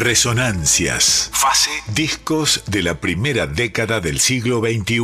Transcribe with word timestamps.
Resonancias. 0.00 1.28
Fase. 1.30 1.70
Discos 1.94 2.64
de 2.66 2.82
la 2.82 3.02
primera 3.02 3.46
década 3.46 4.00
del 4.00 4.18
siglo 4.18 4.60
XXI. 4.60 4.98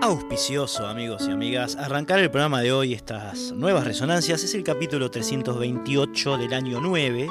Auspicioso, 0.00 0.86
amigos 0.86 1.26
y 1.28 1.32
amigas. 1.32 1.76
Arrancar 1.76 2.20
el 2.20 2.30
programa 2.30 2.62
de 2.62 2.72
hoy, 2.72 2.94
estas 2.94 3.52
nuevas 3.52 3.84
resonancias, 3.84 4.42
es 4.42 4.54
el 4.54 4.64
capítulo 4.64 5.10
328 5.10 6.38
del 6.38 6.54
año 6.54 6.80
9 6.80 7.28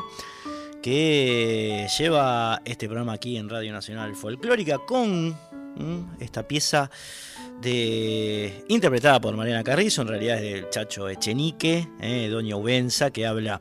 que 0.83 1.87
lleva 1.97 2.61
este 2.63 2.85
programa 2.85 3.13
aquí 3.13 3.37
en 3.37 3.49
Radio 3.49 3.73
Nacional 3.73 4.15
Folclórica 4.15 4.77
con 4.77 5.35
esta 6.19 6.47
pieza 6.47 6.91
de, 7.61 8.65
interpretada 8.67 9.19
por 9.19 9.35
Mariana 9.35 9.63
Carrizo, 9.63 10.01
en 10.01 10.07
realidad 10.07 10.43
es 10.43 10.53
del 10.53 10.69
Chacho 10.69 11.09
Echenique, 11.09 11.87
eh, 11.99 12.27
Doña 12.29 12.55
Ubenza, 12.55 13.11
que 13.11 13.25
habla 13.25 13.59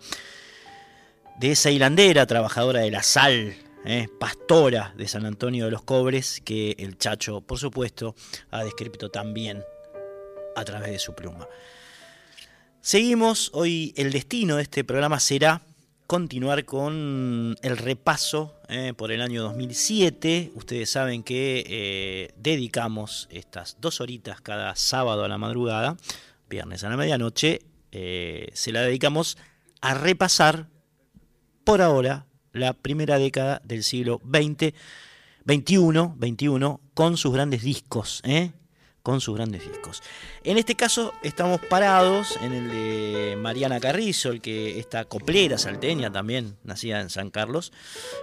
de 1.39 1.53
esa 1.53 1.71
hilandera, 1.71 2.27
trabajadora 2.27 2.81
de 2.81 2.91
la 2.91 3.03
sal, 3.03 3.55
eh, 3.85 4.09
pastora 4.19 4.93
de 4.97 5.09
San 5.09 5.25
Antonio 5.25 5.65
de 5.65 5.71
los 5.71 5.83
Cobres, 5.83 6.41
que 6.45 6.77
el 6.79 6.99
Chacho, 6.99 7.41
por 7.41 7.59
supuesto, 7.59 8.15
ha 8.51 8.65
descrito 8.65 9.11
también 9.11 9.63
a 10.57 10.65
través 10.65 10.91
de 10.91 10.99
su 10.99 11.15
pluma. 11.15 11.49
Seguimos, 12.81 13.51
hoy 13.53 13.93
el 13.97 14.13
destino 14.13 14.57
de 14.57 14.63
este 14.63 14.85
programa 14.85 15.21
será 15.21 15.63
continuar 16.07 16.65
con 16.65 17.57
el 17.63 17.77
repaso 17.77 18.58
eh, 18.69 18.93
por 18.95 19.13
el 19.13 19.23
año 19.23 19.43
2007. 19.43 20.53
Ustedes 20.55 20.91
saben 20.91 21.23
que 21.23 21.65
eh, 21.67 22.35
dedicamos 22.37 23.27
estas 23.31 23.79
dos 23.81 24.01
horitas 24.01 24.41
cada 24.41 24.77
sábado 24.77 25.25
a 25.25 25.29
la 25.29 25.39
madrugada, 25.39 25.97
viernes 26.51 26.85
a 26.85 26.91
la 26.91 26.97
medianoche, 26.97 27.61
eh, 27.93 28.51
se 28.53 28.73
la 28.73 28.83
dedicamos 28.83 29.39
a 29.81 29.95
repasar 29.95 30.69
por 31.65 31.81
ahora 31.81 32.27
la 32.53 32.75
primera 32.75 33.19
década 33.19 33.63
del 33.65 33.85
siglo 33.85 34.21
XX, 34.25 34.75
21, 35.45 36.17
21 36.19 36.81
con 36.93 37.17
sus 37.17 37.33
grandes 37.33 37.63
discos, 37.63 38.21
con 39.09 39.23
sus 39.23 39.37
grandes 39.37 39.67
discos. 39.67 40.03
En 40.45 40.59
este 40.59 40.75
caso 40.75 41.15
estamos 41.23 41.63
parados 41.63 42.39
en 42.43 42.53
el 42.53 42.69
de 42.69 43.37
Mariana 43.41 43.81
Carrizo, 43.81 44.29
el 44.29 44.43
que 44.43 44.79
esta 44.79 45.07
coplera 45.07 45.57
salteña 45.57 46.13
también, 46.13 46.59
nacida 46.63 47.01
en 47.01 47.09
San 47.09 47.31
Carlos, 47.31 47.73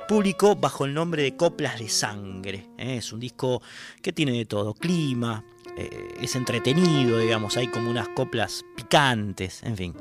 publicó 0.07 0.55
bajo 0.55 0.85
el 0.85 0.93
nombre 0.93 1.23
de 1.23 1.35
Coplas 1.35 1.79
de 1.79 1.89
Sangre. 1.89 2.67
¿eh? 2.77 2.97
Es 2.97 3.11
un 3.11 3.19
disco 3.19 3.63
que 4.03 4.13
tiene 4.13 4.33
de 4.33 4.45
todo, 4.45 4.75
clima, 4.75 5.43
eh, 5.75 5.89
es 6.21 6.35
entretenido, 6.35 7.17
digamos, 7.17 7.57
hay 7.57 7.67
como 7.69 7.89
unas 7.89 8.09
coplas 8.09 8.63
picantes, 8.75 9.63
en 9.63 9.77
fin. 9.77 9.95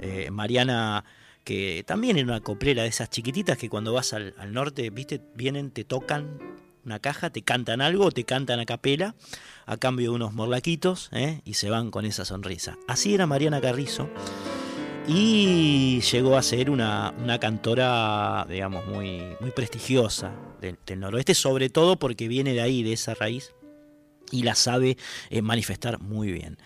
Eh, 0.00 0.30
Mariana 0.30 1.04
que 1.44 1.84
también 1.86 2.16
era 2.16 2.28
una 2.28 2.40
coplera 2.40 2.84
de 2.84 2.88
esas 2.88 3.10
chiquititas 3.10 3.58
que 3.58 3.68
cuando 3.68 3.92
vas 3.92 4.14
al, 4.14 4.34
norte, 4.52 4.88
viste, 4.88 5.20
vienen, 5.34 5.70
te 5.70 5.84
tocan 5.84 6.38
una 6.90 6.98
caja, 6.98 7.30
te 7.30 7.42
cantan 7.42 7.80
algo, 7.80 8.10
te 8.10 8.24
cantan 8.24 8.58
a 8.58 8.66
capela, 8.66 9.14
a 9.64 9.76
cambio 9.76 10.10
de 10.10 10.16
unos 10.16 10.32
morlaquitos, 10.32 11.08
¿eh? 11.12 11.40
y 11.44 11.54
se 11.54 11.70
van 11.70 11.92
con 11.92 12.04
esa 12.04 12.24
sonrisa. 12.24 12.78
Así 12.88 13.14
era 13.14 13.28
Mariana 13.28 13.60
Carrizo, 13.60 14.10
y 15.06 16.00
llegó 16.00 16.36
a 16.36 16.42
ser 16.42 16.68
una, 16.68 17.14
cantora, 17.40 18.44
digamos, 18.48 18.86
muy, 18.86 19.36
prestigiosa 19.54 20.32
del, 20.60 20.78
noroeste, 20.98 21.34
sobre 21.34 21.70
todo 21.70 21.96
porque 21.96 22.26
viene 22.26 22.54
de 22.54 22.60
ahí, 22.60 22.82
de 22.82 22.94
esa 22.94 23.14
raíz, 23.14 23.54
y 24.32 24.42
la 24.42 24.56
sabe 24.56 24.96
eh, 25.30 25.42
manifestar 25.42 26.00
muy 26.00 26.32
bien. 26.32 26.58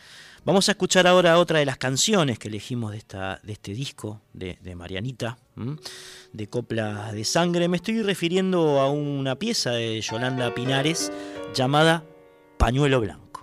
Vamos 0.44 0.69
a 0.69 0.73
escuchar 0.73 1.06
ahora 1.06 1.38
otra 1.38 1.61
de 1.61 1.64
las 1.64 1.79
canciones 1.79 2.38
que 2.38 2.49
elegimos 2.49 2.93
de, 2.93 2.99
esta, 2.99 3.41
de 3.43 3.55
este 3.55 3.73
disco 3.73 4.20
de, 4.35 4.58
Marianita, 4.76 5.38
de 6.35 6.49
Copla 6.49 7.12
de 7.12 7.25
Sangre. 7.25 7.67
Me 7.67 7.79
estoy 7.79 8.02
refiriendo 8.02 8.79
a 8.81 8.91
una 8.91 9.37
pieza 9.37 9.70
de 9.70 9.99
Yolanda 10.02 10.55
Pinares 10.55 11.11
llamada 11.55 12.05
Pañuelo 12.58 13.00
Blanco. 13.00 13.41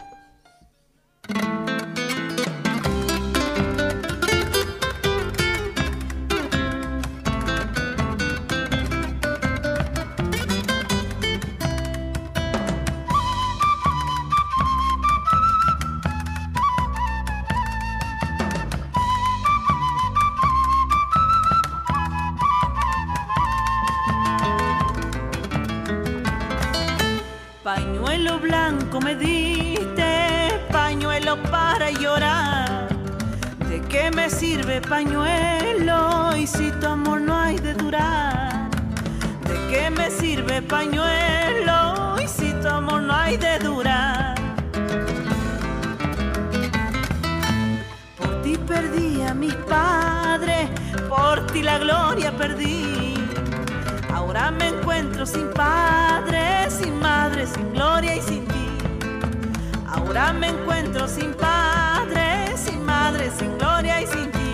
Pañuelo 40.60 42.16
y 42.20 42.28
si 42.28 42.52
tu 42.62 42.68
amor 42.68 43.04
no 43.04 43.14
hay 43.14 43.38
de 43.38 43.60
durar? 43.60 44.36
Por 48.18 48.42
ti 48.42 48.58
perdí 48.58 49.22
a 49.22 49.34
mis 49.36 49.54
padres, 49.54 50.68
por 51.08 51.46
ti 51.48 51.62
la 51.62 51.78
gloria 51.78 52.36
perdí. 52.36 53.14
Ahora 54.12 54.50
me 54.50 54.70
encuentro 54.70 55.26
sin 55.26 55.50
padre, 55.52 56.70
sin 56.72 57.00
madre, 57.00 57.46
sin 57.46 57.72
gloria 57.74 58.16
y 58.18 58.22
sin 58.22 58.42
Ahora 60.12 60.34
me 60.34 60.48
encuentro 60.48 61.08
sin 61.08 61.34
padre, 61.34 62.58
sin 62.58 62.84
madre, 62.84 63.32
sin 63.38 63.58
gloria 63.58 64.02
y 64.02 64.08
sin 64.08 64.32
ti. 64.32 64.51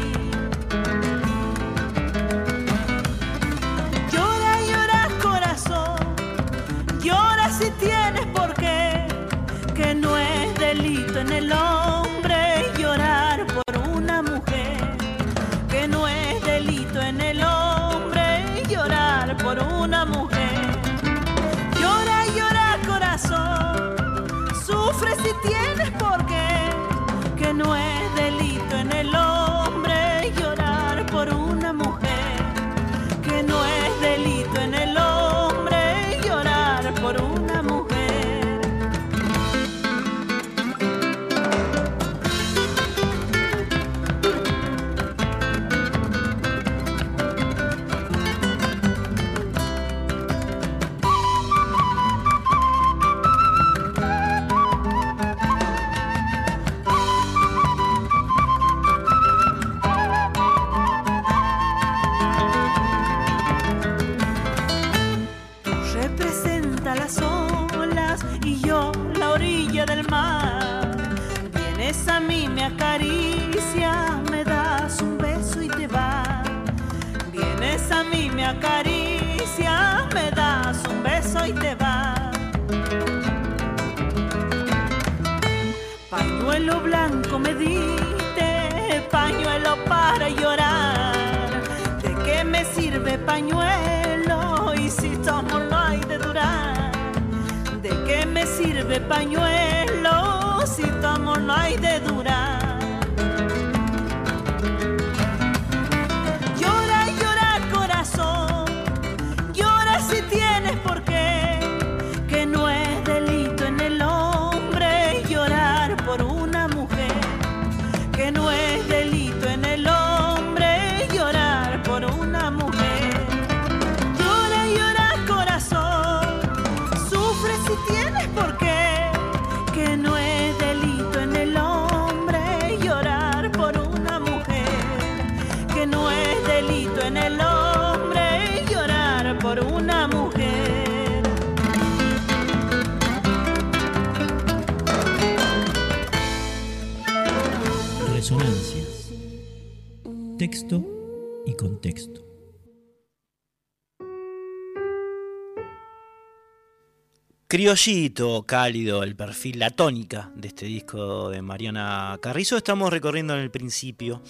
Criollito, 157.57 158.43
cálido, 158.43 159.01
el 159.01 159.15
perfil, 159.15 159.57
la 159.57 159.71
tónica 159.71 160.29
de 160.35 160.49
este 160.49 160.67
disco 160.67 161.31
de 161.31 161.41
Mariana 161.41 162.15
Carrizo. 162.21 162.55
Estamos 162.55 162.91
recorriendo 162.91 163.33
en 163.33 163.39
el 163.39 163.49
principio 163.49 164.21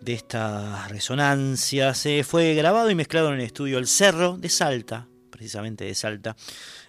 de 0.00 0.14
esta 0.14 0.88
resonancia. 0.88 1.92
Se 1.92 2.24
fue 2.24 2.54
grabado 2.54 2.88
y 2.88 2.94
mezclado 2.94 3.28
en 3.28 3.34
el 3.34 3.40
estudio 3.42 3.76
El 3.76 3.86
Cerro 3.86 4.38
de 4.38 4.48
Salta, 4.48 5.06
precisamente 5.28 5.84
de 5.84 5.94
Salta, 5.94 6.34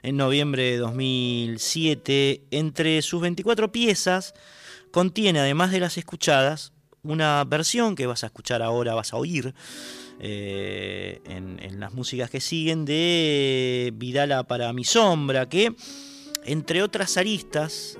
en 0.04 0.16
noviembre 0.16 0.64
de 0.64 0.78
2007. 0.78 2.44
Entre 2.52 3.02
sus 3.02 3.20
24 3.20 3.74
piezas 3.74 4.36
contiene, 4.90 5.42
además 5.42 5.72
de 5.72 5.82
las 5.82 5.98
escuchadas, 5.98 6.72
una 7.02 7.44
versión 7.44 7.96
que 7.96 8.08
vas 8.08 8.24
a 8.24 8.28
escuchar 8.28 8.62
ahora, 8.62 8.94
vas 8.94 9.12
a 9.12 9.18
oír 9.18 9.54
eh, 10.26 11.20
en, 11.26 11.80
las 11.82 11.94
músicas 11.94 12.30
que 12.30 12.40
siguen, 12.40 12.86
de 12.86 13.92
Vidala 13.94 14.44
para 14.44 14.72
mi 14.72 14.86
sombra, 14.86 15.50
que 15.50 15.76
entre 16.46 16.82
otras 16.82 17.18
aristas, 17.18 17.98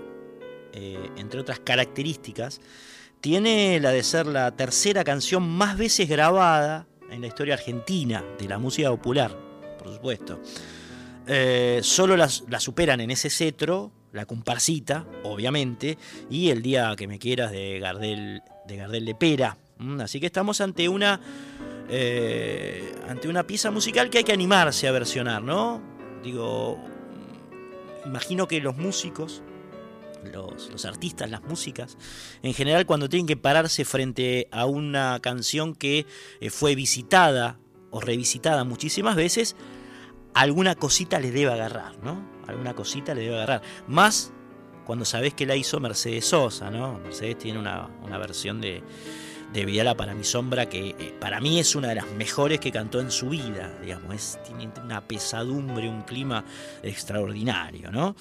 eh, 0.72 1.10
entre 1.18 1.42
otras 1.42 1.60
características, 1.60 2.62
tiene 3.20 3.78
la 3.82 3.92
de 3.92 4.04
ser 4.04 4.26
la 4.26 4.56
tercera 4.56 5.04
canción 5.04 5.44
más 5.44 5.78
veces 5.78 6.08
grabada 6.08 6.88
en 7.12 7.20
la 7.20 7.28
historia 7.28 7.56
argentina 7.56 8.24
de 8.40 8.48
la 8.48 8.58
música 8.58 8.90
popular, 8.90 9.38
por 9.78 9.94
supuesto. 9.94 10.40
Eh, 11.28 11.82
solo 11.84 12.16
la 12.16 12.30
superan 12.30 13.02
en 13.02 13.12
ese 13.12 13.30
cetro, 13.30 13.92
la 14.14 14.26
comparsita, 14.26 15.06
obviamente, 15.24 15.98
y 16.30 16.52
el 16.52 16.62
día 16.62 16.94
que 16.96 17.08
me 17.08 17.20
quieras 17.20 17.52
de 17.52 17.80
Gardel 17.80 18.42
de, 18.66 18.78
Gardel 18.78 19.06
de 19.06 19.16
Pera. 19.16 19.58
Mm, 19.80 20.02
así 20.02 20.20
que 20.20 20.28
estamos 20.28 20.62
ante 20.62 20.88
una, 20.88 21.20
eh, 21.90 22.96
ante 23.08 23.28
una 23.28 23.46
pieza 23.46 23.72
musical 23.72 24.10
que 24.10 24.20
hay 24.20 24.24
que 24.24 24.34
animarse 24.34 24.88
a 24.88 24.92
versionar, 24.92 25.44
¿no? 25.44 25.82
Digo, 26.24 26.80
imagino 28.06 28.48
que 28.48 28.62
los 28.62 28.78
músicos 28.78 29.44
los, 30.32 30.86
artistas, 30.86 31.30
las 31.30 31.44
músicas, 31.44 31.98
en 32.42 32.54
general 32.54 32.86
cuando 32.86 33.10
tienen 33.10 33.28
que 33.28 33.38
pararse 33.38 33.86
frente 33.86 34.48
a 34.52 34.66
una 34.66 35.20
canción 35.22 35.76
que 35.76 36.06
eh, 36.40 36.50
fue 36.50 36.76
visitada 36.76 37.60
o 37.92 38.00
revisitada 38.00 38.64
muchísimas 38.64 39.16
veces, 39.16 39.56
alguna 40.34 40.76
cosita 40.76 41.20
le 41.20 41.32
debe 41.32 41.52
agarrar, 41.52 41.98
¿no? 42.04 42.28
Alguna 42.48 42.74
cosita 42.74 43.14
le 43.14 43.22
debe 43.22 43.36
agarrar. 43.36 43.62
Más 43.88 44.32
cuando 44.86 45.06
sabes 45.06 45.34
que 45.34 45.46
la 45.46 45.56
hizo 45.56 45.80
Mercedes 45.80 46.26
Sosa, 46.26 46.70
¿no? 46.70 47.00
Mercedes 47.00 47.38
tiene 47.38 47.60
una, 47.60 47.90
versión 48.18 48.60
de, 48.60 48.84
de 49.54 49.66
Vidala 49.66 49.96
para 49.96 50.16
mi 50.16 50.24
sombra 50.24 50.68
que 50.68 50.90
eh, 50.90 51.14
para 51.20 51.40
mí 51.40 51.60
es 51.60 51.76
una 51.76 51.90
de 51.90 51.96
las 51.96 52.08
mejores 52.12 52.60
que 52.60 52.72
cantó 52.72 53.00
en 53.00 53.12
su 53.12 53.30
vida, 53.30 53.72
digamos, 53.82 54.40
tiene 54.46 54.70
una 54.84 55.02
pesadumbre, 55.02 55.88
un 55.88 56.02
clima 56.02 56.44
extraordinario, 56.82 57.92
¿no? 57.92 58.16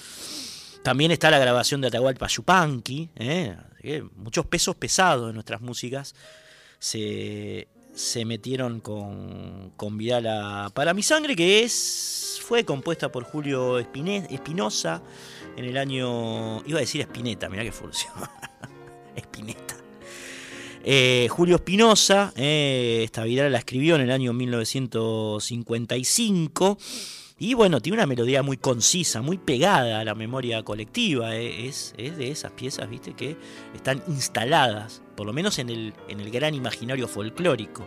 También 0.83 1.11
está 1.11 1.31
la 1.31 1.39
grabación 1.39 1.81
de 1.81 1.89
Atahualpa 1.89 2.27
Yupanqui, 2.27 3.09
¿eh? 3.17 3.57
muchos 4.17 4.47
pesos 4.47 4.77
pesados 4.77 5.29
de 5.29 5.33
nuestras 5.33 5.61
músicas 5.61 6.15
se, 6.79 7.69
metieron 8.27 8.81
con, 8.81 9.73
con 9.77 9.97
Vidala 9.97 10.71
para 10.75 10.93
mi 10.93 11.03
sangre, 11.03 11.37
que 11.37 11.63
es 11.63 12.41
fue 12.43 12.65
compuesta 12.65 13.11
por 13.11 13.25
Julio 13.25 13.79
Espinosa 13.79 15.01
en 15.57 15.65
el 15.65 15.79
año. 15.79 16.63
iba 16.67 16.79
a 16.79 16.81
decir 16.81 17.01
Espineta, 17.01 17.49
mirá 17.49 17.63
que 17.63 17.73
furcio. 17.73 18.11
Espineta. 19.17 19.82
Eh, 20.85 21.29
Julio 21.31 21.55
Espinosa, 21.57 22.33
eh, 22.35 23.03
esta 23.05 23.23
Vidala 23.23 23.51
la 23.51 23.59
escribió 23.59 23.95
en 23.95 24.01
el 24.01 24.11
año 24.11 24.33
1955 24.33 26.79
y 27.39 27.55
bueno, 27.55 27.81
tiene 27.81 27.99
una 27.99 28.07
melodía 28.07 28.43
muy 28.43 28.57
concisa, 28.57 29.23
muy 29.23 29.39
pegada 29.39 30.01
a 30.01 30.05
la 30.05 30.15
memoria 30.15 30.65
colectiva. 30.65 31.37
Eh, 31.37 31.67
es, 31.67 31.95
de 31.97 32.31
esas 32.31 32.53
piezas, 32.53 32.91
viste, 32.91 33.15
que 33.15 33.37
están 33.75 34.03
instaladas, 34.09 35.03
por 35.17 35.27
lo 35.27 35.33
menos 35.33 35.59
en 35.59 35.71
el, 35.71 35.95
en 36.09 36.21
el 36.21 36.31
gran 36.31 36.55
imaginario 36.55 37.07
folclórico 37.07 37.87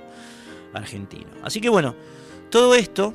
argentino. 0.73 1.31
Así 1.43 1.61
que 1.61 1.69
bueno, 1.69 1.95
todo 2.49 2.75
esto, 2.75 3.13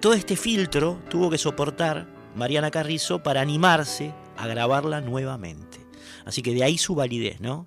todo 0.00 0.14
este 0.14 0.36
filtro 0.36 1.00
tuvo 1.08 1.30
que 1.30 1.38
soportar 1.38 2.06
Mariana 2.36 2.70
Carrizo 2.70 3.22
para 3.22 3.40
animarse 3.40 4.12
a 4.36 4.46
grabarla 4.46 5.00
nuevamente. 5.00 5.78
Así 6.24 6.42
que 6.42 6.54
de 6.54 6.64
ahí 6.64 6.78
su 6.78 6.94
validez, 6.94 7.40
¿no? 7.40 7.66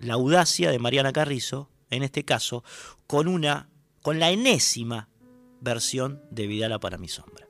La 0.00 0.14
audacia 0.14 0.70
de 0.70 0.78
Mariana 0.78 1.12
Carrizo, 1.12 1.68
en 1.90 2.02
este 2.02 2.24
caso, 2.24 2.64
con 3.06 3.28
una, 3.28 3.68
con 4.02 4.18
la 4.18 4.30
enésima 4.30 5.08
versión 5.60 6.22
de 6.30 6.46
Vidala 6.46 6.78
para 6.78 6.96
mi 6.96 7.08
sombra. 7.08 7.49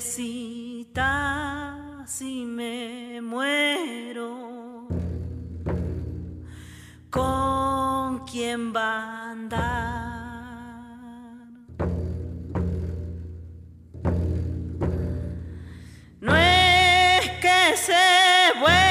Si 0.00 0.86
me 2.46 3.20
muero, 3.20 4.88
¿con 7.10 8.24
quién 8.24 8.72
va 8.74 9.04
a 9.04 9.30
andar? 9.30 9.60
No 16.20 16.34
es 16.34 17.30
que 17.42 17.76
se 17.76 17.92
vuelque 18.58 18.89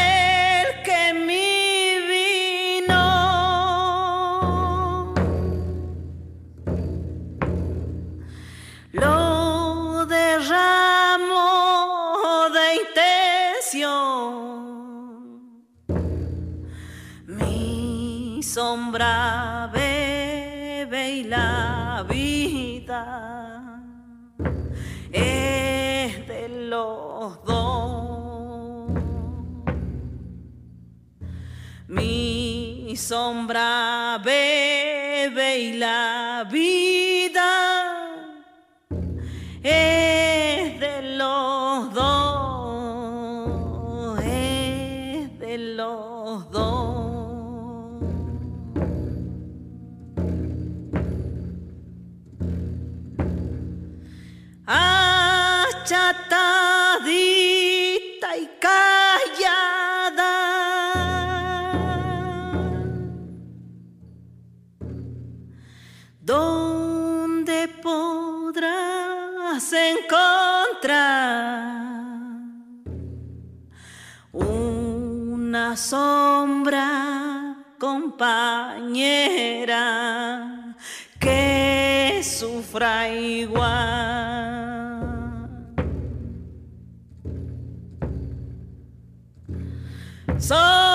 los 27.29 27.45
dos. 27.45 28.91
Mi 31.87 32.93
sombra 32.95 34.19
bebe 34.23 35.59
y 35.59 35.73
la 35.73 36.47
vida 36.49 37.49
es 39.63 40.79
de 40.79 41.01
los 41.17 41.93
dos. 41.93 42.19
los 45.75 46.49
dos. 46.51 46.79
Achatadita 54.65 56.68
podrás 69.59 69.73
encontrar? 69.73 71.49
una 74.31 75.75
sombra 75.75 77.57
compañera 77.79 78.45
que 81.19 82.21
sufra 82.23 83.09
igual. 83.09 84.29
Sombrita, 90.37 90.88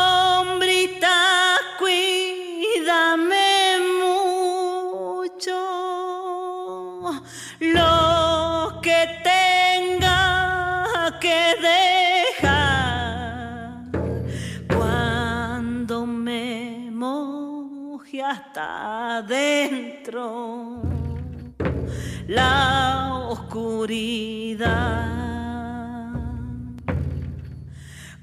vida. 23.95 24.77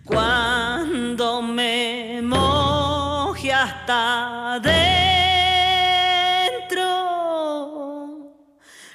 Cuando 0.04 1.42
me 1.42 2.22
moje 2.22 3.54
hasta 3.54 4.60
dentro 4.60 4.82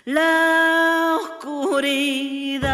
la 0.04 1.16
oscuridad, 1.22 2.66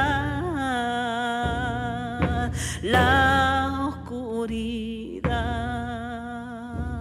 la 2.82 3.88
oscuridad. 3.88 5.32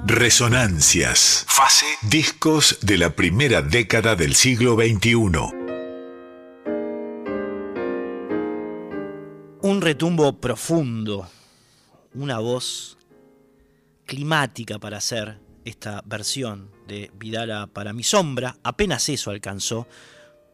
Resonancias. 0.05 1.45
Fase. 1.47 1.87
Discos 2.03 2.77
de 2.81 2.97
la 2.99 3.09
primera 3.11 3.61
década 3.63 4.15
del 4.15 4.35
siglo 4.35 4.75
XXI. 4.75 5.60
Retumbo 9.91 10.39
profundo, 10.39 11.29
una 12.13 12.39
voz 12.39 12.97
climática 14.05 14.79
para 14.79 14.99
hacer 14.99 15.37
esta 15.65 16.01
versión 16.05 16.71
de 16.87 17.11
Vidala 17.15 17.67
para 17.67 17.91
mi 17.91 18.01
sombra. 18.01 18.55
Apenas 18.63 19.09
eso 19.09 19.31
alcanzó 19.31 19.89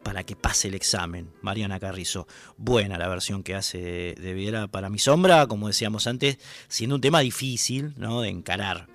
para 0.02 0.24
que 0.24 0.34
pase 0.34 0.66
el 0.66 0.74
examen. 0.74 1.30
Mariana 1.40 1.78
Carrizo, 1.78 2.26
buena 2.56 2.98
la 2.98 3.06
versión 3.06 3.44
que 3.44 3.54
hace 3.54 4.16
de 4.20 4.34
Vidala 4.34 4.66
para 4.66 4.90
mi 4.90 4.98
sombra, 4.98 5.46
como 5.46 5.68
decíamos 5.68 6.08
antes, 6.08 6.38
siendo 6.66 6.96
un 6.96 7.00
tema 7.00 7.20
difícil 7.20 7.94
¿no? 7.96 8.22
de 8.22 8.30
encarar. 8.30 8.88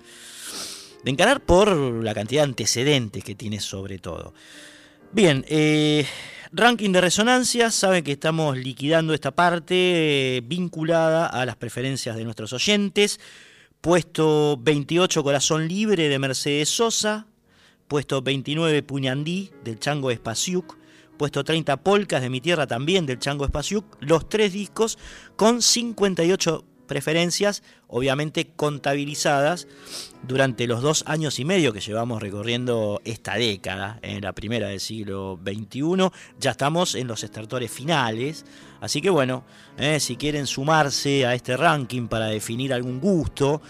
De 1.04 1.10
encarar 1.10 1.40
por 1.40 1.74
la 1.74 2.12
cantidad 2.12 2.42
de 2.42 2.48
antecedentes 2.48 3.24
que 3.24 3.34
tiene 3.34 3.60
sobre 3.60 3.98
todo. 3.98 4.34
Bien, 5.10 5.42
eh, 5.48 6.06
Ranking 6.56 6.92
de 6.92 7.00
resonancias, 7.00 7.74
saben 7.74 8.04
que 8.04 8.12
estamos 8.12 8.56
liquidando 8.56 9.12
esta 9.12 9.32
parte 9.32 10.36
eh, 10.36 10.40
vinculada 10.40 11.26
a 11.26 11.44
las 11.44 11.56
preferencias 11.56 12.14
de 12.14 12.22
nuestros 12.22 12.52
oyentes. 12.52 13.18
Puesto 13.80 14.56
28 14.62 15.24
Corazón 15.24 15.66
Libre 15.66 16.08
de 16.08 16.16
Mercedes 16.20 16.68
Sosa. 16.68 17.26
Puesto 17.88 18.22
29 18.22 18.84
Puñandí 18.84 19.50
del 19.64 19.80
Chango 19.80 20.12
Espasiuk. 20.12 20.78
Puesto 21.16 21.42
30 21.42 21.78
Polcas 21.78 22.22
de 22.22 22.30
mi 22.30 22.40
tierra 22.40 22.68
también 22.68 23.04
del 23.04 23.18
Chango 23.18 23.44
Espasiuk. 23.44 23.84
Los 23.98 24.28
tres 24.28 24.52
discos 24.52 24.96
con 25.34 25.60
58 25.60 26.64
preferencias, 26.86 27.64
obviamente 27.94 28.50
contabilizadas 28.56 29.68
durante 30.26 30.66
los 30.66 30.82
dos 30.82 31.04
años 31.06 31.38
y 31.38 31.44
medio 31.44 31.72
que 31.72 31.78
llevamos 31.78 32.20
recorriendo 32.20 33.00
esta 33.04 33.36
década, 33.36 34.00
en 34.02 34.22
la 34.22 34.32
primera 34.32 34.66
del 34.66 34.80
siglo 34.80 35.38
XXI. 35.44 36.10
Ya 36.40 36.50
estamos 36.50 36.96
en 36.96 37.06
los 37.06 37.22
estertores 37.22 37.70
finales, 37.70 38.46
así 38.80 39.00
que 39.00 39.10
bueno, 39.10 39.44
eh, 39.78 40.00
si 40.00 40.16
quieren 40.16 40.48
sumarse 40.48 41.24
a 41.24 41.36
este 41.36 41.56
ranking 41.56 42.08
para 42.08 42.26
definir 42.26 42.72
algún 42.72 42.98
gusto, 42.98 43.62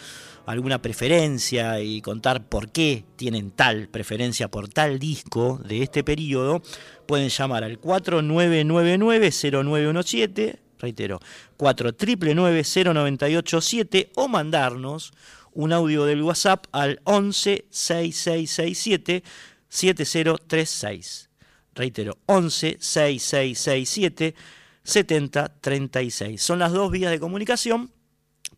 alguna 0.46 0.80
preferencia 0.80 1.80
y 1.80 2.00
contar 2.00 2.48
por 2.48 2.72
qué 2.72 3.04
tienen 3.16 3.50
tal 3.50 3.88
preferencia 3.88 4.50
por 4.50 4.70
tal 4.70 4.98
disco 4.98 5.60
de 5.68 5.82
este 5.82 6.02
periodo, 6.02 6.62
pueden 7.06 7.28
llamar 7.28 7.62
al 7.62 7.78
4999-0917 7.78 10.63
reitero, 10.84 11.20
499-0987 11.58 14.10
o 14.14 14.28
mandarnos 14.28 15.12
un 15.52 15.72
audio 15.72 16.04
del 16.04 16.22
WhatsApp 16.22 16.66
al 16.72 17.00
11 17.04 17.66
6667 17.70 19.24
7036. 19.68 21.30
Reitero, 21.74 22.18
11 22.26 22.76
6667 22.78 24.34
7036. 24.82 26.42
Son 26.42 26.58
las 26.58 26.72
dos 26.72 26.90
vías 26.90 27.10
de 27.10 27.18
comunicación 27.18 27.90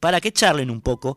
para 0.00 0.20
que 0.20 0.32
charlen 0.32 0.70
un 0.70 0.80
poco 0.80 1.16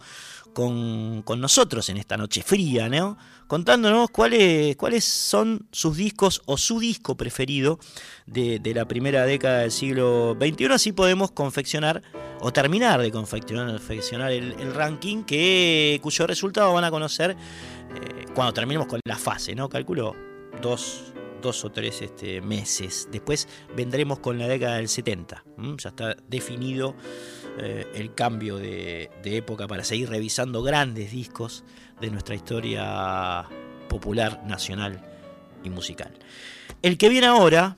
con, 0.53 1.24
nosotros 1.41 1.89
en 1.89 1.98
esta 1.98 2.18
noche 2.18 2.41
fría, 2.41 2.89
¿no? 2.89 3.18
contándonos 3.48 4.12
cuáles, 4.12 4.75
cuáles 4.75 5.03
son 5.06 5.68
sus 5.72 5.98
discos 5.98 6.41
o 6.46 6.58
su 6.58 6.79
disco 6.79 7.15
preferido 7.15 7.79
de, 8.27 8.62
la 8.75 8.85
primera 8.85 9.25
década 9.25 9.62
del 9.62 9.72
siglo 9.72 10.38
XXI. 10.40 10.66
Así 10.66 10.92
podemos 10.92 11.31
confeccionar 11.31 12.03
o 12.42 12.53
terminar 12.53 13.01
de 13.01 13.12
confeccionar, 13.12 14.31
el, 14.31 14.74
ranking 14.74 15.24
que, 15.24 16.00
cuyo 16.03 16.27
resultado 16.27 16.74
van 16.74 16.83
a 16.83 16.92
conocer 16.92 17.31
eh, 17.31 18.25
cuando 18.35 18.53
terminemos 18.53 18.88
con 18.88 19.00
la 19.03 19.18
fase, 19.18 19.55
¿no? 19.55 19.68
Calculo 19.68 20.16
dos, 20.62 21.14
dos 21.42 21.66
o 21.66 21.72
tres 21.72 22.01
este, 22.01 22.42
meses. 22.42 23.07
Después 23.12 23.48
vendremos 23.75 24.20
con 24.20 24.38
la 24.38 24.48
década 24.48 24.75
del 24.75 24.90
70. 24.90 25.44
Ya 25.77 25.90
está 25.90 26.16
definido 26.27 26.96
eh, 27.61 27.87
el 27.95 28.13
cambio 28.13 28.57
de, 28.57 29.09
época 29.24 29.67
para 29.67 29.83
seguir 29.83 30.09
revisando 30.09 30.63
grandes 30.63 31.11
discos 31.11 31.63
de 32.00 32.09
nuestra 32.09 32.35
historia 32.35 33.45
popular, 33.89 34.41
nacional 34.45 35.01
y 35.63 35.69
musical. 35.69 36.11
El 36.81 36.98
que 36.98 37.09
viene 37.09 37.27
ahora, 37.27 37.75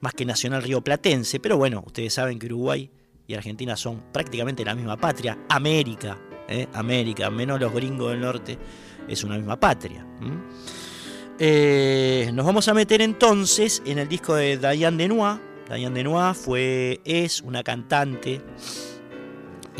más 0.00 0.12
que 0.12 0.26
nacional 0.26 0.62
rioplatense, 0.62 1.40
pero 1.40 1.56
bueno, 1.56 1.82
ustedes 1.86 2.12
saben 2.12 2.38
que 2.38 2.46
Uruguay 2.46 2.90
y 3.26 3.34
Argentina 3.34 3.76
son 3.76 4.02
prácticamente 4.12 4.64
la 4.64 4.74
misma 4.74 4.96
patria, 4.96 5.38
América, 5.48 6.18
¿eh? 6.48 6.66
América, 6.74 7.30
menos 7.30 7.58
los 7.58 7.72
gringos 7.72 8.10
del 8.10 8.20
norte, 8.20 8.58
es 9.08 9.24
una 9.24 9.36
misma 9.36 9.58
patria. 9.58 10.06
Eh, 11.38 12.30
nos 12.34 12.44
vamos 12.44 12.68
a 12.68 12.74
meter 12.74 13.00
entonces 13.00 13.82
en 13.86 13.98
el 13.98 14.08
disco 14.08 14.34
de 14.34 14.58
Diane 14.58 14.96
Denois. 14.98 15.38
Diane 15.68 15.94
Denois 15.94 16.36
fue, 16.36 17.00
es 17.04 17.40
una 17.40 17.62
cantante 17.62 18.42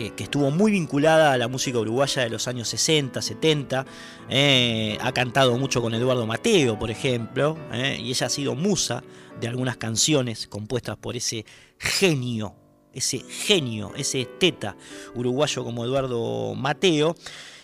eh, 0.00 0.12
que 0.16 0.24
estuvo 0.24 0.50
muy 0.50 0.72
vinculada 0.72 1.34
a 1.34 1.36
la 1.36 1.46
música 1.46 1.78
uruguaya 1.78 2.22
de 2.22 2.30
los 2.30 2.48
años 2.48 2.68
60, 2.68 3.20
70. 3.20 3.84
Eh, 4.30 4.96
ha 4.98 5.12
cantado 5.12 5.58
mucho 5.58 5.82
con 5.82 5.92
Eduardo 5.92 6.26
Mateo, 6.26 6.78
por 6.78 6.90
ejemplo, 6.90 7.58
y 7.70 8.08
ella 8.08 8.26
ha 8.26 8.30
sido 8.30 8.54
musa 8.54 9.04
de 9.38 9.48
algunas 9.48 9.76
canciones 9.76 10.46
compuestas 10.46 10.96
por 10.96 11.16
ese 11.16 11.44
genio, 11.76 12.54
ese 12.94 13.18
genio, 13.18 13.92
ese 13.94 14.24
teta 14.24 14.74
uruguayo 15.14 15.64
como 15.64 15.84
Eduardo 15.84 16.54
Mateo. 16.54 17.14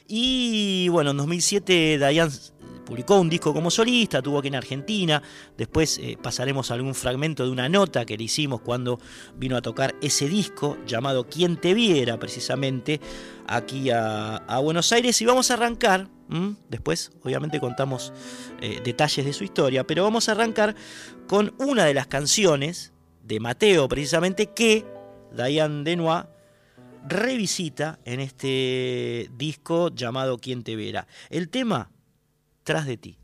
Y 0.07 0.88
bueno, 0.90 1.12
en 1.12 1.16
2007 1.16 1.96
Diane 1.96 2.33
publicó 2.87 3.20
un 3.20 3.29
disco 3.29 3.53
como 3.53 3.70
solista, 3.70 4.22
tuvo 4.22 4.38
aquí 4.38 4.49
en 4.49 4.55
Argentina, 4.55 5.22
después 5.59 5.99
eh, 5.99 6.16
pasaremos 6.22 6.70
algún 6.70 6.94
fragmento 6.94 7.44
de 7.44 7.51
una 7.51 7.68
nota 7.68 8.07
que 8.07 8.16
le 8.16 8.25
hicimos 8.25 8.62
cuando 8.62 8.99
vino 9.37 9.57
a 9.57 9.61
tocar 9.61 9.94
ese 10.01 10.29
disco 10.29 10.79
llamado 10.87 11.29
Quien 11.29 11.61
te 11.61 11.75
viera 11.75 12.18
precisamente 12.18 13.01
aquí 13.46 13.90
a, 13.90 14.40
Buenos 14.62 14.90
Aires. 14.92 15.20
Y 15.20 15.27
vamos 15.27 15.51
a 15.51 15.55
arrancar, 15.55 16.09
después 16.70 17.11
obviamente 17.22 17.61
contamos 17.61 18.12
eh, 18.61 18.81
detalles 18.83 19.27
de 19.27 19.33
su 19.33 19.44
historia, 19.44 19.85
pero 19.85 20.05
vamos 20.05 20.29
a 20.29 20.33
arrancar 20.33 20.75
con 21.27 21.55
una 21.59 21.85
de 21.85 21.94
las 21.94 22.07
canciones 22.07 22.92
de 23.22 23.40
Mateo 23.40 23.88
precisamente 23.88 24.46
que 24.46 24.85
Diane 25.33 25.83
Denois 25.83 26.25
revisita 27.09 27.99
en 28.05 28.20
este 28.20 29.29
disco 29.37 29.90
llamado 29.94 30.38
Quien 30.38 30.62
te 30.62 30.77
viera. 30.77 31.07
El 31.31 31.49
tema 31.49 31.90
tras 32.67 32.85
de 32.85 32.97
ti. 32.97 33.17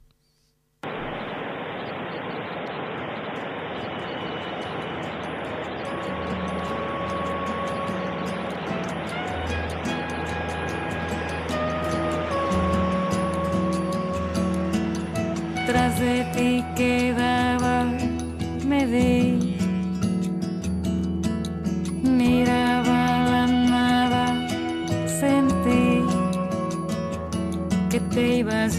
Tras 15.66 15.98
de 15.98 16.24
ti 16.34 16.64
quedaba, 16.76 17.86
me 18.64 18.86
di, 18.86 19.56
miraba 22.04 23.26
la 23.32 23.46
nada, 23.48 24.24
sentí 25.08 26.04
que 27.90 27.98
te 27.98 28.36
ibas 28.36 28.78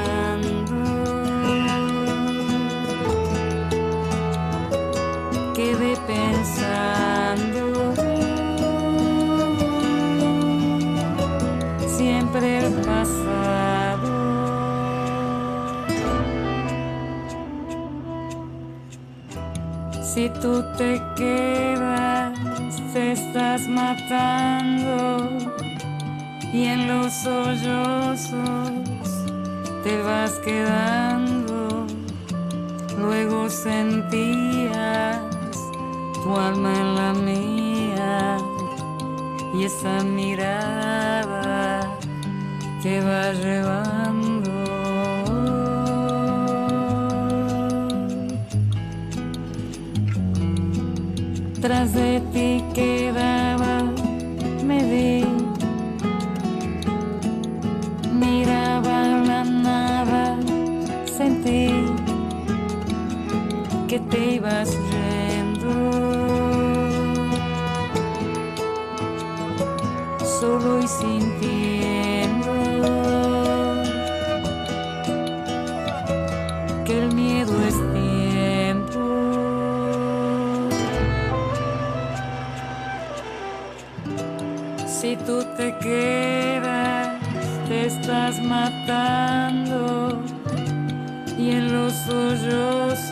Si 20.21 20.29
tú 20.39 20.63
te 20.77 21.01
quedas, 21.15 22.37
te 22.93 23.13
estás 23.13 23.67
matando 23.67 25.27
y 26.53 26.65
en 26.65 26.87
los 26.87 27.11
sollozos 27.11 28.71
te 29.83 29.99
vas 30.03 30.33
quedando. 30.45 31.87
Luego 32.99 33.49
sentías 33.49 35.21
tu 36.23 36.37
alma 36.37 36.71
en 36.71 36.95
la 36.95 37.13
mía 37.13 38.37
y 39.55 39.63
esa 39.63 40.03
mirada 40.03 41.81
te 42.83 43.01
va 43.01 43.33
llevando. 43.33 44.30
Tras 51.61 51.93
de 51.93 52.19
ti 52.33 52.63
quedaba, 52.73 53.83
me 54.65 54.83
vi, 54.83 55.23
miraba 58.11 59.03
la 59.27 59.43
nada, 59.43 60.39
sentí 61.05 61.69
que 63.87 63.99
te 63.99 64.35
ibas 64.37 64.75
yendo. 64.89 65.71
Solo 70.39 70.79
y 70.79 70.87
sintiendo 70.87 71.30
te 85.61 85.77
quedas, 85.77 87.19
te 87.67 87.85
estás 87.85 88.41
matando 88.41 90.23
y 91.37 91.51
en 91.51 91.71
los 91.71 91.93
sollozos 92.07 93.05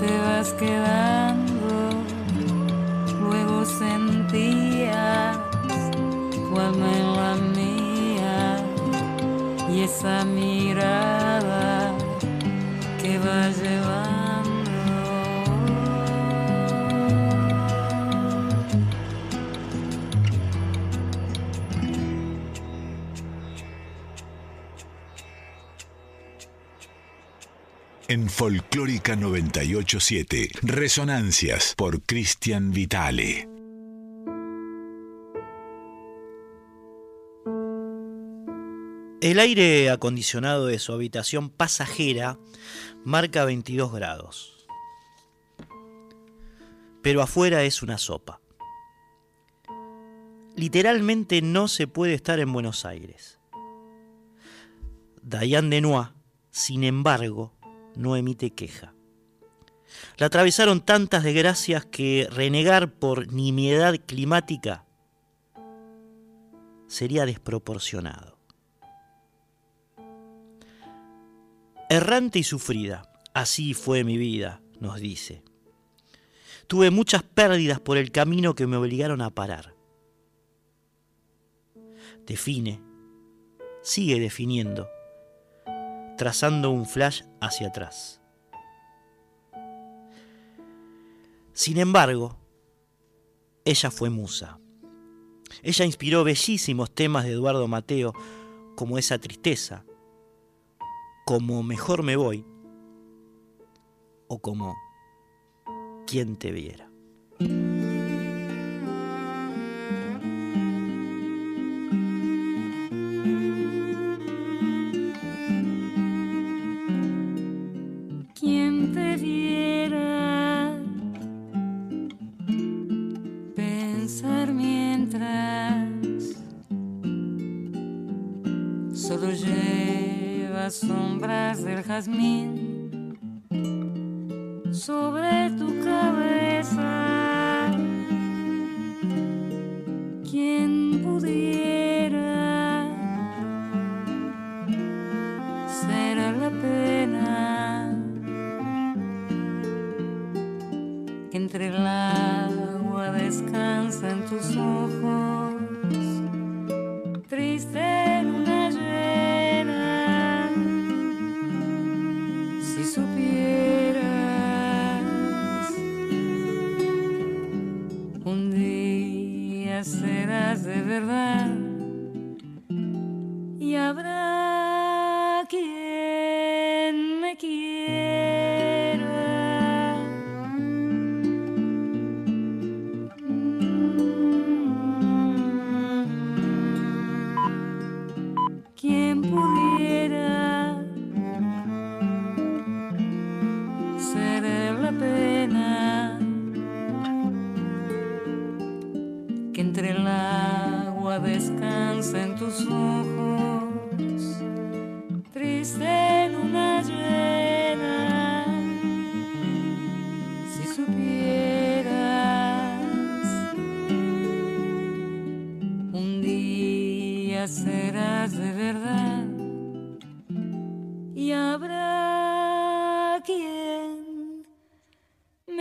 te 0.00 0.10
vas 0.24 0.52
quedando. 0.52 1.70
Luego 3.20 3.64
sentías 3.64 5.36
tu 6.32 6.60
alma 6.60 6.88
en 7.02 7.08
la 7.20 7.34
mía 7.58 8.38
y 9.72 9.80
esa 9.82 10.24
mirada 10.24 11.92
que 13.00 13.18
va 13.18 13.48
llevando. 13.48 14.23
En 28.06 28.28
Folclórica 28.28 29.16
987, 29.16 30.50
Resonancias 30.60 31.72
por 31.74 32.02
Cristian 32.02 32.70
Vitale. 32.70 33.48
El 39.22 39.38
aire 39.38 39.88
acondicionado 39.88 40.66
de 40.66 40.78
su 40.78 40.92
habitación 40.92 41.48
pasajera 41.48 42.38
marca 43.06 43.46
22 43.46 43.94
grados. 43.94 44.66
Pero 47.00 47.22
afuera 47.22 47.62
es 47.62 47.82
una 47.82 47.96
sopa. 47.96 48.42
Literalmente 50.56 51.40
no 51.40 51.68
se 51.68 51.86
puede 51.86 52.12
estar 52.12 52.38
en 52.38 52.52
Buenos 52.52 52.84
Aires. 52.84 53.38
Diane 55.22 55.76
Denois, 55.76 56.08
sin 56.50 56.84
embargo, 56.84 57.53
no 57.96 58.16
emite 58.16 58.50
queja. 58.50 58.94
La 60.16 60.26
atravesaron 60.26 60.80
tantas 60.80 61.22
desgracias 61.24 61.84
que 61.84 62.28
renegar 62.30 62.92
por 62.92 63.32
nimiedad 63.32 63.94
climática 64.06 64.84
sería 66.86 67.26
desproporcionado. 67.26 68.38
Errante 71.90 72.38
y 72.38 72.44
sufrida, 72.44 73.10
así 73.34 73.74
fue 73.74 74.04
mi 74.04 74.16
vida, 74.16 74.60
nos 74.80 75.00
dice. 75.00 75.42
Tuve 76.66 76.90
muchas 76.90 77.22
pérdidas 77.22 77.78
por 77.78 77.98
el 77.98 78.10
camino 78.10 78.54
que 78.54 78.66
me 78.66 78.76
obligaron 78.76 79.20
a 79.20 79.30
parar. 79.30 79.74
Define, 82.26 82.80
sigue 83.82 84.18
definiendo, 84.18 84.88
trazando 86.16 86.70
un 86.70 86.86
flash 86.86 87.22
hacia 87.40 87.68
atrás. 87.68 88.20
Sin 91.52 91.78
embargo, 91.78 92.36
ella 93.64 93.90
fue 93.90 94.10
musa. 94.10 94.58
Ella 95.62 95.84
inspiró 95.84 96.24
bellísimos 96.24 96.90
temas 96.94 97.24
de 97.24 97.32
Eduardo 97.32 97.68
Mateo, 97.68 98.12
como 98.76 98.98
esa 98.98 99.18
tristeza, 99.18 99.84
como 101.24 101.62
Mejor 101.62 102.02
me 102.02 102.16
voy, 102.16 102.44
o 104.26 104.40
como 104.40 104.74
Quien 106.06 106.36
te 106.36 106.50
viera. 106.50 106.93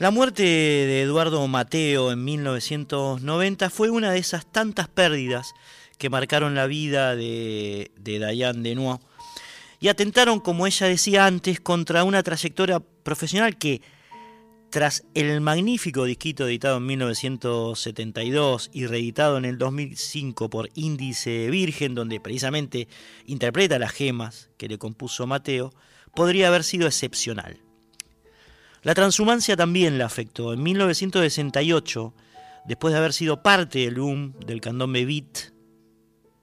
La 0.00 0.10
muerte 0.10 0.44
de 0.44 1.02
Eduardo 1.02 1.46
Mateo 1.46 2.10
en 2.10 2.24
1990 2.24 3.68
fue 3.68 3.90
una 3.90 4.10
de 4.10 4.18
esas 4.18 4.50
tantas 4.50 4.88
pérdidas 4.88 5.52
que 5.98 6.08
marcaron 6.08 6.54
la 6.54 6.66
vida 6.66 7.14
de, 7.14 7.90
de 7.98 8.18
Diane 8.32 8.98
y 9.78 9.88
atentaron, 9.88 10.40
como 10.40 10.66
ella 10.66 10.86
decía 10.86 11.26
antes, 11.26 11.60
contra 11.60 12.04
una 12.04 12.22
trayectoria 12.22 12.80
profesional 12.80 13.58
que, 13.58 13.82
tras 14.70 15.04
el 15.12 15.38
magnífico 15.42 16.06
disquito 16.06 16.48
editado 16.48 16.78
en 16.78 16.86
1972 16.86 18.70
y 18.72 18.86
reeditado 18.86 19.36
en 19.36 19.44
el 19.44 19.58
2005 19.58 20.48
por 20.48 20.70
Índice 20.74 21.50
Virgen, 21.50 21.94
donde 21.94 22.20
precisamente 22.20 22.88
interpreta 23.26 23.78
las 23.78 23.92
gemas 23.92 24.48
que 24.56 24.68
le 24.68 24.78
compuso 24.78 25.26
Mateo, 25.26 25.74
podría 26.14 26.48
haber 26.48 26.64
sido 26.64 26.86
excepcional. 26.86 27.60
La 28.82 28.94
transhumancia 28.94 29.56
también 29.56 29.98
la 29.98 30.06
afectó. 30.06 30.52
En 30.52 30.62
1968, 30.62 32.14
después 32.64 32.92
de 32.92 32.98
haber 32.98 33.12
sido 33.12 33.42
parte 33.42 33.80
del 33.80 33.96
boom 33.96 34.34
del 34.46 34.60
candombe 34.60 35.04
beat, 35.04 35.52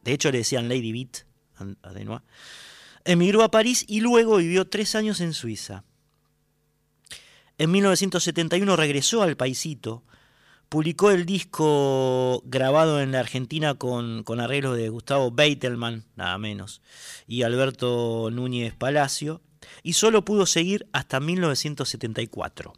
de 0.04 0.14
hecho 0.14 0.32
le 0.32 0.40
decían 0.40 0.70
Lady 0.70 0.92
Beat 0.92 1.26
a 1.82 1.94
Denois, 1.94 2.22
emigró 3.06 3.44
a 3.44 3.52
París 3.52 3.86
y 3.88 4.02
luego 4.02 4.38
vivió 4.38 4.68
tres 4.68 4.96
años 4.96 5.20
en 5.22 5.34
Suiza. 5.34 5.84
En 7.58 7.72
1971 7.72 8.76
regresó 8.76 9.24
al 9.24 9.36
paisito, 9.36 10.04
publicó 10.70 11.10
el 11.10 11.26
disco 11.26 12.44
grabado 12.46 13.02
en 13.02 13.12
la 13.12 13.20
Argentina 13.20 13.74
con, 13.74 14.24
con 14.24 14.40
arreglos 14.40 14.78
de 14.78 14.90
Gustavo 14.90 15.32
Beitelman, 15.32 16.06
nada 16.16 16.38
menos, 16.38 16.82
y 17.26 17.42
Alberto 17.42 18.30
Núñez 18.32 18.76
Palacio, 18.76 19.42
y 19.84 19.94
solo 19.94 20.26
pudo 20.26 20.46
seguir 20.46 20.88
hasta 20.92 21.20
1974. 21.20 22.74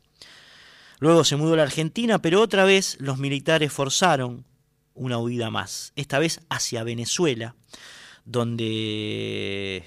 Luego 1.00 1.24
se 1.24 1.38
mudó 1.38 1.54
a 1.54 1.58
la 1.58 1.64
Argentina, 1.64 2.22
pero 2.22 2.42
otra 2.42 2.66
vez 2.66 2.98
los 3.00 3.18
militares 3.18 3.72
forzaron 3.72 4.46
una 4.94 5.18
huida 5.18 5.50
más, 5.50 5.94
esta 5.96 6.20
vez 6.20 6.42
hacia 6.50 6.84
Venezuela, 6.84 7.56
donde 8.26 9.84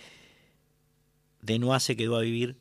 Denois 1.43 1.83
se 1.83 1.97
quedó 1.97 2.17
a 2.17 2.23
vivir 2.23 2.57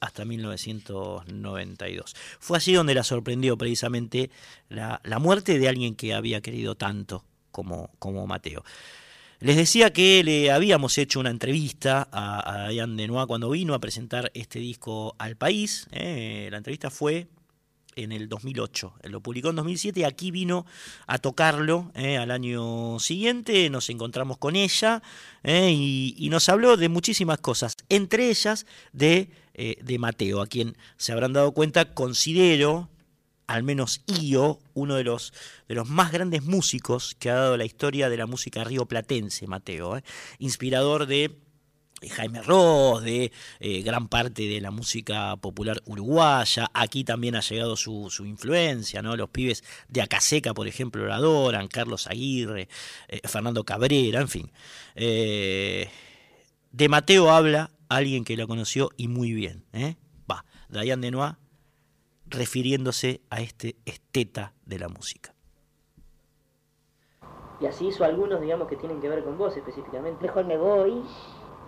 hasta 0.00 0.26
1992. 0.26 2.14
Fue 2.38 2.58
así 2.58 2.74
donde 2.74 2.94
la 2.94 3.02
sorprendió 3.02 3.56
precisamente 3.56 4.30
la, 4.68 5.00
la 5.04 5.18
muerte 5.18 5.58
de 5.58 5.68
alguien 5.68 5.96
que 5.96 6.12
había 6.12 6.42
querido 6.42 6.74
tanto 6.74 7.24
como, 7.50 7.90
como 7.98 8.26
Mateo. 8.26 8.62
Les 9.38 9.56
decía 9.56 9.92
que 9.92 10.24
le 10.24 10.50
habíamos 10.50 10.96
hecho 10.96 11.20
una 11.20 11.28
entrevista 11.28 12.08
a, 12.10 12.64
a 12.64 12.68
Diane 12.70 13.02
Denois 13.02 13.26
cuando 13.26 13.50
vino 13.50 13.74
a 13.74 13.78
presentar 13.78 14.30
este 14.32 14.60
disco 14.60 15.14
al 15.18 15.36
país. 15.36 15.88
¿eh? 15.92 16.48
La 16.50 16.56
entrevista 16.56 16.88
fue 16.88 17.28
en 17.96 18.12
el 18.12 18.30
2008. 18.30 18.94
Él 19.02 19.12
lo 19.12 19.20
publicó 19.20 19.50
en 19.50 19.56
2007 19.56 20.00
y 20.00 20.04
aquí 20.04 20.30
vino 20.30 20.64
a 21.06 21.18
tocarlo 21.18 21.92
¿eh? 21.94 22.16
al 22.16 22.30
año 22.30 22.98
siguiente. 22.98 23.68
Nos 23.68 23.90
encontramos 23.90 24.38
con 24.38 24.56
ella 24.56 25.02
¿eh? 25.42 25.70
y, 25.70 26.28
nos 26.30 26.48
habló 26.48 26.78
de 26.78 26.88
muchísimas 26.88 27.38
cosas, 27.38 27.76
entre 27.90 28.30
ellas 28.30 28.64
de, 28.94 29.28
de 29.54 29.98
Mateo, 29.98 30.40
a 30.40 30.46
quien 30.46 30.78
se 30.96 31.12
habrán 31.12 31.34
dado 31.34 31.52
cuenta, 31.52 31.92
considero 31.92 32.88
al 33.46 33.62
menos 33.62 34.02
Io, 34.06 34.58
uno 34.74 34.94
de 34.94 35.04
los, 35.04 35.32
de 35.68 35.74
los 35.74 35.88
más 35.88 36.12
grandes 36.12 36.42
músicos 36.42 37.14
que 37.18 37.30
ha 37.30 37.34
dado 37.34 37.56
la 37.56 37.64
historia 37.64 38.08
de 38.08 38.16
la 38.16 38.26
música 38.26 38.64
rioplatense, 38.64 39.46
Mateo, 39.46 39.96
¿eh? 39.96 40.02
inspirador 40.38 41.06
de 41.06 41.38
Jaime 42.10 42.42
Ross, 42.42 43.02
de 43.02 43.32
eh, 43.60 43.82
gran 43.82 44.08
parte 44.08 44.46
de 44.46 44.60
la 44.60 44.70
música 44.70 45.36
popular 45.36 45.82
uruguaya. 45.86 46.70
Aquí 46.74 47.04
también 47.04 47.36
ha 47.36 47.40
llegado 47.40 47.76
su, 47.76 48.10
su, 48.10 48.26
influencia, 48.26 49.00
¿no? 49.00 49.16
Los 49.16 49.30
pibes 49.30 49.64
de 49.88 50.02
Acaseca, 50.02 50.52
por 50.52 50.68
ejemplo, 50.68 51.06
lo 51.06 51.14
adoran, 51.14 51.68
Carlos 51.68 52.06
Aguirre, 52.06 52.68
eh, 53.08 53.20
Fernando 53.24 53.64
Cabrera, 53.64 54.20
en 54.20 54.28
fin. 54.28 54.52
Eh, 54.94 55.88
de 56.72 56.88
Mateo 56.88 57.30
habla 57.30 57.70
alguien 57.88 58.24
que 58.24 58.36
lo 58.36 58.46
conoció 58.46 58.90
y 58.96 59.08
muy 59.08 59.32
bien. 59.32 59.64
Va, 60.30 60.44
Dayan 60.68 61.00
Denois 61.00 61.34
refiriéndose 62.28 63.20
a 63.30 63.40
este 63.40 63.76
esteta 63.84 64.52
de 64.64 64.78
la 64.78 64.88
música. 64.88 65.34
Y 67.60 67.66
así 67.66 67.86
hizo 67.86 68.04
algunos, 68.04 68.40
digamos, 68.40 68.68
que 68.68 68.76
tienen 68.76 69.00
que 69.00 69.08
ver 69.08 69.24
con 69.24 69.38
vos 69.38 69.56
específicamente. 69.56 70.26
Mejor 70.26 70.44
me 70.44 70.58
voy. 70.58 71.02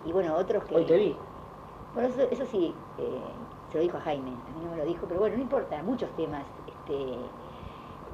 Y 0.04 0.12
bueno, 0.12 0.36
otros 0.36 0.64
que... 0.64 0.76
Hoy 0.76 0.84
te 0.84 0.96
vi. 0.96 1.16
Bueno, 1.94 2.08
eso, 2.10 2.22
eso 2.30 2.44
sí, 2.46 2.74
eh, 2.98 3.20
se 3.70 3.78
lo 3.78 3.82
dijo 3.82 3.96
a 3.96 4.00
Jaime, 4.00 4.30
a 4.30 4.58
mí 4.58 4.64
no 4.64 4.70
me 4.70 4.76
lo 4.76 4.84
dijo, 4.84 5.06
pero 5.08 5.20
bueno, 5.20 5.36
no 5.36 5.42
importa, 5.42 5.82
muchos 5.82 6.14
temas. 6.16 6.44
Este, 6.66 7.16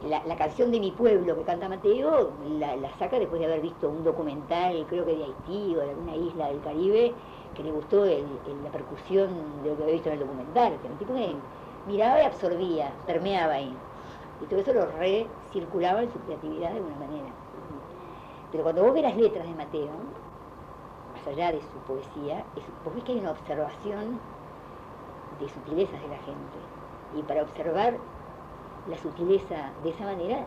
la, 0.09 0.24
la, 0.24 0.37
canción 0.37 0.70
de 0.70 0.80
mi 0.80 0.90
pueblo 0.90 1.37
que 1.37 1.42
canta 1.42 1.68
Mateo 1.68 2.33
la, 2.59 2.76
la, 2.76 2.96
saca 2.98 3.18
después 3.18 3.40
de 3.40 3.46
haber 3.46 3.61
visto 3.61 3.88
un 3.88 4.04
documental, 4.04 4.87
creo 4.88 5.04
que 5.04 5.16
de 5.16 5.24
Haití 5.24 5.74
o 5.76 5.80
de 5.80 5.90
alguna 5.90 6.16
isla 6.16 6.48
del 6.48 6.61
Caribe, 6.61 7.14
que 7.54 7.62
le 7.62 7.72
gustó 7.72 8.04
el, 8.04 8.24
el, 8.46 8.64
la 8.64 8.70
percusión 8.70 9.62
de 9.62 9.70
lo 9.70 9.76
que 9.76 9.83
había 9.83 9.94
visto 9.94 10.09
en 10.09 10.14
el 10.14 10.20
documental, 10.20 10.72
que 10.78 10.87
era 10.87 10.92
un 10.92 10.98
tipo 10.98 11.14
que 11.14 11.35
miraba 11.87 12.23
y 12.23 12.27
absorbía, 12.27 12.92
permeaba 13.07 13.55
ahí. 13.55 13.77
Y 14.42 14.47
todo 14.47 14.61
eso 14.61 14.73
lo 14.73 14.87
recirculaba 14.87 16.03
en 16.03 16.12
su 16.12 16.18
creatividad 16.20 16.70
de 16.70 16.77
alguna 16.77 16.97
manera. 16.97 17.29
Pero 18.51 18.62
cuando 18.64 18.85
vos 18.85 18.94
ves 18.94 19.03
las 19.03 19.16
letras 19.16 19.47
de 19.47 19.55
Mateo, 19.55 19.90
más 21.14 21.27
allá 21.27 21.53
de 21.53 21.61
su 21.61 21.79
poesía, 21.87 22.44
es, 22.57 22.64
vos 22.85 22.94
ves 22.94 23.05
que 23.05 23.12
hay 23.12 23.18
una 23.18 23.33
observación 23.33 24.20
de 25.40 25.49
sutilezas 25.49 26.01
de 26.01 26.09
la 26.09 26.18
gente. 26.18 26.59
Y 27.16 27.23
para 27.23 27.42
observar 27.42 27.97
la 28.88 28.97
sutileza 28.99 29.70
de 29.83 29.90
esa 29.90 30.05
manera, 30.05 30.44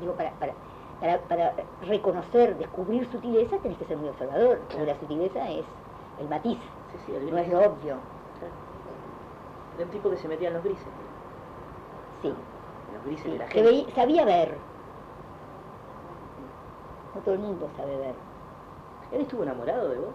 digo, 0.00 0.14
para, 0.14 0.30
para, 0.32 0.54
para, 1.00 1.20
para 1.22 1.54
reconocer, 1.82 2.56
descubrir 2.56 3.06
sutileza, 3.10 3.58
tenés 3.58 3.78
que 3.78 3.84
ser 3.84 3.96
muy 3.96 4.08
observador, 4.08 4.60
porque 4.68 4.86
la 4.86 4.98
sutileza 4.98 5.50
es 5.50 5.64
el 6.20 6.28
matiz, 6.28 6.58
sí, 6.92 6.98
sí, 7.06 7.14
el 7.14 7.30
no 7.30 7.38
es 7.38 7.48
lo 7.48 7.60
obvio. 7.60 7.96
Era 9.78 9.86
un 9.86 9.90
tipo 9.92 10.10
que 10.10 10.16
se 10.16 10.28
metía 10.28 10.48
en 10.48 10.54
los 10.54 10.64
grises. 10.64 10.86
Sí. 12.20 12.28
En 12.28 12.94
los 12.96 13.04
grises 13.06 13.24
sí. 13.24 13.30
de 13.30 13.38
la 13.38 13.46
Que 13.46 13.52
gente. 13.62 13.70
veía, 13.70 13.94
sabía 13.94 14.24
ver. 14.24 14.56
No 17.14 17.20
todo 17.22 17.34
el 17.34 17.40
mundo 17.40 17.68
sabe 17.76 17.96
ver. 17.96 18.14
¿Él 19.12 19.20
estuvo 19.22 19.42
enamorado 19.44 19.88
de 19.88 19.96
vos? 19.98 20.14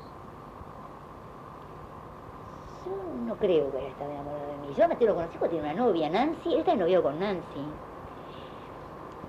Yo 2.86 2.91
no 3.26 3.36
creo 3.38 3.71
que 3.71 3.78
haya 3.78 3.88
estado 3.88 4.12
enamorado 4.12 4.45
de 4.47 4.67
mí. 4.67 4.73
Yo 4.76 4.84
a 4.84 4.88
Mateo 4.89 5.08
lo 5.08 5.15
conocí 5.15 5.38
cuando 5.38 5.56
tenía 5.58 5.71
una 5.73 5.84
novia, 5.86 6.10
Nancy. 6.10 6.54
Él 6.54 6.60
está 6.60 6.76
novio 6.76 7.02
con 7.02 7.17
Nancy. 7.19 7.65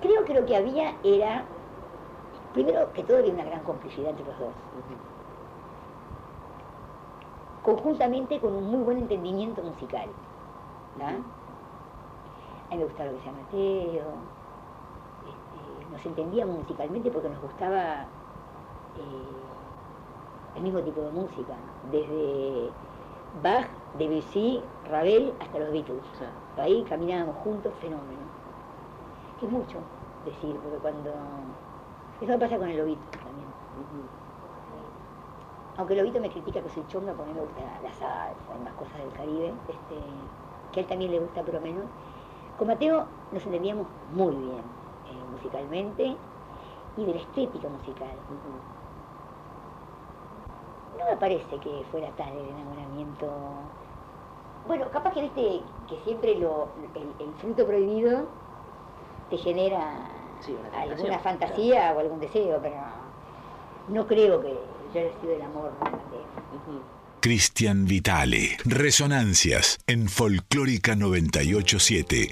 Creo 0.03 0.25
que 0.25 0.35
lo 0.35 0.44
que 0.44 0.57
había 0.57 0.97
era, 1.05 1.44
primero 2.53 2.92
que 2.92 3.05
todo 3.05 3.18
había 3.18 3.33
una 3.33 3.44
gran 3.44 3.61
complicidad 3.61 4.11
entre 4.11 4.27
los 4.27 4.38
dos. 4.38 4.53
Conjuntamente 7.64 8.38
con 8.40 8.55
un 8.55 8.70
muy 8.70 8.83
buen 8.83 8.98
entendimiento 8.98 9.62
musical. 9.62 10.09
¿no? 10.98 11.07
A 11.07 11.11
mí 12.70 12.77
me 12.77 12.85
gustaba 12.85 13.07
lo 13.07 13.12
que 13.12 13.16
decía 13.16 13.33
Mateo. 13.33 14.05
Este, 15.24 15.90
nos 15.90 16.07
entendíamos 16.07 16.59
musicalmente 16.59 17.11
porque 17.11 17.29
nos 17.31 17.40
gustaba 17.40 18.03
eh, 18.96 20.57
el 20.57 20.62
mismo 20.62 20.81
tipo 20.81 21.00
de 21.00 21.11
música. 21.11 21.55
Desde 21.90 22.70
Bach, 23.42 23.68
Debussy, 23.98 24.62
Ravel 24.90 25.33
hasta 25.40 25.59
los 25.59 25.72
Beatles. 25.72 26.03
Sea, 26.18 26.62
Ahí 26.62 26.85
caminábamos 26.85 27.37
juntos, 27.38 27.72
fenómeno. 27.81 28.22
Que 29.40 29.46
es 29.46 29.53
mucho 29.53 29.79
decir, 30.24 30.57
porque 30.57 30.79
cuando... 30.79 31.11
Eso 32.20 32.38
pasa 32.38 32.59
con 32.59 32.68
el 32.68 32.77
Lobito 32.77 33.00
también. 33.11 33.48
Aunque 35.77 35.97
Lobito 35.97 36.21
me 36.21 36.31
critica 36.31 36.61
que 36.61 36.69
soy 36.71 36.85
chonga, 36.89 37.13
porque 37.13 37.31
a 37.31 37.35
mí 37.35 37.41
me 37.41 37.47
gusta 37.47 37.61
la 37.83 37.93
salsa 37.93 38.55
y 38.61 38.65
más 38.65 38.75
cosas 38.75 38.99
del 38.99 39.13
Caribe, 39.13 39.53
este, 39.69 39.97
que 40.73 40.81
a 40.81 40.83
él 40.83 40.89
también 40.89 41.11
le 41.11 41.19
gusta, 41.19 41.43
pero 41.43 41.61
menos. 41.61 41.85
Con 42.59 42.69
Mateo 42.69 43.07
nos 43.33 43.45
entendíamos 43.45 43.87
muy 44.15 44.35
bien, 44.35 44.63
eh, 45.11 45.25
musicalmente 45.33 46.17
y 46.97 47.05
de 47.05 47.15
la 47.15 47.21
estética 47.21 47.69
musical. 47.69 48.11
No 50.99 51.11
me 51.11 51.17
parece 51.17 51.59
que 51.59 51.85
fuera 51.91 52.09
tal 52.17 52.29
el 52.33 52.49
enamoramiento. 52.49 53.27
Bueno, 54.69 54.87
capaz 54.93 55.13
que 55.13 55.23
viste 55.23 55.61
que 55.89 55.97
siempre 56.05 56.37
lo, 56.37 56.69
el, 56.95 57.27
el 57.27 57.35
fruto 57.35 57.67
prohibido 57.67 58.27
te 59.29 59.37
genera 59.39 59.93
Sí, 60.41 60.57
alguna 60.77 61.19
fantasía 61.19 61.93
o 61.97 62.01
algún 62.01 62.21
deseo, 62.21 62.61
pero 62.63 62.77
no 63.89 64.07
creo 64.07 64.41
que 64.41 64.59
yo 64.95 65.33
el 65.35 65.43
amor. 65.43 65.73
Cristian 67.21 67.85
Vitale. 67.87 68.57
Resonancias 68.65 69.79
en 69.87 70.09
Folclórica 70.09 70.95
987. 70.95 72.31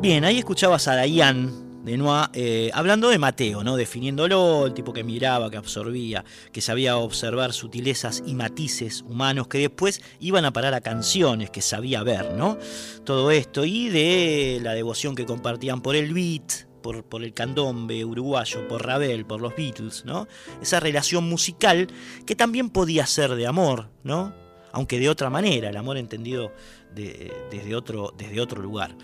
Bien, 0.00 0.24
ahí 0.24 0.38
escuchabas 0.38 0.88
a 0.88 0.94
Dayan 0.94 1.84
de 1.84 1.96
Noa 1.96 2.30
eh, 2.32 2.70
hablando 2.72 3.10
de 3.10 3.18
Mateo, 3.18 3.62
¿no? 3.62 3.76
Definiéndolo, 3.76 4.66
el 4.66 4.74
tipo 4.74 4.92
que 4.92 5.04
miraba, 5.04 5.50
que 5.50 5.56
absorbía, 5.56 6.24
que 6.52 6.60
sabía 6.60 6.96
observar 6.96 7.52
sutilezas 7.52 8.22
y 8.24 8.34
matices 8.34 9.02
humanos 9.02 9.48
que 9.48 9.58
después 9.58 10.00
iban 10.20 10.44
a 10.44 10.52
parar 10.52 10.74
a 10.74 10.80
canciones 10.80 11.50
que 11.50 11.60
sabía 11.60 12.02
ver, 12.04 12.34
¿no? 12.34 12.56
Todo 13.04 13.30
esto 13.32 13.64
y 13.64 13.88
de 13.90 14.60
la 14.62 14.72
devoción 14.72 15.14
que 15.14 15.26
compartían 15.26 15.82
por 15.82 15.96
el 15.96 16.14
beat, 16.14 16.71
por, 16.82 17.04
el 17.22 17.32
candombe 17.32 18.04
uruguayo, 18.04 18.66
por 18.68 18.84
Ravel, 18.84 19.24
por 19.24 19.40
los 19.40 19.54
Beatles, 19.56 20.04
¿no? 20.04 20.26
Esa 20.60 20.80
relación 20.80 21.24
musical 21.28 21.86
que 22.26 22.34
también 22.36 22.68
podía 22.70 23.06
ser 23.06 23.34
de 23.36 23.46
amor, 23.46 23.88
¿no? 24.04 24.34
Aunque 24.72 24.98
de 24.98 25.08
otra 25.08 25.30
manera, 25.30 25.70
el 25.70 25.76
amor 25.76 25.96
entendido 25.96 26.52
de- 26.94 27.32
desde, 27.50 27.74
otro, 27.74 28.12
desde 28.18 28.40
otro 28.40 28.60
lugar. 28.60 28.96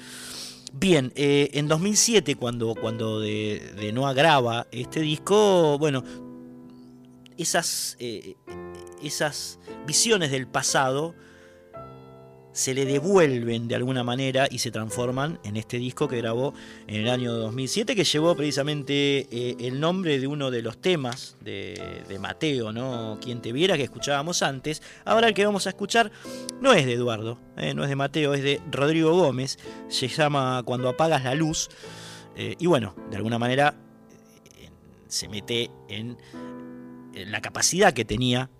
Bien, 0.72 1.12
eh, 1.16 1.48
en 1.54 1.68
2007, 1.68 2.36
cuando, 2.36 2.74
cuando 2.74 3.20
de, 3.20 3.72
de 3.80 3.92
Noa 3.92 4.12
graba 4.12 4.66
este 4.70 5.00
disco, 5.00 5.78
bueno, 5.78 6.04
esas, 7.36 7.96
eh, 8.00 8.34
esas 9.02 9.58
visiones 9.86 10.30
del 10.30 10.46
pasado 10.46 11.14
se 12.58 12.74
le 12.74 12.84
devuelven 12.84 13.68
de 13.68 13.76
alguna 13.76 14.02
manera 14.02 14.48
y 14.50 14.58
se 14.58 14.72
transforman 14.72 15.38
en 15.44 15.56
este 15.56 15.78
disco 15.78 16.08
que 16.08 16.16
grabó 16.16 16.54
en 16.88 17.02
el 17.02 17.08
año 17.08 17.32
2007, 17.32 17.94
que 17.94 18.02
llevó 18.02 18.34
precisamente 18.34 19.28
eh, 19.30 19.54
el 19.60 19.78
nombre 19.78 20.18
de 20.18 20.26
uno 20.26 20.50
de 20.50 20.60
los 20.60 20.76
temas 20.78 21.36
de, 21.40 22.18
Mateo, 22.18 22.72
¿no? 22.72 23.16
Quien 23.22 23.40
te 23.40 23.52
viera, 23.52 23.76
que 23.76 23.84
escuchábamos 23.84 24.42
antes. 24.42 24.82
Ahora 25.04 25.28
el 25.28 25.34
que 25.34 25.46
vamos 25.46 25.68
a 25.68 25.70
escuchar 25.70 26.10
no 26.60 26.72
es 26.72 26.84
de 26.84 26.94
Eduardo, 26.94 27.38
eh, 27.56 27.74
no 27.74 27.84
es 27.84 27.90
de 27.90 27.94
Mateo, 27.94 28.34
es 28.34 28.42
de 28.42 28.60
Rodrigo 28.72 29.12
Gómez. 29.12 29.56
Se 29.86 30.08
llama 30.08 30.60
Cuando 30.64 30.88
apagas 30.88 31.22
la 31.22 31.36
luz. 31.36 31.68
Eh, 32.34 32.56
y 32.58 32.66
bueno, 32.66 32.96
de 33.08 33.18
alguna 33.18 33.38
manera 33.38 33.76
se 35.06 35.28
mete 35.28 35.70
en 35.88 36.18
en 37.14 37.30
la 37.30 37.40
capacidad 37.40 37.92
que 37.92 38.04
tenía 38.04 38.50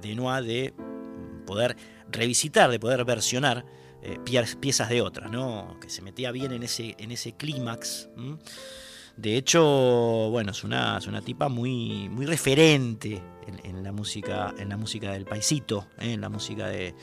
de 0.00 0.14
Noa 0.14 0.42
de 0.42 0.72
poder 1.44 1.76
revisitar, 2.10 2.70
de 2.70 2.78
poder 2.80 3.04
versionar 3.04 3.64
eh, 4.02 4.18
pie- 4.24 4.56
piezas 4.58 4.88
de 4.88 5.02
otras, 5.02 5.30
¿no? 5.30 5.76
Que 5.80 5.90
se 5.90 6.02
metía 6.02 6.30
bien 6.32 6.52
en 6.52 6.62
ese, 6.62 6.94
en 6.98 7.10
ese 7.12 7.32
clímax. 7.32 8.08
De 9.16 9.36
hecho, 9.36 10.28
bueno, 10.30 10.52
es 10.52 10.62
una, 10.62 10.98
es 10.98 11.06
una 11.08 11.22
tipa 11.22 11.48
muy, 11.48 12.08
muy 12.08 12.24
referente 12.24 13.20
en, 13.46 13.60
en 13.64 13.82
la 13.82 13.90
música, 13.90 14.54
en 14.58 14.68
la 14.68 14.76
música 14.76 15.12
del 15.12 15.24
paisito, 15.24 15.88
¿eh? 15.98 16.12
en 16.12 16.20
la 16.20 16.28
música 16.28 16.68
de, 16.68 16.94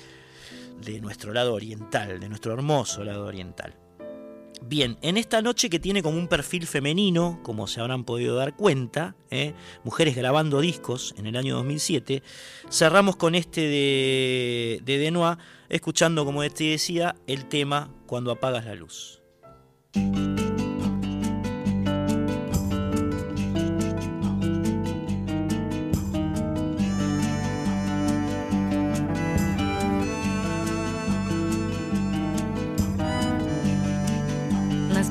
de 0.81 1.01
nuestro 1.01 1.33
lado 1.33 1.53
oriental, 1.53 2.19
de 2.19 2.29
nuestro 2.29 2.53
hermoso 2.53 3.03
lado 3.03 3.25
oriental. 3.25 3.75
Bien, 4.61 4.97
en 5.01 5.17
esta 5.17 5.41
noche 5.41 5.69
que 5.69 5.79
tiene 5.79 6.01
como 6.01 6.17
un 6.17 6.27
perfil 6.27 6.65
femenino, 6.65 7.39
como 7.43 7.67
se 7.67 7.81
habrán 7.81 8.03
podido 8.03 8.35
dar 8.35 8.55
cuenta, 8.55 9.15
¿eh? 9.29 9.53
mujeres 9.83 10.15
grabando 10.15 10.61
discos 10.61 11.13
en 11.17 11.27
el 11.27 11.35
año 11.35 11.55
2007, 11.55 12.23
cerramos 12.69 13.15
con 13.15 13.35
este 13.35 13.61
de, 13.61 14.81
de 14.83 14.97
Denois, 14.97 15.37
escuchando, 15.69 16.25
como 16.25 16.41
te 16.49 16.63
decía, 16.63 17.15
el 17.27 17.45
tema 17.45 17.91
Cuando 18.07 18.31
apagas 18.31 18.65
la 18.65 18.75
luz. 18.75 19.21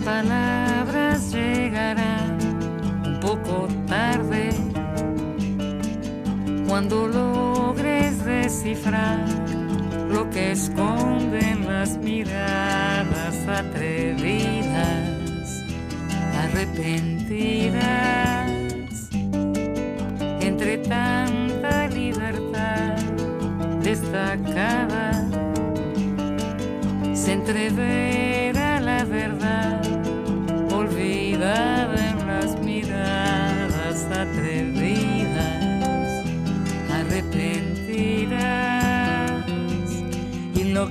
Palabras 0.04 1.32
llegarán 1.32 2.38
un 3.06 3.18
poco 3.20 3.68
tarde. 3.86 4.50
Cuando 6.68 7.08
logres 7.08 8.22
descifrar 8.24 9.24
lo 10.10 10.28
que 10.30 10.52
esconden 10.52 11.66
las 11.66 11.96
miradas 11.96 13.34
atrevidas, 13.48 15.08
arrepentidas, 16.38 18.50
entre 20.40 20.78
tanta 20.78 21.88
libertad 21.88 22.96
destacada 23.82 25.28
se 27.14 27.32
entreverá 27.32 28.33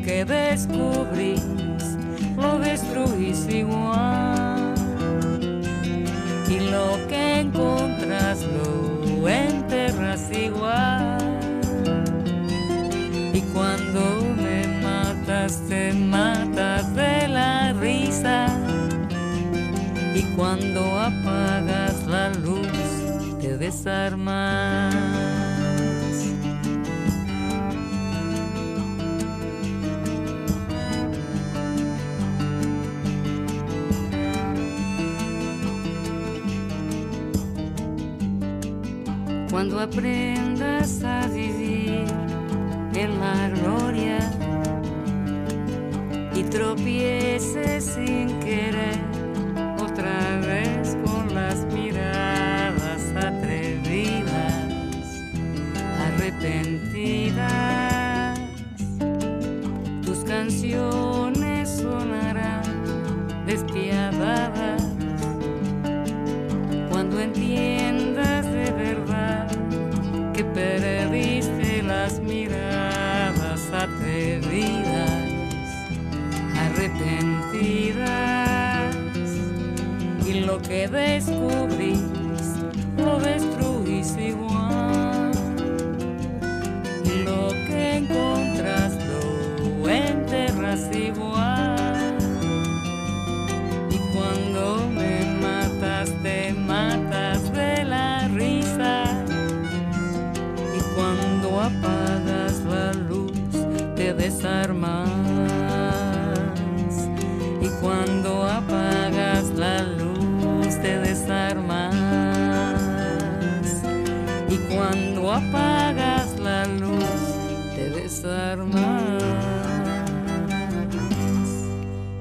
que 0.04 0.26
descubrís 0.26 1.42
lo 2.44 2.60
destruís 2.60 3.48
igual. 3.50 4.74
Y 6.50 6.60
lo 6.60 7.08
que 7.08 7.40
encontras 7.40 8.40
lo 8.44 9.28
enterras 9.28 10.30
igual. 10.32 11.18
Y 13.34 13.42
cuando 13.54 14.02
me 14.36 14.68
matas 14.82 15.62
te 15.70 15.94
matas 15.94 16.94
de 16.96 17.28
la 17.28 17.74
risa. 17.74 18.48
Y 20.16 20.22
cuando 20.36 20.82
apagas 21.00 22.06
la 22.08 22.30
luz 22.30 22.68
te 23.40 23.58
desarmas 23.58 25.13
cuando 39.64 39.80
aprendas 39.80 41.02
a 41.06 41.26
vivir 41.28 42.04
en 42.96 43.18
la 43.18 43.48
gloria 43.48 44.20
y 46.36 46.44
tropieces 46.44 47.86
sin 47.86 48.43
que 80.74 80.88
descubrís 80.88 81.63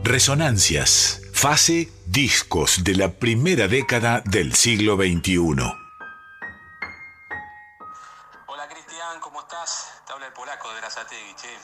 Resonancias 0.02 1.20
Fase 1.32 1.92
Discos 2.06 2.82
de 2.82 2.96
la 2.96 3.12
primera 3.12 3.68
década 3.68 4.20
del 4.24 4.52
siglo 4.52 4.96
XXI. 4.96 5.38
Hola 8.46 8.68
Cristian, 8.68 9.20
¿cómo 9.20 9.42
estás? 9.42 9.92
Te 10.04 10.12
habla 10.12 10.26
el 10.26 10.32
polaco 10.32 10.70
de 10.70 10.80
Grazategui, 10.80 11.34
che. 11.36 11.56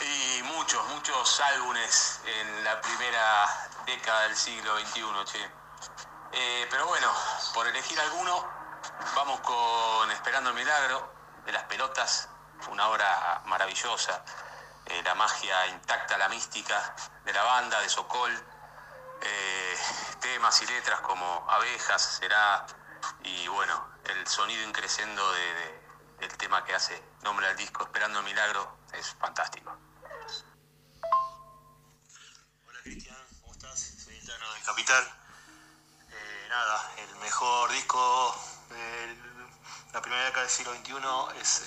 Y 0.00 0.42
muchos, 0.44 0.82
muchos 0.94 1.40
álbumes 1.52 2.20
en 2.24 2.64
la 2.64 2.80
primera 2.80 3.68
década 3.84 4.22
del 4.28 4.36
siglo 4.36 4.78
XXI, 4.78 5.02
che. 5.26 5.44
Eh, 6.32 6.66
pero 6.70 6.86
bueno, 6.86 7.08
por 7.52 7.66
elegir 7.66 8.00
alguno, 8.00 8.46
vamos 9.14 9.40
con 9.40 10.10
Esperando 10.10 10.50
el 10.50 10.56
Milagro 10.56 11.12
de 11.44 11.52
las 11.52 11.64
Pelotas, 11.64 12.30
una 12.70 12.88
obra 12.88 13.42
maravillosa. 13.46 14.24
Eh, 14.86 15.02
la 15.02 15.14
magia 15.14 15.66
intacta, 15.68 16.16
la 16.16 16.28
mística 16.28 16.94
de 17.24 17.32
la 17.32 17.42
banda, 17.42 17.80
de 17.80 17.88
Sokol 17.88 18.32
eh, 19.20 19.76
temas 20.20 20.62
y 20.62 20.66
letras 20.66 21.00
como 21.00 21.44
Abejas, 21.50 22.18
Será, 22.20 22.66
y 23.22 23.48
bueno, 23.48 23.88
el 24.04 24.26
sonido 24.26 24.62
increciendo 24.62 25.32
de, 25.32 25.82
del 26.20 26.36
tema 26.36 26.64
que 26.64 26.74
hace 26.74 27.02
nombre 27.22 27.46
al 27.46 27.56
disco, 27.56 27.84
Esperando 27.84 28.20
el 28.20 28.24
Milagro, 28.24 28.78
es 28.92 29.14
fantástico. 29.14 29.76
Hola 32.66 32.78
Cristian, 32.82 33.16
¿cómo 33.40 33.52
estás? 33.52 33.78
Soy 34.04 34.16
el 34.16 34.26
Tano 34.26 34.52
del 34.52 34.62
Capital. 34.62 35.04
Eh, 36.10 36.46
nada, 36.48 36.92
el 36.98 37.16
mejor 37.16 37.70
disco 37.72 38.36
de 38.70 39.16
la 39.92 40.00
primera 40.00 40.24
década 40.26 40.42
del 40.42 40.50
siglo 40.50 40.74
XXI 40.74 41.40
es 41.40 41.62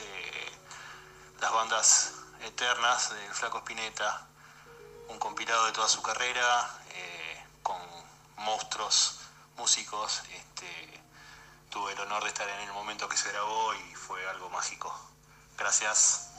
Las 1.42 1.52
bandas 1.52 2.12
eternas 2.42 3.10
del 3.10 3.34
Flaco 3.34 3.58
Spinetta, 3.58 4.28
un 5.10 5.18
compilado 5.18 5.66
de 5.66 5.72
toda 5.72 5.90
su 5.90 6.02
carrera, 6.04 6.70
con 7.64 7.82
monstruos 8.38 9.20
músicos. 9.58 10.22
Este, 10.32 11.02
tuve 11.72 11.94
el 11.94 12.00
honor 12.02 12.22
de 12.24 12.30
estar 12.30 12.48
en 12.48 12.60
el 12.68 12.74
momento 12.74 13.10
que 13.10 13.18
se 13.18 13.32
grabó 13.32 13.74
y 13.74 13.96
fue 13.96 14.28
algo 14.30 14.52
mágico. 14.52 14.94
Gracias. 15.58 16.30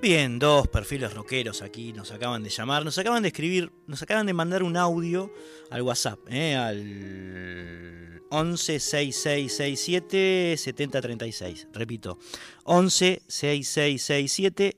Bien, 0.00 0.38
dos 0.38 0.68
perfiles 0.68 1.14
rockeros 1.14 1.62
aquí 1.62 1.92
nos 1.94 2.12
acaban 2.12 2.42
de 2.42 2.50
llamar, 2.50 2.84
nos 2.84 2.98
acaban 2.98 3.22
de 3.22 3.28
escribir, 3.28 3.72
nos 3.86 4.02
acaban 4.02 4.26
de 4.26 4.34
mandar 4.34 4.62
un 4.62 4.76
audio 4.76 5.32
al 5.70 5.82
WhatsApp, 5.82 6.18
¿eh? 6.28 6.54
al 6.54 8.22
11 8.30 8.78
6667 8.78 10.56
7036. 10.58 11.68
Repito, 11.72 12.18
11 12.64 13.22
6667 13.26 14.76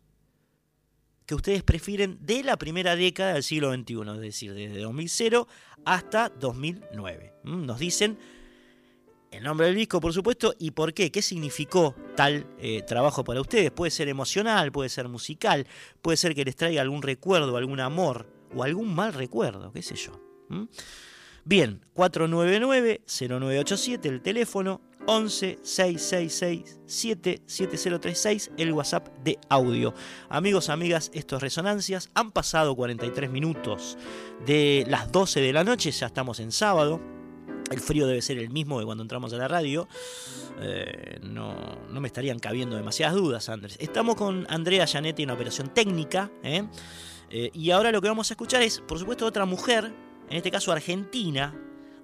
que 1.31 1.35
ustedes 1.37 1.63
prefieren 1.63 2.19
de 2.23 2.43
la 2.43 2.57
primera 2.57 2.97
década 2.97 3.35
del 3.35 3.45
siglo 3.45 3.73
XXI, 3.73 4.01
es 4.17 4.21
decir, 4.21 4.53
desde 4.53 4.81
2000 4.81 5.47
hasta 5.85 6.29
2009. 6.29 7.35
¿Mm? 7.45 7.67
Nos 7.67 7.79
dicen 7.79 8.19
el 9.31 9.45
nombre 9.45 9.69
del 9.69 9.77
disco, 9.77 10.01
por 10.01 10.13
supuesto, 10.13 10.53
y 10.59 10.73
por 10.73 10.93
qué, 10.93 11.13
qué 11.13 11.23
significó 11.23 11.95
tal 12.17 12.49
eh, 12.59 12.83
trabajo 12.83 13.23
para 13.23 13.41
ustedes. 13.41 13.71
Puede 13.71 13.93
ser 13.93 14.09
emocional, 14.09 14.73
puede 14.73 14.89
ser 14.89 15.07
musical, 15.07 15.69
puede 16.03 16.17
ser 16.17 16.35
que 16.35 16.45
les 16.45 16.57
traiga 16.57 16.83
algún 16.83 17.01
recuerdo, 17.01 17.57
algún 17.57 17.79
amor 17.79 18.27
o 18.53 18.65
algún 18.65 18.93
mal 18.93 19.13
recuerdo, 19.13 19.73
qué 19.73 19.83
sé 19.83 19.95
yo. 19.95 20.21
¿Mm? 20.49 20.65
Bien, 21.45 21.81
499-0987, 21.95 24.07
el 24.07 24.21
teléfono, 24.21 24.81
11 25.07 25.59
666 25.63 26.81
77036, 26.87 28.51
el 28.57 28.73
WhatsApp 28.73 29.09
de 29.25 29.39
audio. 29.49 29.95
Amigos, 30.29 30.69
amigas, 30.69 31.11
esto 31.15 31.37
es 31.37 31.43
Resonancias. 31.43 32.11
Han 32.15 32.33
pasado 32.33 32.75
43 32.75 33.31
minutos 33.31 33.97
de 34.47 34.85
las 34.89 35.11
12 35.13 35.41
de 35.41 35.53
la 35.53 35.65
noche, 35.65 35.91
ya 35.91 36.07
estamos 36.07 36.41
en 36.41 36.53
sábado. 36.53 37.01
El 37.71 37.81
frío 37.81 38.07
debe 38.07 38.21
ser 38.21 38.39
el 38.39 38.51
mismo 38.51 38.81
de 38.81 38.85
cuando 38.85 39.03
entramos 39.03 39.33
a 39.33 39.37
la 39.37 39.47
radio. 39.47 39.87
Eh, 40.61 41.21
no, 41.23 41.55
no, 41.89 42.01
me 42.01 42.09
estarían 42.09 42.39
cabiendo 42.41 42.77
demasiadas 42.77 43.15
dudas, 43.15 43.49
Andrés. 43.49 43.77
Estamos 43.81 44.17
con 44.17 44.47
Andrea 44.51 44.87
Gianetti 44.87 45.23
en 45.23 45.31
operación 45.31 45.73
técnica. 45.73 46.31
¿eh? 46.43 46.65
Eh, 47.31 47.51
y 47.55 47.71
ahora 47.71 47.93
lo 47.93 48.03
que 48.03 48.09
vamos 48.09 48.31
a 48.31 48.35
escuchar 48.35 48.63
es, 48.63 48.81
por 48.81 48.99
supuesto, 48.99 49.25
otra 49.25 49.45
mujer, 49.45 49.93
en 50.29 50.37
este 50.37 50.51
caso 50.51 50.73
argentina, 50.73 51.55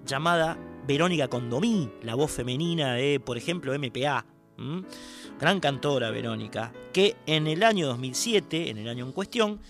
llamada 0.04 0.56
Verónica 0.86 1.28
Condomí, 1.28 1.90
la 2.02 2.14
voz 2.14 2.30
femenina 2.30 2.94
de, 2.94 3.20
por 3.20 3.36
ejemplo, 3.36 3.76
MPA. 3.76 4.24
Gran 5.38 5.60
cantora 5.60 6.10
Verónica, 6.10 6.72
que 6.92 7.16
en 7.26 7.46
el 7.46 7.62
año 7.62 7.86
2007, 7.88 8.70
en 8.70 8.78
el 8.78 8.88
año 8.88 9.04
en 9.04 9.12
cuestión, 9.12 9.60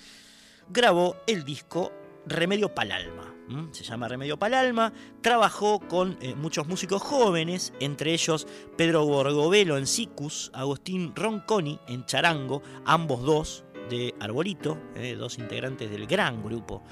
grabó 0.68 1.16
el 1.26 1.44
disco 1.44 1.92
Remedio 2.26 2.74
Palalma. 2.74 3.34
Se 3.70 3.84
llama 3.84 4.08
Remedio 4.08 4.38
Palalma. 4.38 4.92
Trabajó 5.22 5.80
con 5.80 6.18
eh, 6.20 6.34
muchos 6.34 6.66
músicos 6.66 7.00
jóvenes, 7.02 7.72
entre 7.80 8.12
ellos 8.12 8.46
Pedro 8.76 9.06
Borgovelo 9.06 9.78
en 9.78 9.86
Sicus, 9.86 10.50
Agustín 10.52 11.14
Ronconi 11.14 11.78
en 11.86 12.04
Charango, 12.06 12.62
ambos 12.84 13.22
dos 13.22 13.64
de 13.88 14.14
Arbolito, 14.18 14.78
eh, 14.96 15.14
dos 15.16 15.38
integrantes 15.38 15.90
del 15.90 16.06
gran 16.06 16.42
grupo 16.42 16.82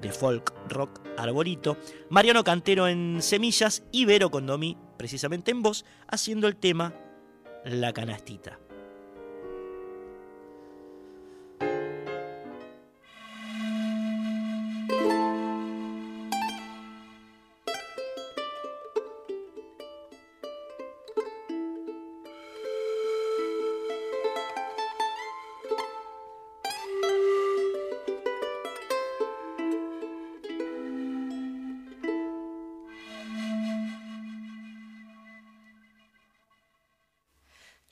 de 0.00 0.12
folk 0.12 0.52
rock 0.68 1.00
Arbolito, 1.16 1.76
Mariano 2.10 2.44
Cantero 2.44 2.88
en 2.88 3.18
Semillas 3.20 3.82
y 3.92 4.04
Vero 4.04 4.30
Condomí, 4.30 4.76
precisamente 4.96 5.50
en 5.50 5.62
voz, 5.62 5.84
haciendo 6.06 6.46
el 6.48 6.56
tema 6.56 6.94
La 7.64 7.92
Canastita. 7.92 8.58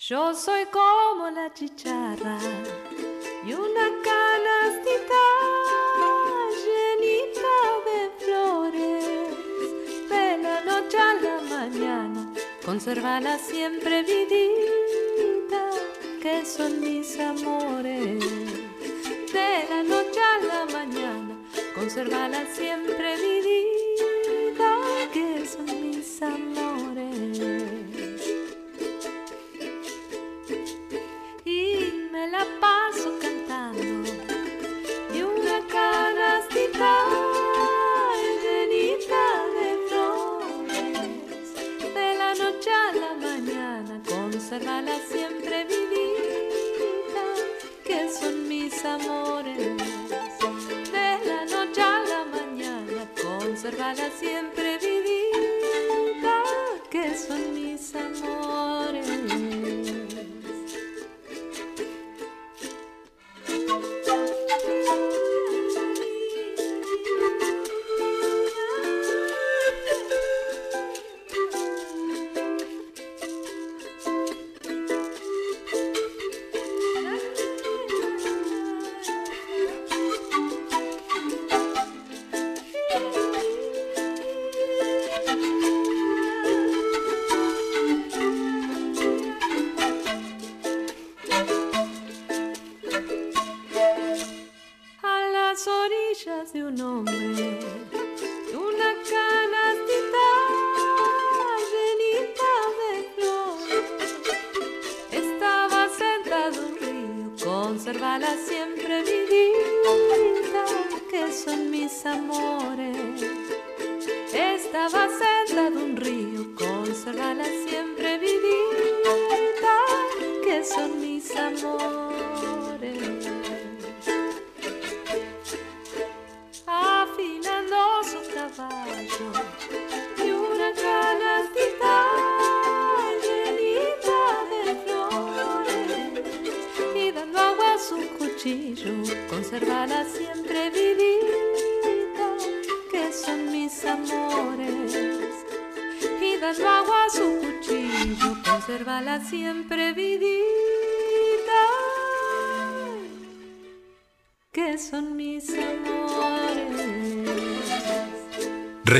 Yo 0.08 0.32
soy 0.34 0.64
como 0.66 1.28
la 1.30 1.52
chicharra 1.52 2.38
y 3.44 3.52
una 3.52 3.86
canastita 4.04 5.24
llenita 6.64 7.56
de 7.86 8.24
flores. 8.24 9.04
De 10.08 10.38
la 10.44 10.60
noche 10.60 10.96
a 10.96 11.14
la 11.14 11.42
mañana, 11.42 12.32
conservala 12.64 13.36
siempre 13.36 14.04
vidita. 14.04 15.70
que 16.22 16.46
son 16.46 16.78
mis 16.78 17.18
amores. 17.18 18.24
De 19.32 19.66
la 19.68 19.82
noche 19.82 20.20
a 20.20 20.38
la 20.46 20.66
mañana, 20.66 21.34
conservala 21.74 22.46
siempre 22.54 23.16
mi 23.16 23.65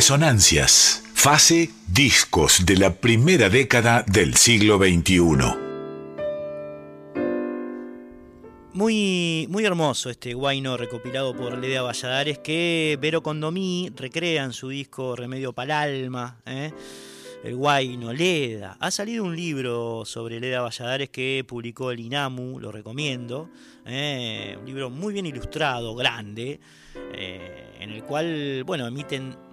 Resonancias. 0.07 1.03
Fase 1.15 1.71
discos 1.89 2.65
de 2.65 2.77
la 2.77 2.95
primera 2.95 3.49
década 3.49 4.05
del 4.07 4.37
siglo 4.37 4.79
XXI. 4.79 5.19
Muy, 8.73 9.49
muy 9.51 9.65
hermoso 9.65 10.09
este 10.09 10.35
guayno 10.35 10.77
recopilado 10.77 11.35
por 11.35 11.59
Leda 11.59 11.83
Valladares 11.83 12.39
que 12.39 12.97
Vero 13.01 13.21
Condomí 13.21 13.91
recrea 13.97 14.45
en 14.45 14.53
su 14.53 14.69
disco 14.69 15.17
Remedio 15.17 15.53
Palalma. 15.53 16.39
¿eh? 16.47 16.71
El 17.43 17.57
guayno, 17.57 18.13
Leda. 18.13 18.77
Ha 18.79 18.93
salido 18.93 19.25
un 19.25 19.35
libro 19.35 20.05
sobre 20.05 20.39
Leda 20.39 20.61
Valladares 20.61 21.11
que 21.11 21.45
publicó 21.45 21.91
el 21.91 21.99
INAMU, 21.99 22.61
lo 22.61 22.71
recomiendo. 22.71 23.51
¿eh? 23.85 24.57
Un 24.57 24.67
libro 24.67 24.89
muy 24.89 25.13
bien 25.13 25.27
ilustrado, 25.27 25.97
grande, 25.97 26.61
eh, 27.13 27.75
en 27.81 27.91
el 27.91 28.05
cual, 28.05 28.63
bueno, 28.65 28.87
emiten 28.87 29.46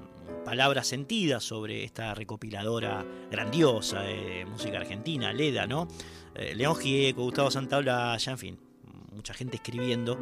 palabras 0.53 0.85
sentidas 0.85 1.43
sobre 1.43 1.83
esta 1.83 2.13
recopiladora 2.13 3.03
grandiosa 3.31 4.01
de 4.01 4.45
música 4.45 4.77
argentina, 4.77 5.33
Leda, 5.33 5.65
¿no? 5.65 5.87
Eh, 6.35 6.53
León 6.53 6.75
Gieco, 6.75 7.23
Gustavo 7.23 7.49
Santaolalla, 7.49 8.31
en 8.31 8.37
fin, 8.37 8.59
mucha 9.15 9.33
gente 9.33 9.55
escribiendo 9.55 10.19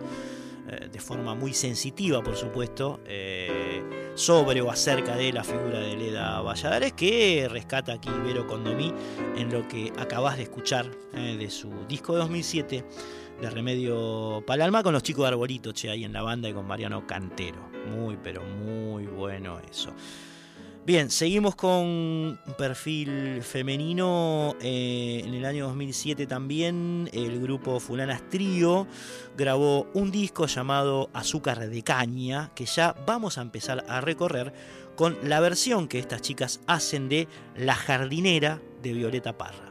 eh, 0.70 0.88
de 0.90 1.00
forma 1.02 1.36
muy 1.36 1.54
sensitiva, 1.54 2.24
por 2.24 2.38
supuesto, 2.38 3.02
eh, 3.06 4.14
sobre 4.16 4.62
o 4.62 4.72
acerca 4.72 5.18
de 5.18 5.34
la 5.34 5.44
figura 5.44 5.82
de 5.82 5.98
Leda 5.98 6.40
Valladares, 6.40 6.94
que 6.94 7.50
rescata 7.52 7.92
aquí 7.92 8.10
Vero 8.24 8.48
Condomí 8.48 8.94
en 9.36 9.52
lo 9.52 9.68
que 9.68 9.92
acabas 9.98 10.38
de 10.38 10.44
escuchar 10.44 10.90
de 11.12 11.50
su 11.50 11.70
disco 11.90 12.14
de 12.14 12.20
2007 12.20 12.86
de 13.42 13.50
Remedio 13.50 14.44
Palalma 14.46 14.84
con 14.84 14.94
los 14.94 15.02
chicos 15.02 15.24
de 15.24 15.30
Arbolito, 15.30 15.72
che, 15.72 15.90
ahí 15.90 16.04
en 16.04 16.14
la 16.14 16.22
banda 16.22 16.48
y 16.48 16.54
con 16.54 16.68
Mariano 16.68 17.08
Cantero. 17.08 17.70
Muy, 17.90 18.18
pero 18.22 18.44
muy 18.44 19.08
bueno 19.08 19.60
eso. 19.60 19.92
Bien, 20.86 21.10
seguimos 21.10 21.56
con 21.56 21.72
un 21.72 22.40
perfil 22.58 23.42
femenino. 23.42 24.56
eh, 24.62 25.24
en 25.26 25.34
el 25.34 25.46
año 25.46 25.68
2007 25.68 26.28
también 26.28 27.10
el 27.14 27.40
grupo 27.40 27.80
Fulanas 27.80 28.28
Trío 28.30 28.88
grabó 29.36 29.88
un 29.94 30.12
disco 30.12 30.46
llamado 30.46 31.10
Azúcar 31.14 31.68
de 31.68 31.84
Caña, 31.84 32.52
que 32.56 32.66
ya 32.66 32.96
vamos 33.06 33.38
a 33.38 33.42
empezar 33.42 33.86
a 33.88 34.02
recorrer 34.02 34.54
con 34.96 35.18
la 35.24 35.40
versión 35.40 35.88
que 35.88 36.00
estas 36.00 36.22
chicas 36.22 36.62
hacen 36.68 37.10
de 37.10 37.28
La 37.56 37.76
jardinera 37.76 38.62
de 38.84 38.94
Violeta 38.94 39.38
Parra. 39.38 39.71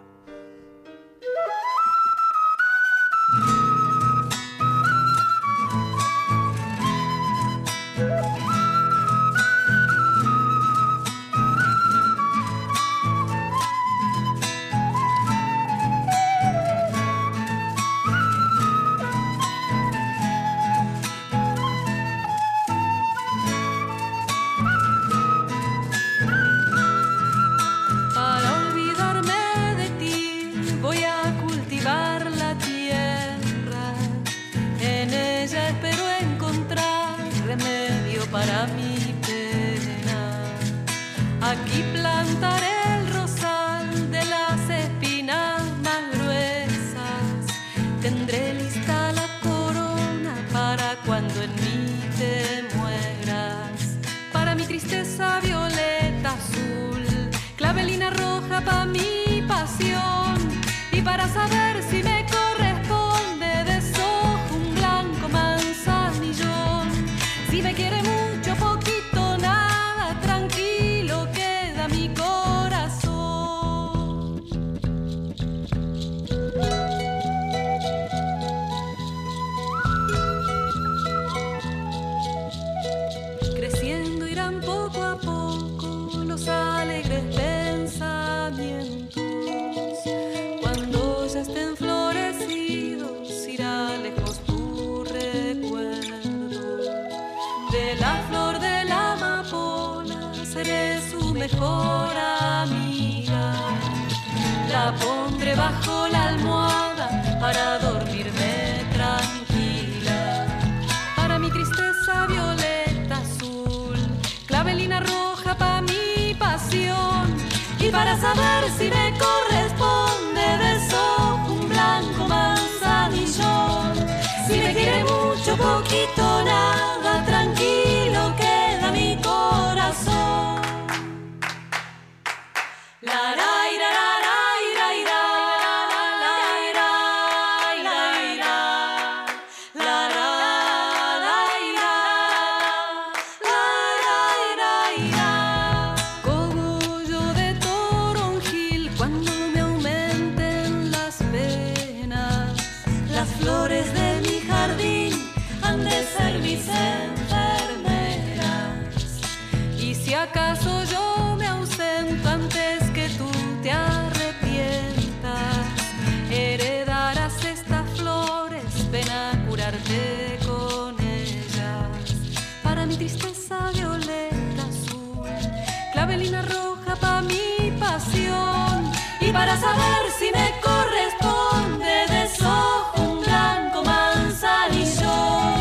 Saber 179.60 180.02
si 180.18 180.30
me 180.32 180.48
corresponde, 180.60 182.06
desojo 182.08 183.02
un 183.02 183.20
blanco 183.20 183.84
manzanillón. 183.84 185.54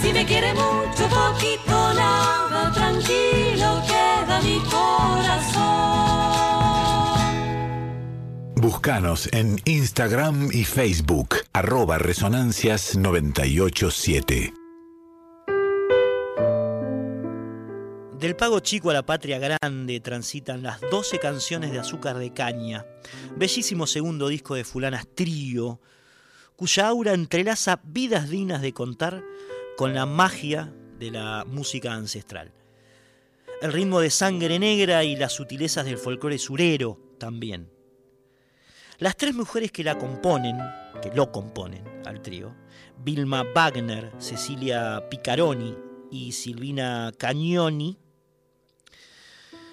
Si 0.00 0.12
me 0.12 0.24
quiere 0.24 0.54
mucho, 0.54 1.08
poquito, 1.08 1.92
nada, 1.94 2.72
tranquilo 2.72 3.82
queda 3.86 4.40
mi 4.42 4.58
corazón. 4.70 5.80
Búscanos 8.54 9.28
en 9.32 9.60
Instagram 9.64 10.50
y 10.52 10.64
Facebook, 10.64 11.36
arroba 11.52 11.98
Resonancias 11.98 12.96
987. 12.96 14.59
Del 18.30 18.36
Pago 18.36 18.60
Chico 18.60 18.90
a 18.90 18.92
la 18.92 19.04
Patria 19.04 19.40
Grande 19.40 19.98
transitan 19.98 20.62
las 20.62 20.80
12 20.82 21.18
canciones 21.18 21.72
de 21.72 21.80
Azúcar 21.80 22.16
de 22.16 22.32
Caña, 22.32 22.86
bellísimo 23.34 23.88
segundo 23.88 24.28
disco 24.28 24.54
de 24.54 24.62
Fulanas 24.62 25.08
Trío, 25.16 25.80
cuya 26.54 26.86
aura 26.86 27.12
entrelaza 27.12 27.80
vidas 27.82 28.30
dignas 28.30 28.62
de 28.62 28.72
contar 28.72 29.24
con 29.76 29.94
la 29.94 30.06
magia 30.06 30.72
de 31.00 31.10
la 31.10 31.44
música 31.44 31.92
ancestral. 31.92 32.52
El 33.62 33.72
ritmo 33.72 33.98
de 33.98 34.10
sangre 34.10 34.60
negra 34.60 35.02
y 35.02 35.16
las 35.16 35.32
sutilezas 35.32 35.84
del 35.84 35.98
folclore 35.98 36.38
surero 36.38 37.00
también. 37.18 37.68
Las 38.98 39.16
tres 39.16 39.34
mujeres 39.34 39.72
que 39.72 39.82
la 39.82 39.98
componen, 39.98 40.56
que 41.02 41.10
lo 41.16 41.32
componen 41.32 41.82
al 42.06 42.22
trío, 42.22 42.54
Vilma 42.96 43.44
Wagner, 43.52 44.12
Cecilia 44.18 45.08
Picaroni 45.10 45.74
y 46.12 46.30
Silvina 46.30 47.12
Cagnoni, 47.18 47.98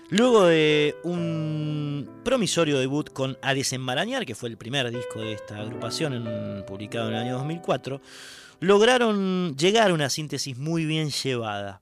luego 0.09 0.45
de 0.45 0.95
un 1.03 2.09
promisorio 2.23 2.79
debut 2.79 3.11
con 3.11 3.37
A 3.41 3.53
Desenmarañar, 3.53 4.25
que 4.25 4.35
fue 4.35 4.49
el 4.49 4.57
primer 4.57 4.89
disco 4.91 5.21
de 5.21 5.33
esta 5.33 5.57
agrupación 5.57 6.63
publicado 6.65 7.09
en 7.09 7.15
el 7.15 7.21
año 7.21 7.33
2004, 7.37 8.01
lograron 8.59 9.55
llegar 9.57 9.91
a 9.91 9.93
una 9.93 10.09
síntesis 10.09 10.57
muy 10.57 10.85
bien 10.85 11.09
llevada. 11.09 11.81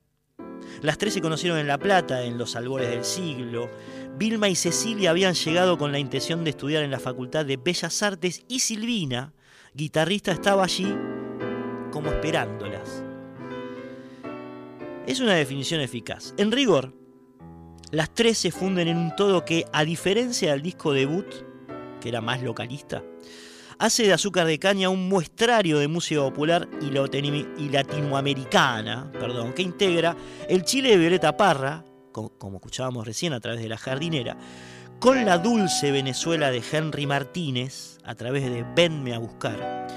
Las 0.82 0.98
tres 0.98 1.14
se 1.14 1.22
conocieron 1.22 1.58
en 1.60 1.68
La 1.68 1.78
Plata 1.78 2.24
en 2.24 2.38
los 2.38 2.56
albores 2.56 2.90
del 2.90 3.06
siglo. 3.06 3.70
Vilma 4.18 4.50
y 4.50 4.56
Cecilia 4.56 5.12
habían 5.12 5.34
llegado 5.34 5.78
con 5.78 5.92
la 5.92 6.00
intención 6.00 6.44
de 6.44 6.50
estudiar 6.52 6.84
en 6.84 6.92
la 6.92 7.00
Facultad 7.00 7.46
de 7.46 7.58
Bellas 7.58 8.02
Artes 8.04 8.44
y 8.48 8.60
Silvina, 8.60 9.34
guitarrista, 9.74 10.32
estaba 10.32 10.64
allí 10.64 10.94
como 11.92 12.10
esperándolas. 12.10 13.04
Es 15.06 15.20
una 15.20 15.36
definición 15.36 15.82
eficaz. 15.82 16.34
En 16.38 16.52
rigor, 16.52 16.94
las 17.92 18.10
tres 18.14 18.38
se 18.38 18.52
funden 18.52 18.88
en 18.88 18.98
un 18.98 19.16
todo 19.16 19.46
que, 19.46 19.66
a 19.72 19.84
diferencia 19.86 20.52
del 20.52 20.62
disco 20.62 20.94
debut, 20.94 21.26
que 22.02 22.10
era 22.10 22.22
más 22.22 22.42
localista, 22.42 23.04
hace 23.80 24.04
de 24.04 24.14
Azúcar 24.14 24.48
de 24.48 24.60
Caña 24.60 24.90
un 24.90 25.10
muestrario 25.10 25.80
de 25.80 25.88
música 25.88 26.22
popular 26.22 26.68
y 26.82 26.92
latinoamericana, 27.70 29.12
perdón, 29.14 29.54
que 29.54 29.62
integra 29.62 30.16
el 30.48 30.64
Chile 30.64 30.90
de 30.92 30.98
Violeta 30.98 31.36
Parra, 31.38 31.84
co- 32.12 32.38
como 32.38 32.58
escuchábamos 32.58 33.06
recién 33.06 33.34
a 33.34 33.40
través 33.40 33.62
de 33.62 33.70
La 33.70 33.78
Jardinera, 33.78 34.38
con 35.00 35.26
la 35.26 35.38
dulce 35.38 35.92
Venezuela 35.92 36.52
de 36.52 36.64
Henry 36.72 37.06
Martínez 37.06 37.98
a 38.06 38.16
través 38.16 38.44
de 38.46 38.66
Venme 38.76 39.14
a 39.14 39.20
buscar, 39.20 39.88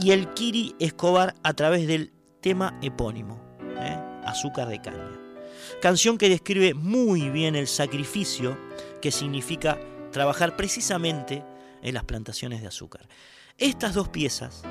y 0.00 0.12
el 0.12 0.28
Kiri 0.34 0.76
Escobar 0.78 1.34
a 1.42 1.54
través 1.54 1.88
del 1.88 2.12
tema 2.40 2.78
epónimo, 2.82 3.40
¿eh? 3.80 3.98
Azúcar 4.24 4.68
de 4.68 4.80
Caña. 4.80 5.17
Canción 5.80 6.18
que 6.18 6.28
describe 6.28 6.74
muy 6.74 7.30
bien 7.30 7.54
el 7.54 7.68
sacrificio 7.68 8.58
que 9.00 9.12
significa 9.12 9.78
trabajar 10.10 10.56
precisamente 10.56 11.44
en 11.82 11.94
las 11.94 12.02
plantaciones 12.02 12.60
de 12.60 12.66
azúcar. 12.66 13.08
Estas 13.58 13.94
dos 13.94 14.08
piezas 14.08 14.64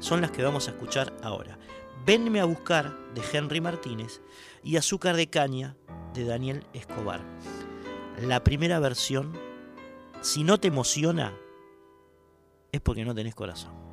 son 0.00 0.20
las 0.20 0.30
que 0.30 0.42
vamos 0.42 0.68
a 0.68 0.72
escuchar 0.72 1.16
ahora. 1.22 1.58
Venme 2.04 2.40
a 2.40 2.44
buscar 2.44 2.94
de 3.14 3.22
Henry 3.32 3.62
Martínez 3.62 4.20
y 4.62 4.76
Azúcar 4.76 5.16
de 5.16 5.30
Caña 5.30 5.76
de 6.12 6.24
Daniel 6.24 6.66
Escobar. 6.74 7.22
La 8.20 8.44
primera 8.44 8.78
versión, 8.80 9.32
si 10.20 10.44
no 10.44 10.60
te 10.60 10.68
emociona, 10.68 11.34
es 12.70 12.82
porque 12.82 13.06
no 13.06 13.14
tenés 13.14 13.34
corazón. 13.34 13.89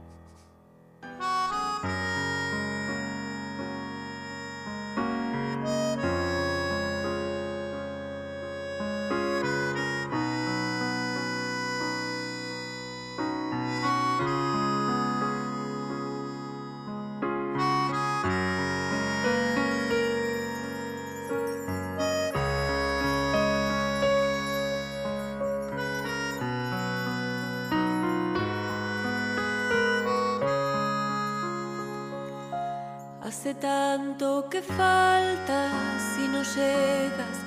Tanto 34.18 34.50
que 34.50 34.62
faltas 34.64 36.18
y 36.18 36.28
no 36.28 36.42
llegas, 36.42 37.38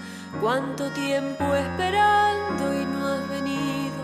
cuánto 0.40 0.88
tiempo 0.90 1.44
esperando 1.52 2.80
y 2.80 2.84
no 2.84 3.08
has 3.08 3.28
venido. 3.28 4.00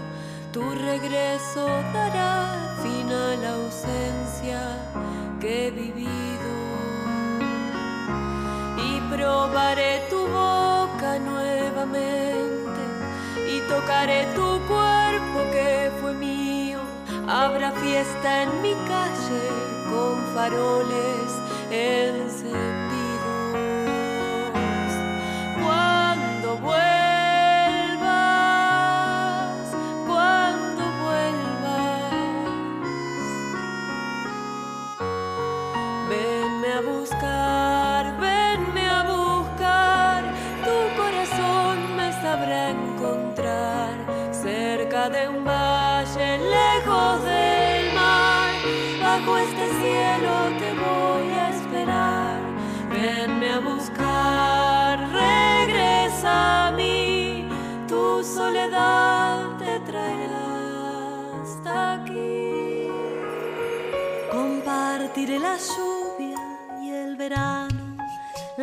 Tu 0.53 0.62
regreso 0.62 1.67
dará 1.93 2.77
fin 2.83 3.09
a 3.12 3.37
la 3.37 3.55
ausencia 3.55 4.61
que 5.41 5.69
he 5.69 5.71
vivido. 5.71 6.51
Y 8.89 9.01
probaré 9.14 10.03
tu 10.11 10.27
boca 10.27 11.21
nuevamente 11.21 12.83
y 13.49 13.61
tocaré 13.69 14.27
tu 14.35 14.59
cuerpo 14.67 15.39
que 15.53 15.93
fue 16.01 16.14
mío. 16.14 16.81
Habrá 17.29 17.71
fiesta 17.73 18.43
en 18.43 18.62
mi 18.62 18.73
calle 18.89 19.51
con 19.89 20.17
faroles 20.35 21.45
encendidos. 21.71 22.53
Cuando 22.57 22.76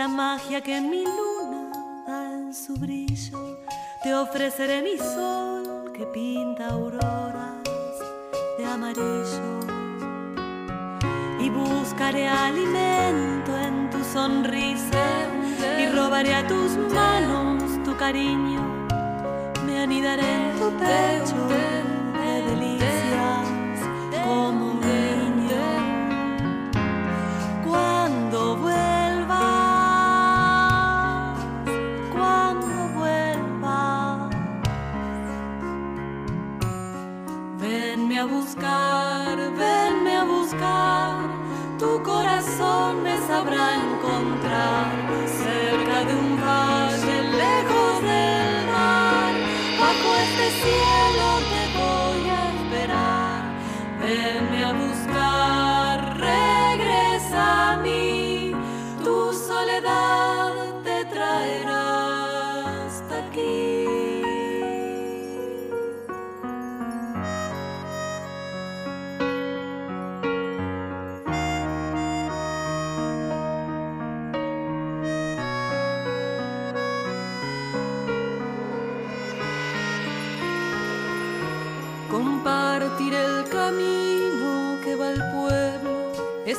la 0.03 0.09
magia 0.09 0.59
que 0.59 0.81
mi 0.81 1.05
luna 1.05 1.71
da 2.05 2.33
en 2.33 2.53
su 2.53 2.73
brillo. 2.73 3.39
Te 4.03 4.13
ofreceré 4.13 4.81
mi 4.81 4.97
sol 4.97 5.93
que 5.95 6.05
pinta 6.07 6.67
auroras 6.67 7.63
de 8.57 8.65
amarillo. 8.65 9.49
Y 11.39 11.49
buscaré 11.49 12.27
alimento 12.27 13.51
en 13.57 13.89
tu 13.91 14.03
sonrisa 14.03 15.05
y 15.81 15.85
robaré 15.95 16.35
a 16.35 16.45
tus 16.47 16.71
manos 16.93 17.63
tu 17.85 17.95
cariño. 17.95 18.61
Me 19.65 19.83
anidaré 19.83 20.29
en 20.35 20.59
tu 20.59 20.69
pecho. 20.83 21.92
buscar, 38.53 39.35
venme 39.35 40.15
a 40.15 40.23
buscar, 40.25 41.15
tu 41.79 42.03
corazón 42.03 43.01
me 43.01 43.17
sabrá 43.25 43.92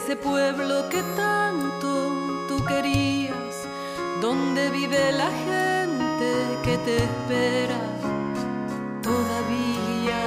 ese 0.04 0.16
pueblo 0.16 0.86
que 0.90 1.02
tanto 1.16 2.12
tú 2.46 2.62
querías, 2.66 3.54
donde 4.20 4.68
vive 4.68 5.12
la 5.12 5.30
gente 5.46 6.30
que 6.62 6.76
te 6.84 6.96
espera 6.96 7.80
todavía. 9.02 10.20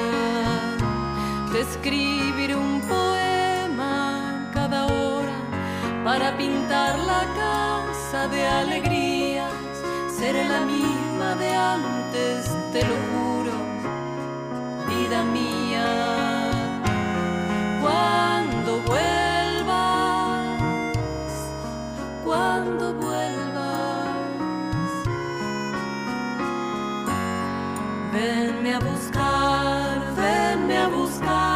Te 1.51 1.61
escribiré 1.61 2.55
un 2.55 2.81
poema 2.81 4.49
cada 4.51 4.87
hora 4.87 5.37
para 6.03 6.35
pintar 6.35 6.97
la 6.97 7.23
casa 7.43 8.27
de 8.29 8.47
alegrías. 8.47 9.53
Seré 10.09 10.43
la 10.49 10.61
misma 10.61 11.35
de 11.35 11.53
antes, 11.53 12.49
te 12.73 12.81
lo 12.81 12.97
juro, 13.11 13.53
vida 14.89 15.23
mía. 15.23 15.85
Cuando 17.79 18.81
vuelva 18.81 19.26
cuando 22.67 22.93
vuelvas. 22.93 24.07
Venme 28.11 28.73
a 28.73 28.79
buscar, 28.79 30.13
venme 30.15 30.77
a 30.77 30.87
buscar. 30.89 31.46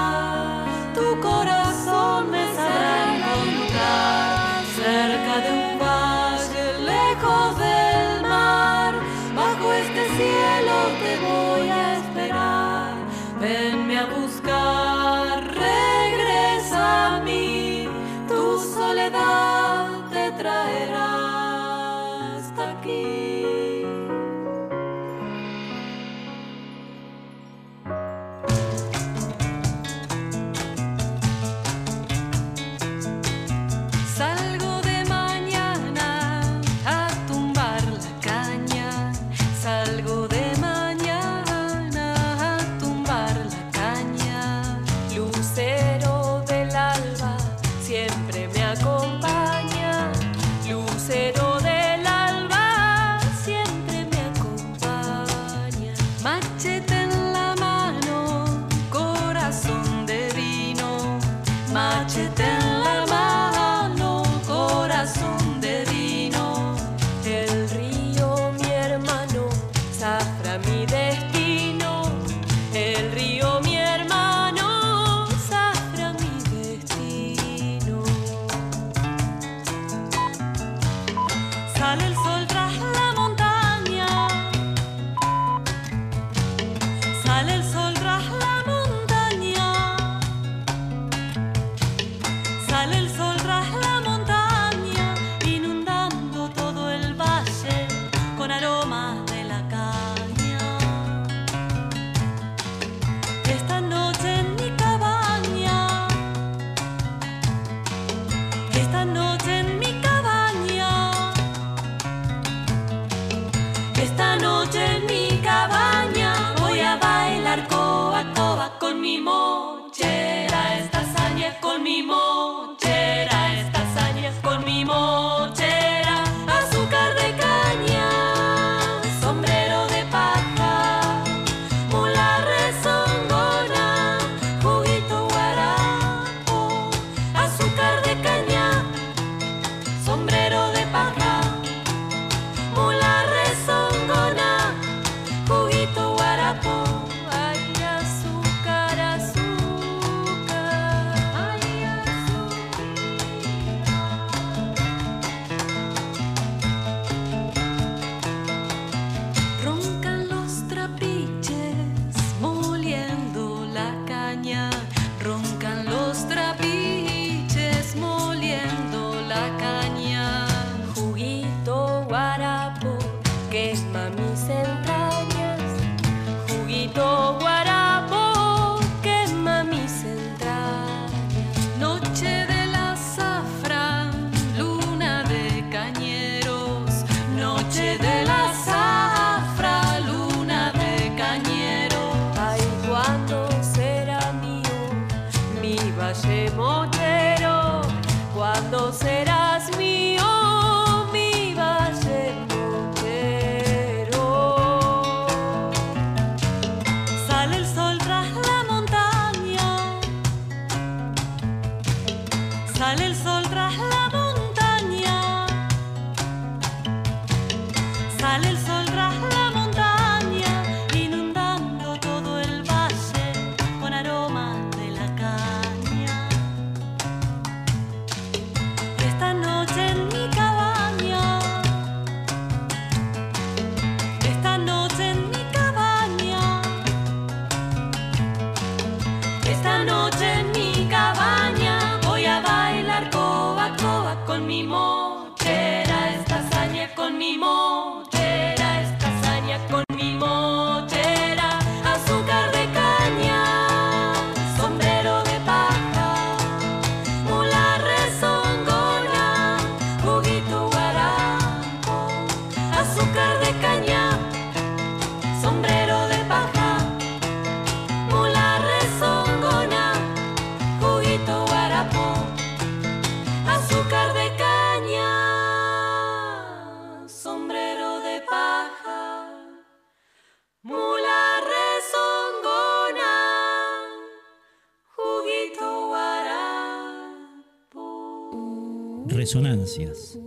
Resonancias. 289.32 290.19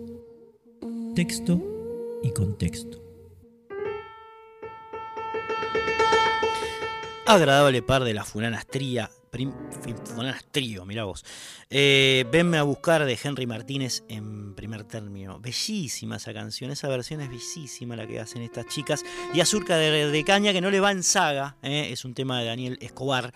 Texto 1.14 1.60
y 2.22 2.30
contexto. 2.32 3.02
Agradable 7.26 7.82
par 7.82 8.04
de 8.04 8.14
las 8.14 8.26
funanas 8.26 8.66
tría, 8.66 9.10
funanas 10.06 10.46
trío, 10.50 10.86
mirá 10.86 11.04
vos. 11.04 11.22
Eh, 11.68 12.24
venme 12.32 12.56
a 12.56 12.62
buscar 12.62 13.04
de 13.04 13.18
Henry 13.22 13.46
Martínez 13.46 14.04
en 14.08 14.54
primer 14.54 14.84
término. 14.84 15.38
Bellísima 15.38 16.16
esa 16.16 16.32
canción, 16.32 16.70
esa 16.70 16.88
versión 16.88 17.20
es 17.20 17.28
bellísima 17.28 17.96
la 17.96 18.06
que 18.06 18.20
hacen 18.20 18.40
estas 18.40 18.68
chicas. 18.68 19.04
Y 19.34 19.40
Azurca 19.40 19.76
de, 19.76 20.24
Caña, 20.24 20.54
que 20.54 20.62
no 20.62 20.70
le 20.70 20.80
va 20.80 20.90
en 20.92 21.02
saga, 21.02 21.58
eh, 21.60 21.88
es 21.90 22.06
un 22.06 22.14
tema 22.14 22.40
de 22.40 22.46
Daniel 22.46 22.78
Escobar. 22.80 23.34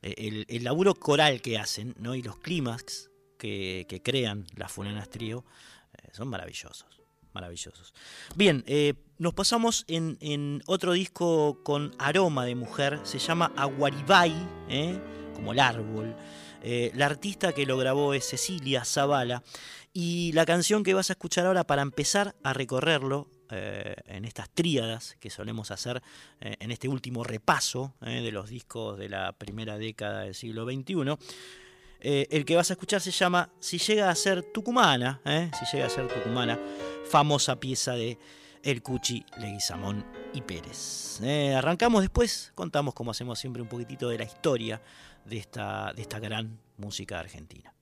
Eh, 0.00 0.44
el, 0.48 0.62
laburo 0.62 0.94
coral 0.94 1.40
que 1.40 1.58
hacen 1.58 1.96
¿no? 1.98 2.14
y 2.14 2.22
los 2.22 2.36
clímax 2.36 3.11
que, 3.42 4.00
crean 4.04 4.46
las 4.54 4.70
funanas 4.70 5.10
trío 5.10 5.44
son 6.12 6.28
maravillosos 6.28 7.02
maravillosos. 7.32 7.94
Bien, 8.36 8.64
eh, 8.66 8.94
nos 9.18 9.34
pasamos 9.34 9.84
en, 9.88 10.62
otro 10.66 10.92
disco 10.92 11.62
con 11.62 11.94
aroma 11.98 12.44
de 12.44 12.54
mujer, 12.54 13.00
se 13.04 13.18
llama 13.18 13.52
Aguaribay, 13.56 14.34
eh, 14.68 15.00
como 15.34 15.52
el 15.52 15.60
árbol. 15.60 16.14
Eh, 16.62 16.92
la 16.94 17.06
artista 17.06 17.52
que 17.52 17.66
lo 17.66 17.76
grabó 17.76 18.14
es 18.14 18.28
Cecilia 18.28 18.84
Zavala 18.84 19.42
y 19.92 20.32
la 20.32 20.46
canción 20.46 20.84
que 20.84 20.94
vas 20.94 21.10
a 21.10 21.14
escuchar 21.14 21.46
ahora 21.46 21.64
para 21.64 21.82
empezar 21.82 22.36
a 22.42 22.52
recorrerlo 22.52 23.28
en 23.54 24.24
estas 24.24 24.48
tríadas 24.48 25.18
que 25.20 25.28
solemos 25.28 25.70
hacer 25.70 26.02
en 26.40 26.70
este 26.70 26.88
último 26.88 27.22
repaso 27.22 27.92
de 28.00 28.32
los 28.32 28.48
discos 28.48 28.96
de 28.96 29.10
la 29.10 29.34
primera 29.34 29.76
década 29.76 30.22
del 30.22 30.34
siglo 30.34 30.64
XXI. 30.64 31.18
El 32.02 32.44
que 32.44 32.56
vas 32.56 32.70
a 32.70 32.74
escuchar 32.74 33.00
se 33.00 33.10
llama 33.10 33.50
Si 33.60 33.78
llega 33.78 34.10
a 34.10 34.14
ser 34.14 34.42
tucumana, 34.42 35.20
si 35.58 35.76
llega 35.76 35.86
a 35.86 35.90
ser 35.90 36.08
tucumana 36.08 36.58
famosa 37.04 37.60
pieza 37.60 37.92
de 37.92 38.18
El 38.62 38.82
Cuchi, 38.82 39.24
Leguizamón 39.38 40.04
y 40.32 40.40
Pérez. 40.40 41.20
Eh, 41.22 41.54
arrancamos 41.54 42.00
después, 42.00 42.52
contamos 42.54 42.94
como 42.94 43.10
hacemos 43.10 43.38
siempre 43.38 43.62
un 43.62 43.68
poquitito 43.68 44.08
de 44.08 44.18
la 44.18 44.24
historia 44.24 44.80
de 45.24 45.36
esta, 45.38 45.92
de 45.94 46.02
esta 46.02 46.18
gran 46.18 46.58
música 46.78 47.20
argentina. 47.20 47.74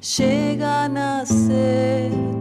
Si 0.00 0.22
te 0.22 0.58
consuela 0.58 2.35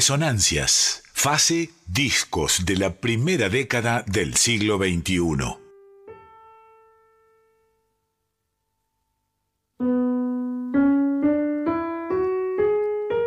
Resonancias. 0.00 1.02
Fase 1.12 1.68
discos 1.86 2.64
de 2.64 2.78
la 2.78 2.96
primera 3.02 3.50
década 3.50 4.02
del 4.06 4.34
siglo 4.34 4.78
XXI. 4.78 5.20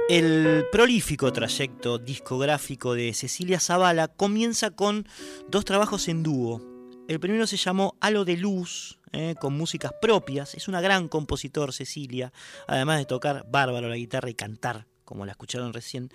El 0.10 0.66
prolífico 0.72 1.32
trayecto 1.32 2.00
discográfico 2.00 2.96
de 2.96 3.14
Cecilia 3.14 3.60
Zavala 3.60 4.08
comienza 4.08 4.72
con 4.72 5.08
dos 5.48 5.66
trabajos 5.66 6.08
en 6.08 6.24
dúo. 6.24 6.60
El 7.08 7.20
primero 7.20 7.46
se 7.46 7.58
llamó 7.58 7.96
Halo 8.02 8.26
de 8.26 8.38
Luz, 8.38 8.98
eh, 9.12 9.36
con 9.40 9.56
músicas 9.56 9.92
propias. 10.02 10.56
Es 10.56 10.68
una 10.68 10.82
gran 10.82 11.08
compositor, 11.08 11.72
Cecilia, 11.72 12.34
además 12.66 12.98
de 12.98 13.06
tocar 13.06 13.46
bárbaro 13.48 13.90
la 13.90 13.96
guitarra 13.96 14.32
y 14.32 14.34
cantar, 14.34 14.88
como 15.06 15.28
la 15.28 15.34
escucharon 15.34 15.72
recién. 15.72 16.10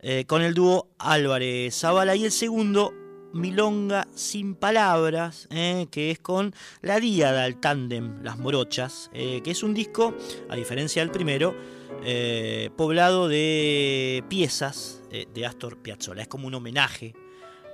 Eh, 0.00 0.24
con 0.26 0.42
el 0.42 0.54
dúo 0.54 0.88
Álvarez 0.98 1.74
Zavala. 1.74 2.14
Y 2.16 2.24
el 2.24 2.32
segundo, 2.32 2.92
Milonga 3.32 4.08
sin 4.14 4.54
palabras, 4.54 5.48
eh, 5.50 5.86
que 5.90 6.10
es 6.10 6.18
con 6.18 6.54
la 6.82 7.00
díada, 7.00 7.46
el 7.46 7.60
tándem, 7.60 8.22
Las 8.22 8.38
Morochas, 8.38 9.10
que 9.12 9.42
es 9.44 9.62
un 9.62 9.74
disco, 9.74 10.14
a 10.48 10.56
diferencia 10.56 11.02
del 11.02 11.10
primero, 11.10 11.54
eh, 12.04 12.70
poblado 12.76 13.28
de 13.28 14.22
piezas 14.28 15.02
eh, 15.10 15.26
de 15.34 15.46
Astor 15.46 15.78
Piazzolla. 15.78 16.22
Es 16.22 16.28
como 16.28 16.46
un 16.46 16.54
homenaje 16.54 17.14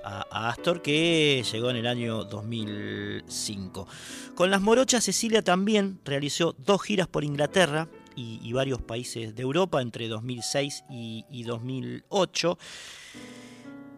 a, 0.02 0.48
Astor 0.48 0.82
que 0.82 1.44
llegó 1.50 1.70
en 1.70 1.76
el 1.76 1.86
año 1.86 2.24
2005. 2.24 3.86
Con 4.34 4.50
las 4.50 4.60
morochas, 4.62 5.04
Cecilia 5.04 5.42
también 5.42 6.00
realizó 6.04 6.54
dos 6.58 6.82
giras 6.82 7.06
por 7.06 7.24
Inglaterra 7.24 7.88
y, 8.16 8.52
varios 8.52 8.80
países 8.82 9.34
de 9.34 9.42
Europa 9.42 9.82
entre 9.82 10.08
2006 10.08 10.84
y, 10.90 11.42
2008. 11.44 12.58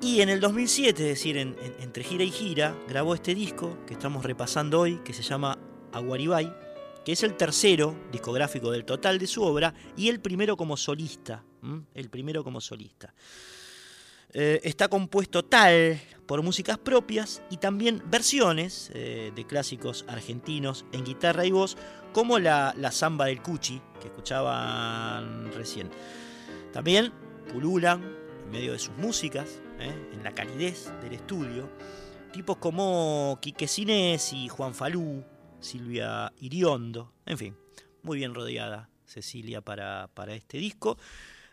Y 0.01 0.21
en 0.21 0.29
el 0.29 0.41
2007, 0.41 1.03
es 1.03 1.09
decir, 1.09 1.37
entre 1.37 2.05
gira 2.05 2.25
y 2.25 2.31
gira, 2.31 2.77
grabó 2.89 3.15
este 3.15 3.35
disco 3.35 3.79
que 3.87 3.95
estamos 3.95 4.25
repasando 4.25 4.81
hoy, 4.81 5.01
que 5.05 5.13
se 5.13 5.23
llama 5.23 5.59
Aguaribay, 5.93 6.53
que 7.05 7.13
es 7.13 7.23
el 7.23 7.37
tercero 7.37 7.97
discográfico 8.13 8.71
del 8.71 8.85
total 8.85 9.19
de 9.19 9.27
su 9.27 9.43
obra 9.43 9.73
y 9.97 10.09
el 10.09 10.21
primero 10.21 10.57
como 10.57 10.77
solista. 10.77 11.45
El 11.95 12.11
primero 12.11 12.45
como 12.45 12.61
solista. 12.61 13.13
Eh, 14.33 14.61
está 14.65 14.89
compuesto 14.89 15.45
tal 15.45 15.99
por 16.27 16.43
músicas 16.43 16.79
propias 16.79 17.43
y 17.51 17.59
también 17.59 18.03
versiones 18.07 18.91
eh, 18.95 19.33
de 19.35 19.47
clásicos 19.47 20.05
argentinos 20.09 20.85
en 20.93 21.05
guitarra 21.05 21.47
y 21.47 21.53
voz, 21.53 21.77
como 22.13 22.39
la, 22.39 22.75
la 22.77 22.91
samba 22.91 23.27
del 23.27 23.43
Cuchi, 23.43 23.81
que 24.01 24.09
escuchaban 24.09 25.53
recién. 25.53 25.91
También 26.73 27.13
pululan 27.53 28.03
en 28.45 28.51
medio 28.51 28.73
de 28.73 28.79
sus 28.79 28.97
músicas, 28.97 29.61
eh, 29.79 30.11
en 30.13 30.23
la 30.25 30.35
calidez 30.35 30.93
del 31.03 31.13
estudio, 31.13 31.71
tipos 32.33 32.57
como 32.59 33.39
Quique 33.41 33.67
y 34.33 34.49
Juan 34.49 34.75
Falú, 34.75 35.25
Silvia 35.61 36.33
Iriondo, 36.41 37.13
en 37.25 37.39
fin, 37.39 37.57
muy 38.03 38.19
bien 38.19 38.35
rodeada 38.35 38.91
Cecilia 39.05 39.61
para, 39.61 40.09
para 40.15 40.35
este 40.35 40.59
disco, 40.59 40.99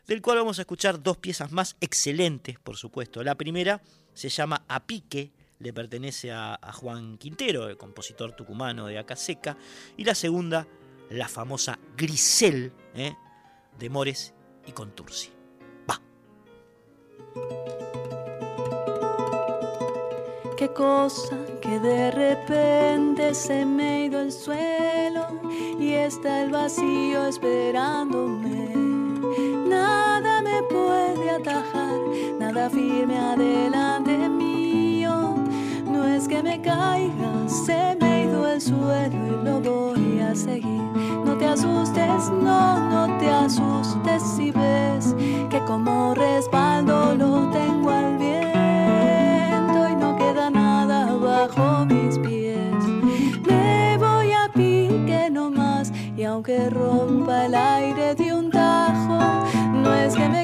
del 0.07 0.21
cual 0.21 0.37
vamos 0.37 0.59
a 0.59 0.63
escuchar 0.63 1.01
dos 1.01 1.17
piezas 1.17 1.51
más 1.51 1.77
excelentes, 1.79 2.59
por 2.59 2.75
supuesto. 2.75 3.23
La 3.23 3.35
primera 3.35 3.81
se 4.13 4.29
llama 4.29 4.63
A 4.67 4.85
Pique, 4.85 5.31
le 5.59 5.73
pertenece 5.73 6.31
a, 6.31 6.59
Juan 6.73 7.17
Quintero, 7.17 7.69
el 7.69 7.77
compositor 7.77 8.33
tucumano 8.33 8.87
de 8.87 8.97
Acaseca, 8.97 9.57
y 9.97 10.03
la 10.03 10.15
segunda, 10.15 10.67
la 11.09 11.27
famosa 11.27 11.79
Grisel, 11.95 12.73
¿eh? 12.95 13.15
de 13.79 13.89
Mores 13.89 14.33
y 14.67 14.71
Contursi. 14.71 15.31
Va. 15.89 16.01
Qué 20.57 20.67
cosa 20.69 21.37
que 21.61 21.79
de 21.79 22.11
repente 22.11 23.33
se 23.33 23.65
me 23.65 23.83
ha 23.83 24.05
ido 24.05 24.21
el 24.21 24.31
suelo 24.31 25.41
y 25.79 25.93
está 25.93 26.43
el 26.43 26.51
vacío 26.51 27.25
esperándome. 27.25 28.73
Nada 29.67 30.32
me 30.53 30.63
puede 30.63 31.29
atajar, 31.31 31.99
nada 32.39 32.69
firme 32.69 33.17
adelante 33.17 34.29
mío. 34.29 35.35
No 35.85 36.05
es 36.05 36.27
que 36.27 36.43
me 36.43 36.61
caiga, 36.61 37.47
se 37.47 37.95
me 37.99 38.05
ha 38.05 38.23
ido 38.23 38.47
el 38.47 38.61
suelo 38.61 39.17
y 39.27 39.45
lo 39.45 39.59
voy 39.59 40.19
a 40.19 40.35
seguir. 40.35 40.83
No 41.25 41.35
te 41.37 41.47
asustes, 41.47 42.29
no, 42.29 42.79
no 42.89 43.17
te 43.17 43.29
asustes 43.29 44.21
si 44.35 44.51
ves 44.51 45.15
que 45.49 45.59
como 45.65 46.13
respaldo 46.13 47.15
lo 47.15 47.49
tengo 47.51 47.89
al 47.89 48.17
viento 48.17 49.89
y 49.89 49.95
no 49.95 50.15
queda 50.17 50.49
nada 50.49 51.15
bajo 51.15 51.85
mis 51.85 52.19
pies. 52.19 52.83
Me 53.47 53.97
voy 53.97 54.31
a 54.33 54.49
pique 54.53 55.29
nomás 55.31 55.91
y 56.15 56.23
aunque 56.23 56.69
rompa 56.69 57.45
el 57.45 57.55
aire 57.55 58.13
de 58.15 58.33
un 58.33 58.51
tajo, 58.51 59.19
no 59.73 59.93
es 59.93 60.15
que 60.15 60.29
me 60.29 60.42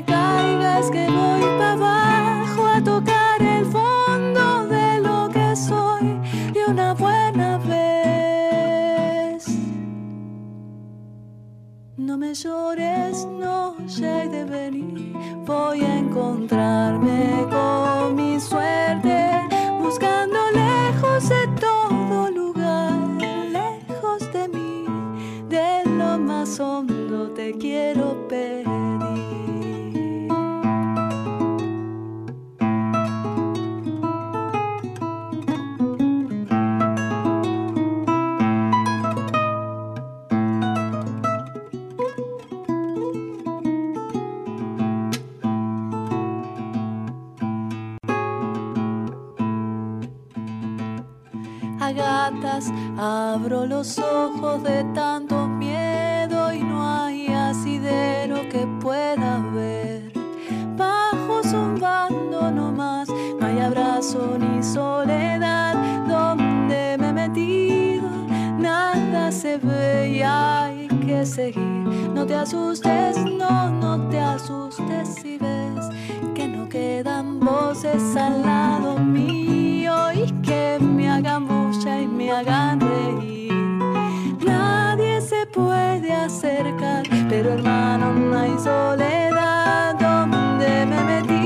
que 0.88 1.06
voy 1.08 1.42
para 1.58 1.74
abajo 1.74 2.66
a 2.66 2.82
tocar 2.82 3.42
el 3.42 3.66
fondo 3.66 4.66
de 4.68 5.02
lo 5.02 5.28
que 5.28 5.54
soy 5.54 6.18
de 6.54 6.66
una 6.70 6.94
buena 6.94 7.58
vez. 7.58 9.46
No 11.98 12.18
me 12.18 12.34
llores, 12.34 13.26
no, 13.26 13.76
he 13.98 14.30
de 14.30 14.46
venir. 14.46 15.14
Voy 15.46 15.82
a 15.82 15.98
encontrarme 15.98 17.46
con 17.50 18.16
mi 18.16 18.40
suerte 18.40 19.32
buscando 19.82 20.40
lejos 20.54 21.28
de 21.28 21.46
todo 21.60 22.32
lugar, 22.32 22.94
lejos 23.52 24.32
de 24.32 24.48
mí, 24.48 24.86
de 25.50 25.84
lo 25.84 26.18
más 26.18 26.58
hondo 26.58 27.32
te 27.32 27.52
quiero 27.58 28.26
pedir. 28.30 28.79
Abro 53.00 53.66
los 53.66 53.98
ojos 53.98 54.62
de 54.62 54.84
tanto 54.94 55.48
miedo 55.48 56.54
y 56.54 56.62
no 56.62 56.86
hay 56.86 57.28
asidero 57.28 58.36
que 58.50 58.68
pueda 58.82 59.38
ver. 59.54 60.12
Bajo 60.76 61.42
zumbando 61.44 62.52
nomás, 62.52 63.08
no 63.08 63.46
hay 63.46 63.60
abrazo 63.60 64.38
ni 64.38 64.62
soledad 64.62 65.76
donde 66.10 66.98
me 67.00 67.10
he 67.10 67.14
metido. 67.14 68.10
Nada 68.58 69.32
se 69.32 69.58
ve 69.58 70.10
y 70.18 70.22
hay 70.22 70.88
que 71.06 71.26
seguir. 71.26 71.79
No 72.14 72.26
te 72.26 72.36
asustes, 72.36 73.18
no, 73.18 73.70
no 73.70 74.10
te 74.10 74.20
asustes 74.20 75.16
si 75.22 75.38
ves 75.38 75.86
que 76.34 76.48
no 76.48 76.68
quedan 76.68 77.40
voces 77.40 78.16
al 78.16 78.42
lado 78.42 78.98
mío 78.98 79.94
y 80.14 80.32
que 80.42 80.78
me 80.82 81.10
hagan 81.10 81.48
bulla 81.48 82.02
y 82.02 82.08
me 82.08 82.32
hagan 82.32 82.80
reír. 82.80 83.54
Nadie 84.46 85.22
se 85.22 85.46
puede 85.48 86.14
acercar, 86.14 87.04
pero 87.30 87.54
hermano, 87.54 88.14
no 88.14 88.38
hay 88.38 88.58
soledad 88.58 89.96
donde 90.00 90.86
me 90.86 91.20
he 91.20 91.39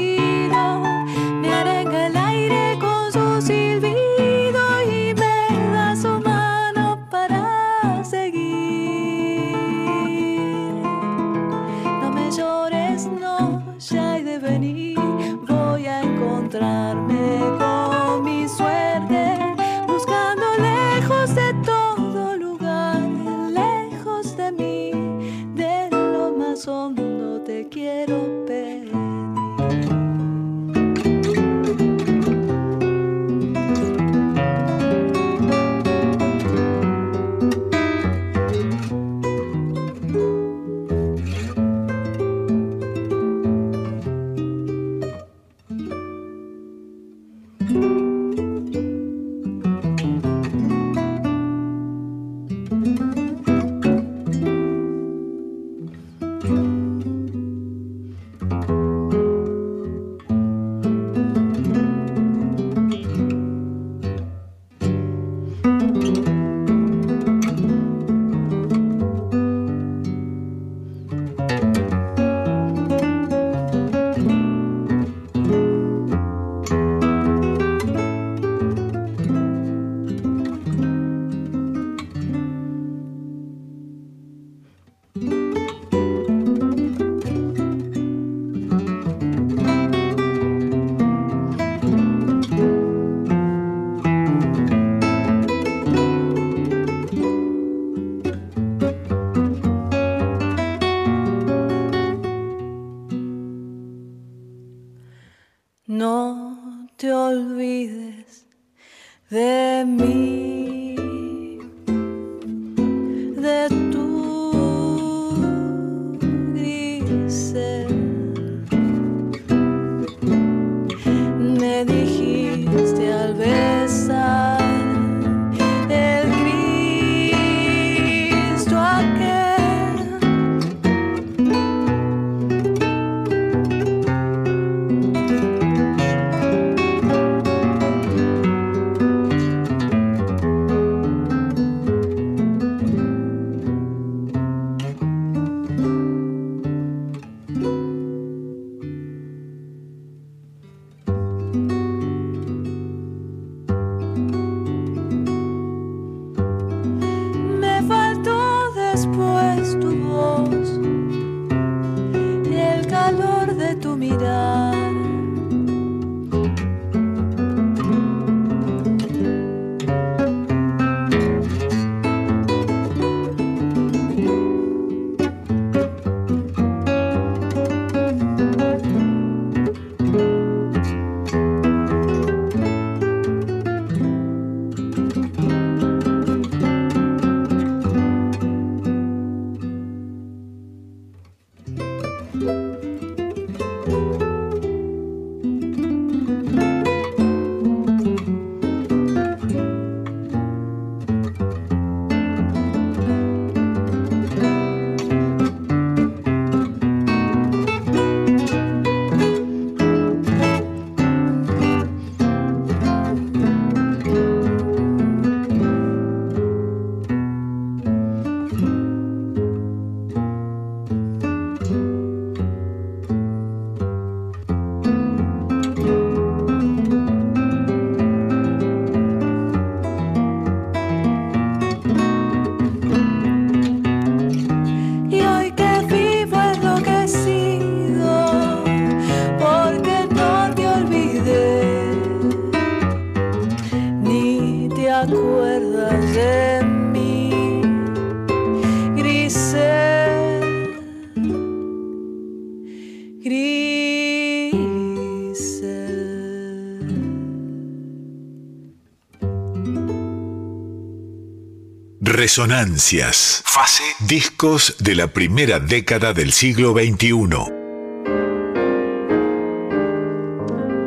Resonancias. 262.23 263.43
Fase. 263.45 263.83
Discos 264.07 264.77
de 264.79 264.95
la 264.95 265.11
primera 265.11 265.59
década 265.59 266.13
del 266.13 266.31
siglo 266.31 266.71
XXI. 266.71 267.11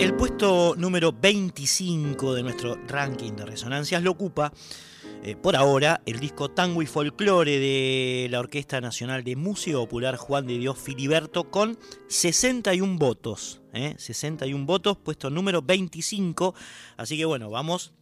El 0.00 0.14
puesto 0.14 0.74
número 0.78 1.12
25 1.12 2.32
de 2.32 2.42
nuestro 2.42 2.78
ranking 2.88 3.32
de 3.32 3.44
resonancias 3.44 4.02
lo 4.02 4.12
ocupa, 4.12 4.50
eh, 5.22 5.36
por 5.36 5.56
ahora, 5.56 6.00
el 6.06 6.20
disco 6.20 6.50
Tango 6.50 6.80
y 6.80 6.86
Folclore 6.86 7.58
de 7.58 8.28
la 8.30 8.40
Orquesta 8.40 8.80
Nacional 8.80 9.22
de 9.22 9.36
Música 9.36 9.76
Popular 9.76 10.16
Juan 10.16 10.46
de 10.46 10.56
Dios 10.56 10.78
Filiberto 10.78 11.50
con 11.50 11.78
61 12.08 12.96
votos. 12.96 13.60
61 13.74 14.62
eh, 14.62 14.64
votos, 14.66 14.96
puesto 14.96 15.28
número 15.28 15.60
25. 15.60 16.54
Así 16.96 17.18
que 17.18 17.26
bueno, 17.26 17.50
vamos 17.50 17.92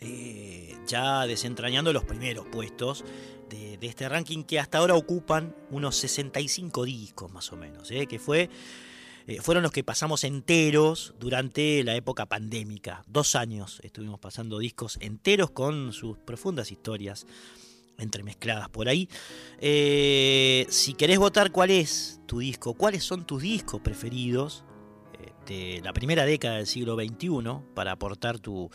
eh, 0.00 0.76
ya 0.86 1.26
desentrañando 1.26 1.92
los 1.92 2.04
primeros 2.04 2.46
puestos 2.46 3.04
de, 3.48 3.78
este 3.80 4.08
ranking 4.08 4.42
que 4.42 4.58
hasta 4.58 4.78
ahora 4.78 4.94
ocupan 4.94 5.54
unos 5.70 5.96
65 5.96 6.84
discos 6.84 7.32
más 7.32 7.52
o 7.52 7.56
menos, 7.56 7.90
eh, 7.90 8.06
que 8.06 8.18
fue, 8.18 8.50
eh, 9.26 9.40
fueron 9.40 9.62
los 9.62 9.72
que 9.72 9.84
pasamos 9.84 10.24
enteros 10.24 11.14
durante 11.20 11.84
la 11.84 11.94
época 11.94 12.26
pandémica. 12.26 13.04
Dos 13.06 13.36
años 13.36 13.80
estuvimos 13.82 14.18
pasando 14.18 14.58
discos 14.58 14.98
enteros 15.00 15.50
con 15.50 15.92
sus 15.92 16.18
profundas 16.18 16.72
historias 16.72 17.26
entremezcladas 17.96 18.68
por 18.70 18.88
ahí. 18.88 19.08
si 19.60 20.94
querés 20.94 21.18
votar 21.18 21.52
cuál 21.52 21.70
es 21.70 22.20
tu 22.26 22.40
disco, 22.40 22.74
cuáles 22.74 23.04
son 23.04 23.24
tus 23.24 23.42
discos 23.42 23.80
preferidos 23.80 24.64
de 25.46 25.80
la 25.84 25.92
primera 25.92 26.24
década 26.24 26.56
del 26.56 26.66
siglo 26.66 26.96
XXI 26.96 27.60
para 27.74 27.92
aportar 27.92 28.40
tu, 28.40 28.70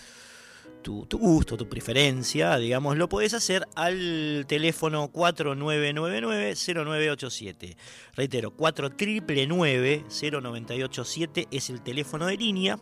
tu, 0.81 1.05
gusto, 1.11 1.57
tu 1.57 1.67
preferencia, 1.67 2.57
digamos, 2.57 2.95
lo 2.97 3.09
puedes 3.09 3.33
hacer 3.33 3.67
al 3.75 4.45
teléfono 4.47 5.11
4999-0987. 5.11 7.75
Reitero, 8.15 8.55
4999-0987 8.55 11.47
es 11.51 11.69
el 11.69 11.81
teléfono 11.81 12.27
de 12.27 12.37
línea. 12.37 12.79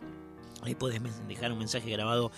Ahí 0.62 0.74
puedes 0.74 1.00
dejar 1.28 1.52
un 1.52 1.58
mensaje 1.58 1.88
grabado 1.90 2.32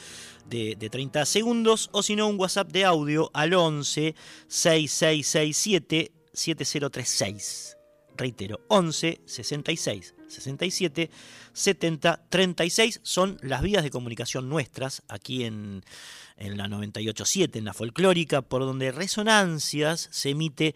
de, 0.47 0.77
30 0.77 1.25
segundos 1.25 1.89
o 1.93 2.03
si 2.03 2.17
no 2.17 2.29
un 2.29 2.39
WhatsApp 2.39 2.71
de 2.71 2.85
audio 2.85 3.31
al 3.33 3.55
11 3.55 4.15
6667 4.49 6.13
7036. 6.33 7.79
Reitero, 8.17 8.61
11 8.69 9.23
66 9.25 10.15
67 10.31 11.11
70 11.53 12.25
36 12.29 13.01
son 13.03 13.39
las 13.43 13.63
vías 13.63 13.83
de 13.83 13.91
comunicación 13.91 14.49
nuestras 14.49 15.03
aquí 15.09 15.45
en, 15.45 15.83
en 16.37 16.57
la 16.57 16.69
987, 16.69 17.59
en 17.59 17.65
la 17.65 17.75
folclórica, 17.75 18.43
por 18.43 18.63
donde 18.63 18.93
Resonancias 18.93 20.09
se 20.11 20.31
emite 20.31 20.75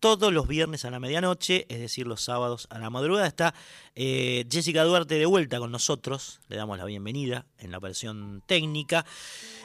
todos 0.00 0.32
los 0.32 0.46
viernes 0.46 0.84
a 0.84 0.90
la 0.90 1.00
medianoche, 1.00 1.66
es 1.68 1.80
decir, 1.80 2.06
los 2.06 2.22
sábados 2.22 2.68
a 2.70 2.78
la 2.78 2.90
madrugada. 2.90 3.26
Está 3.26 3.54
eh, 3.94 4.44
Jessica 4.50 4.84
Duarte 4.84 5.16
de 5.16 5.26
vuelta 5.26 5.58
con 5.58 5.72
nosotros, 5.72 6.40
le 6.48 6.56
damos 6.56 6.78
la 6.78 6.84
bienvenida 6.84 7.46
en 7.58 7.70
la 7.70 7.80
versión 7.80 8.42
técnica. 8.46 9.04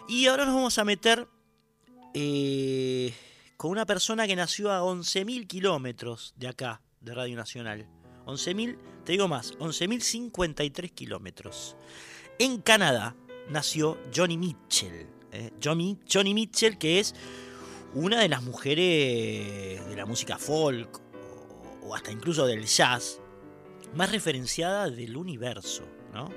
Y 0.08 0.28
ahora 0.28 0.46
nos 0.46 0.56
vamos 0.56 0.78
a 0.80 0.86
meter 0.86 1.28
eh, 2.14 3.14
con 3.58 3.72
una 3.72 3.86
persona 3.86 4.28
que 4.28 4.36
nació 4.36 4.72
a 4.72 4.82
11.000 4.82 5.48
kilómetros 5.48 6.34
de 6.36 6.48
acá, 6.48 6.82
de 7.00 7.14
Radio 7.14 7.36
Nacional. 7.36 8.03
11.000, 8.26 8.78
te 9.04 9.12
digo 9.14 9.28
más, 9.28 9.58
11.053 9.58 10.92
kilómetros. 10.92 11.76
En 12.40 12.62
Canadá 12.62 13.16
nació 13.50 13.98
Johnny 14.16 14.38
Mitchell. 14.38 15.08
eh, 15.32 15.52
Johnny, 15.64 16.34
Mitchell, 16.34 16.78
que 16.78 17.00
es 17.00 17.16
una 17.94 18.20
de 18.20 18.30
las 18.30 18.44
mujeres 18.44 19.88
de 19.88 19.96
la 19.96 20.06
música 20.06 20.38
folk 20.38 21.00
o, 21.82 21.88
o 21.88 21.96
hasta 21.96 22.12
incluso 22.12 22.46
del 22.46 22.66
jazz 22.66 23.20
más 23.96 24.12
referenciada 24.12 24.90
del 24.90 25.16
universo, 25.18 25.84
¿no? 26.14 26.30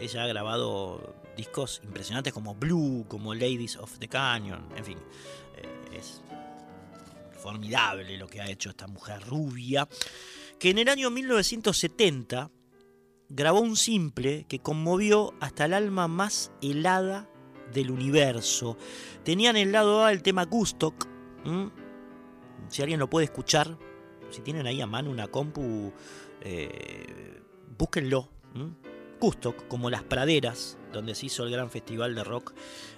Ella 0.00 0.24
ha 0.24 0.26
grabado 0.26 1.14
discos 1.36 1.80
impresionantes 1.84 2.32
como 2.32 2.54
Blue, 2.54 3.04
como 3.08 3.34
Ladies 3.34 3.76
of 3.76 3.98
the 3.98 4.08
Canyon, 4.08 4.66
en 4.76 4.84
fin, 4.84 4.98
eh, 5.56 5.98
es 5.98 6.22
formidable 7.38 8.16
lo 8.16 8.26
que 8.28 8.40
ha 8.40 8.48
hecho 8.48 8.70
esta 8.70 8.86
mujer 8.86 9.22
rubia, 9.26 9.88
que 10.60 10.68
en 10.68 10.78
el 10.78 10.88
año 10.90 11.10
1970 11.10 12.50
grabó 13.30 13.60
un 13.60 13.76
simple 13.76 14.44
que 14.46 14.58
conmovió 14.58 15.32
hasta 15.40 15.64
el 15.64 15.72
alma 15.72 16.06
más 16.06 16.52
helada 16.60 17.30
del 17.72 17.90
universo. 17.90 18.76
Tenían 19.24 19.56
el 19.56 19.72
lado 19.72 20.04
A 20.04 20.12
el 20.12 20.22
tema 20.22 20.44
Gustock. 20.44 21.08
Si 22.68 22.82
alguien 22.82 23.00
lo 23.00 23.08
puede 23.08 23.24
escuchar, 23.24 23.78
si 24.28 24.42
tienen 24.42 24.66
ahí 24.66 24.82
a 24.82 24.86
mano 24.86 25.10
una 25.10 25.28
compu, 25.28 25.94
eh, 26.42 27.40
búsquenlo. 27.78 28.28
Gustock, 29.18 29.66
como 29.66 29.88
Las 29.88 30.02
Praderas, 30.02 30.76
donde 30.92 31.14
se 31.14 31.26
hizo 31.26 31.44
el 31.44 31.50
gran 31.50 31.70
festival 31.70 32.14
de 32.14 32.24
rock 32.24 32.52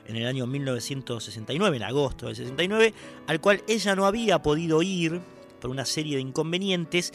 en 0.06 0.16
el 0.16 0.26
año 0.26 0.48
1969, 0.48 1.76
en 1.76 1.82
agosto 1.84 2.26
del 2.26 2.34
69, 2.34 2.92
al 3.28 3.40
cual 3.40 3.62
ella 3.68 3.94
no 3.94 4.06
había 4.06 4.42
podido 4.42 4.82
ir 4.82 5.20
por 5.60 5.70
una 5.70 5.84
serie 5.84 6.16
de 6.16 6.22
inconvenientes, 6.22 7.12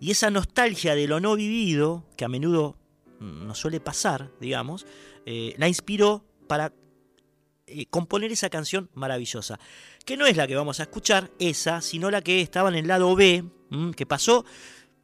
y 0.00 0.10
esa 0.10 0.30
nostalgia 0.30 0.94
de 0.94 1.06
lo 1.06 1.20
no 1.20 1.34
vivido, 1.36 2.04
que 2.16 2.24
a 2.24 2.28
menudo 2.28 2.76
mm, 3.20 3.46
nos 3.46 3.58
suele 3.58 3.80
pasar, 3.80 4.30
digamos, 4.40 4.86
eh, 5.26 5.54
la 5.58 5.68
inspiró 5.68 6.24
para 6.46 6.72
eh, 7.66 7.86
componer 7.86 8.32
esa 8.32 8.48
canción 8.48 8.88
maravillosa, 8.94 9.58
que 10.04 10.16
no 10.16 10.26
es 10.26 10.36
la 10.36 10.46
que 10.46 10.56
vamos 10.56 10.80
a 10.80 10.84
escuchar, 10.84 11.30
esa, 11.38 11.80
sino 11.80 12.10
la 12.10 12.22
que 12.22 12.40
estaba 12.40 12.68
en 12.68 12.76
el 12.76 12.86
lado 12.86 13.14
B, 13.14 13.44
mm, 13.70 13.90
que 13.90 14.06
pasó 14.06 14.44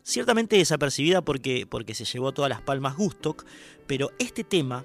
ciertamente 0.03 0.57
desapercibida 0.57 1.23
porque, 1.23 1.67
porque 1.67 1.95
se 1.95 2.05
llevó 2.05 2.33
todas 2.33 2.49
las 2.49 2.63
palmas 2.63 2.97
Gustock, 2.97 3.45
pero 3.87 4.13
este 4.19 4.45
tema, 4.45 4.85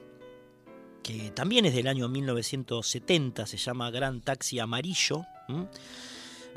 que 1.04 1.32
también 1.32 1.66
es 1.66 1.76
del 1.76 1.88
año 1.88 2.10
1970, 2.10 3.46
se 3.46 3.58
llama 3.58 3.92
Gran 3.92 4.22
Taxi 4.22 4.60
Amarillo, 4.60 5.26
¿m? 5.48 5.68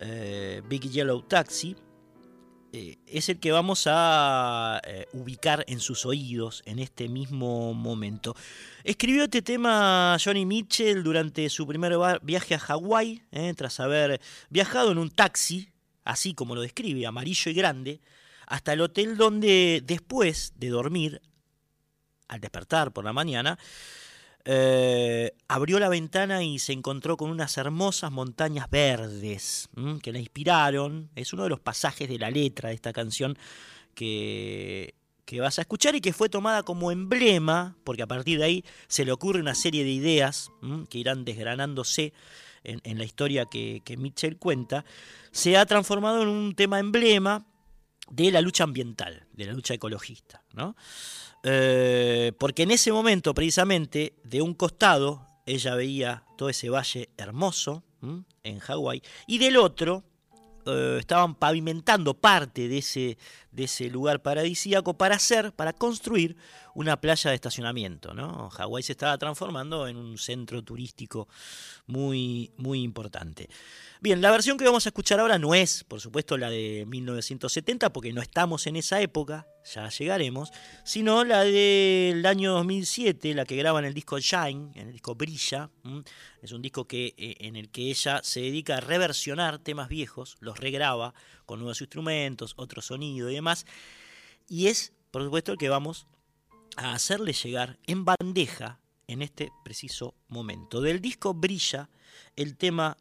eh, 0.00 0.62
Big 0.68 0.90
Yellow 0.90 1.22
Taxi, 1.22 1.76
eh, 2.74 2.96
es 3.06 3.28
el 3.28 3.38
que 3.38 3.52
vamos 3.52 3.86
a 3.86 4.80
eh, 4.86 5.06
ubicar 5.12 5.62
en 5.68 5.78
sus 5.78 6.06
oídos 6.06 6.62
en 6.64 6.78
este 6.78 7.06
mismo 7.06 7.74
momento. 7.74 8.34
Escribió 8.82 9.24
este 9.24 9.42
tema 9.42 10.16
Johnny 10.22 10.46
Mitchell 10.46 11.02
durante 11.02 11.50
su 11.50 11.66
primer 11.66 11.94
viaje 12.22 12.54
a 12.54 12.58
Hawái, 12.58 13.24
eh, 13.30 13.52
tras 13.54 13.78
haber 13.78 14.22
viajado 14.48 14.90
en 14.90 14.96
un 14.96 15.10
taxi, 15.10 15.68
así 16.04 16.32
como 16.32 16.54
lo 16.54 16.62
describe, 16.62 17.06
amarillo 17.06 17.50
y 17.50 17.54
grande, 17.54 18.00
hasta 18.46 18.72
el 18.72 18.80
hotel 18.80 19.18
donde 19.18 19.82
después 19.84 20.54
de 20.56 20.70
dormir, 20.70 21.20
al 22.26 22.40
despertar 22.40 22.90
por 22.94 23.04
la 23.04 23.12
mañana, 23.12 23.58
eh, 24.44 25.32
abrió 25.46 25.78
la 25.78 25.88
ventana 25.88 26.42
y 26.42 26.58
se 26.58 26.72
encontró 26.72 27.16
con 27.16 27.30
unas 27.30 27.56
hermosas 27.56 28.10
montañas 28.10 28.68
verdes 28.70 29.68
que 30.02 30.12
la 30.12 30.18
inspiraron. 30.18 31.10
Es 31.14 31.32
uno 31.32 31.44
de 31.44 31.48
los 31.50 31.60
pasajes 31.60 32.08
de 32.08 32.18
la 32.18 32.30
letra 32.30 32.70
de 32.70 32.74
esta 32.74 32.92
canción 32.92 33.38
que, 33.94 34.94
que 35.24 35.40
vas 35.40 35.58
a 35.58 35.62
escuchar 35.62 35.94
y 35.94 36.00
que 36.00 36.12
fue 36.12 36.28
tomada 36.28 36.62
como 36.62 36.90
emblema, 36.90 37.76
porque 37.84 38.02
a 38.02 38.06
partir 38.06 38.38
de 38.38 38.44
ahí 38.44 38.64
se 38.88 39.04
le 39.04 39.12
ocurre 39.12 39.40
una 39.40 39.54
serie 39.54 39.84
de 39.84 39.90
ideas 39.90 40.50
que 40.88 40.98
irán 40.98 41.24
desgranándose 41.24 42.12
en, 42.64 42.80
en 42.84 42.98
la 42.98 43.04
historia 43.04 43.46
que, 43.46 43.82
que 43.84 43.96
Mitchell 43.96 44.38
cuenta, 44.38 44.84
se 45.30 45.56
ha 45.56 45.66
transformado 45.66 46.22
en 46.22 46.28
un 46.28 46.54
tema 46.54 46.78
emblema 46.78 47.46
de 48.12 48.30
la 48.30 48.42
lucha 48.42 48.64
ambiental, 48.64 49.26
de 49.32 49.46
la 49.46 49.52
lucha 49.54 49.72
ecologista. 49.72 50.42
¿no? 50.52 50.76
Eh, 51.42 52.32
porque 52.38 52.62
en 52.64 52.70
ese 52.70 52.92
momento, 52.92 53.32
precisamente, 53.32 54.14
de 54.22 54.42
un 54.42 54.52
costado, 54.52 55.26
ella 55.46 55.74
veía 55.74 56.24
todo 56.36 56.50
ese 56.50 56.68
valle 56.68 57.08
hermoso 57.16 57.82
en 58.42 58.58
Hawái, 58.58 59.00
y 59.28 59.38
del 59.38 59.56
otro 59.56 60.04
eh, 60.66 60.96
estaban 61.00 61.36
pavimentando 61.36 62.14
parte 62.14 62.68
de 62.68 62.78
ese, 62.78 63.16
de 63.52 63.64
ese 63.64 63.88
lugar 63.88 64.22
paradisíaco 64.22 64.94
para 64.94 65.16
hacer, 65.16 65.52
para 65.52 65.72
construir 65.72 66.36
una 66.74 67.00
playa 67.00 67.30
de 67.30 67.34
estacionamiento. 67.34 68.14
¿no? 68.14 68.50
Hawái 68.50 68.82
se 68.82 68.92
estaba 68.92 69.16
transformando 69.18 69.86
en 69.86 69.96
un 69.96 70.18
centro 70.18 70.62
turístico 70.62 71.28
muy, 71.86 72.52
muy 72.56 72.82
importante. 72.82 73.48
Bien, 74.00 74.20
la 74.20 74.32
versión 74.32 74.58
que 74.58 74.64
vamos 74.64 74.84
a 74.86 74.88
escuchar 74.88 75.20
ahora 75.20 75.38
no 75.38 75.54
es, 75.54 75.84
por 75.84 76.00
supuesto, 76.00 76.36
la 76.36 76.50
de 76.50 76.84
1970, 76.88 77.92
porque 77.92 78.12
no 78.12 78.20
estamos 78.20 78.66
en 78.66 78.74
esa 78.74 79.00
época, 79.00 79.46
ya 79.72 79.88
llegaremos, 79.90 80.50
sino 80.82 81.22
la 81.22 81.44
del 81.44 82.26
año 82.26 82.52
2007, 82.54 83.34
la 83.34 83.44
que 83.44 83.54
graba 83.54 83.78
en 83.78 83.84
el 83.84 83.94
disco 83.94 84.18
Shine, 84.18 84.72
en 84.74 84.88
el 84.88 84.92
disco 84.92 85.14
Brilla. 85.14 85.70
Es 86.42 86.50
un 86.50 86.62
disco 86.62 86.88
que, 86.88 87.14
eh, 87.16 87.36
en 87.40 87.54
el 87.54 87.70
que 87.70 87.90
ella 87.90 88.20
se 88.24 88.40
dedica 88.40 88.78
a 88.78 88.80
reversionar 88.80 89.60
temas 89.60 89.88
viejos, 89.88 90.36
los 90.40 90.58
regraba 90.58 91.14
con 91.52 91.60
nuevos 91.60 91.82
instrumentos, 91.82 92.54
otro 92.56 92.80
sonido 92.80 93.30
y 93.30 93.34
demás. 93.34 93.66
Y 94.48 94.68
es, 94.68 94.94
por 95.10 95.22
supuesto, 95.22 95.52
el 95.52 95.58
que 95.58 95.68
vamos 95.68 96.06
a 96.78 96.94
hacerle 96.94 97.34
llegar 97.34 97.78
en 97.86 98.06
bandeja 98.06 98.80
en 99.06 99.20
este 99.20 99.52
preciso 99.62 100.14
momento. 100.28 100.80
Del 100.80 101.02
disco 101.02 101.34
Brilla, 101.34 101.90
el 102.36 102.56
tema 102.56 102.96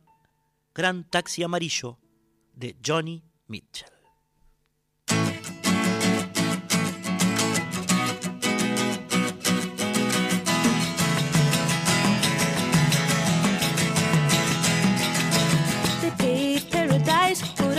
Gran 0.75 1.09
Taxi 1.09 1.43
Amarillo 1.43 1.97
de 2.53 2.75
Johnny 2.85 3.23
Mitchell. 3.47 4.00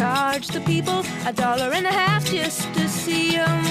Charged 0.00 0.54
the 0.54 0.60
people 0.62 1.04
a 1.26 1.32
dollar 1.34 1.70
and 1.74 1.86
a 1.86 1.92
half 1.92 2.24
just 2.24 2.62
to 2.72 2.88
see 2.88 3.36
'em. 3.36 3.62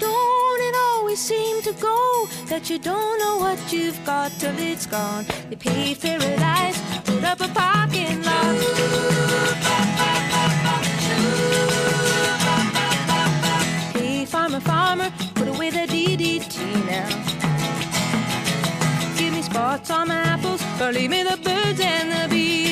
Don't 0.00 0.60
it 0.68 0.74
always 0.88 1.20
seem 1.20 1.62
to 1.62 1.72
go 1.74 2.28
that 2.48 2.68
you 2.68 2.78
don't 2.80 3.20
know 3.20 3.36
what 3.36 3.60
you've 3.72 4.04
got 4.04 4.32
till 4.40 4.58
it's 4.58 4.84
gone? 4.84 5.24
They 5.48 5.54
paved 5.54 6.02
paradise, 6.02 6.76
put 7.04 7.22
up 7.22 7.40
a 7.40 7.46
parking 7.60 8.20
lot. 8.24 8.56
Hey, 13.94 14.24
farmer, 14.24 14.62
farmer, 14.72 15.12
put 15.36 15.46
away 15.46 15.70
the 15.70 15.86
DDT 15.86 16.56
now. 16.90 17.08
Give 19.16 19.32
me 19.36 19.42
spots 19.42 19.88
on 19.92 20.08
my 20.08 20.20
apples, 20.34 20.60
or 20.80 20.90
leave 20.90 21.10
me 21.10 21.22
the 21.22 21.36
birds 21.36 21.80
and 21.80 22.10
the 22.10 22.26
bees. 22.28 22.71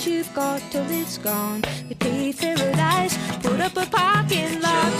what 0.00 0.06
you've 0.06 0.34
got 0.34 0.62
till 0.70 0.90
it's 0.90 1.18
gone? 1.18 1.60
They 1.88 1.94
paved 1.94 2.40
paradise, 2.40 3.18
put 3.42 3.60
up 3.60 3.76
a 3.76 3.84
parking 3.84 4.58
lot. 4.62 4.92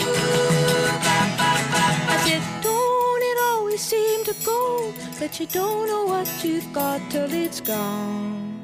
I 2.13 2.17
said, 2.25 2.43
don't 2.63 3.23
it 3.31 3.39
always 3.51 3.81
seem 3.81 4.25
to 4.25 4.35
go 4.45 4.93
that 5.19 5.41
you 5.41 5.47
don't 5.47 5.87
know 5.87 6.05
what 6.05 6.29
you've 6.45 6.71
got 6.75 7.01
till 7.11 7.33
it's 7.33 7.63
gone? 7.63 8.61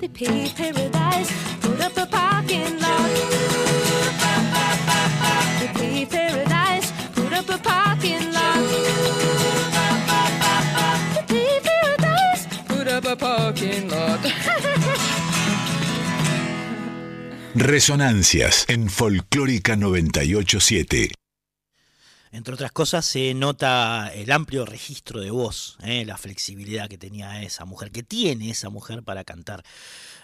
They 0.00 0.08
paved 0.08 0.56
paradise, 0.56 1.30
put 1.60 1.80
up 1.80 1.96
a 1.96 2.06
parking 2.06 2.80
lot. 2.80 3.10
They 5.60 5.68
paved 5.78 6.10
paradise, 6.10 6.90
put 7.14 7.32
up 7.32 7.48
a 7.48 7.58
parking 7.58 8.32
lot. 8.32 8.60
They 11.14 11.22
paved 11.28 11.64
paradise, 11.64 12.46
put 12.66 12.88
up 12.88 13.04
a 13.04 13.14
parking 13.14 13.88
lot. 13.88 14.20
Resonancias 17.54 18.64
en 18.68 18.88
Folclórica 18.88 19.74
987. 19.74 21.10
Entre 22.30 22.54
otras 22.54 22.70
cosas, 22.70 23.04
se 23.04 23.34
nota 23.34 24.08
el 24.14 24.30
amplio 24.30 24.64
registro 24.64 25.20
de 25.20 25.32
voz, 25.32 25.76
eh, 25.82 26.04
la 26.04 26.16
flexibilidad 26.16 26.88
que 26.88 26.96
tenía 26.96 27.42
esa 27.42 27.64
mujer, 27.64 27.90
que 27.90 28.04
tiene 28.04 28.50
esa 28.50 28.70
mujer 28.70 29.02
para 29.02 29.24
cantar. 29.24 29.64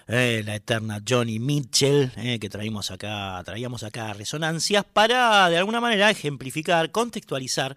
eh, 0.07 0.43
la 0.47 0.55
eterna 0.55 1.03
Johnny 1.07 1.41
Mitchell, 1.41 2.13
eh, 2.17 2.39
que 2.39 2.49
traímos 2.49 2.93
acá, 2.93 3.43
traíamos 3.45 3.83
acá 3.83 4.13
resonancias, 4.13 4.85
para 4.85 5.49
de 5.51 5.59
alguna 5.59 5.81
manera 5.81 6.09
ejemplificar, 6.09 6.93
contextualizar 6.93 7.77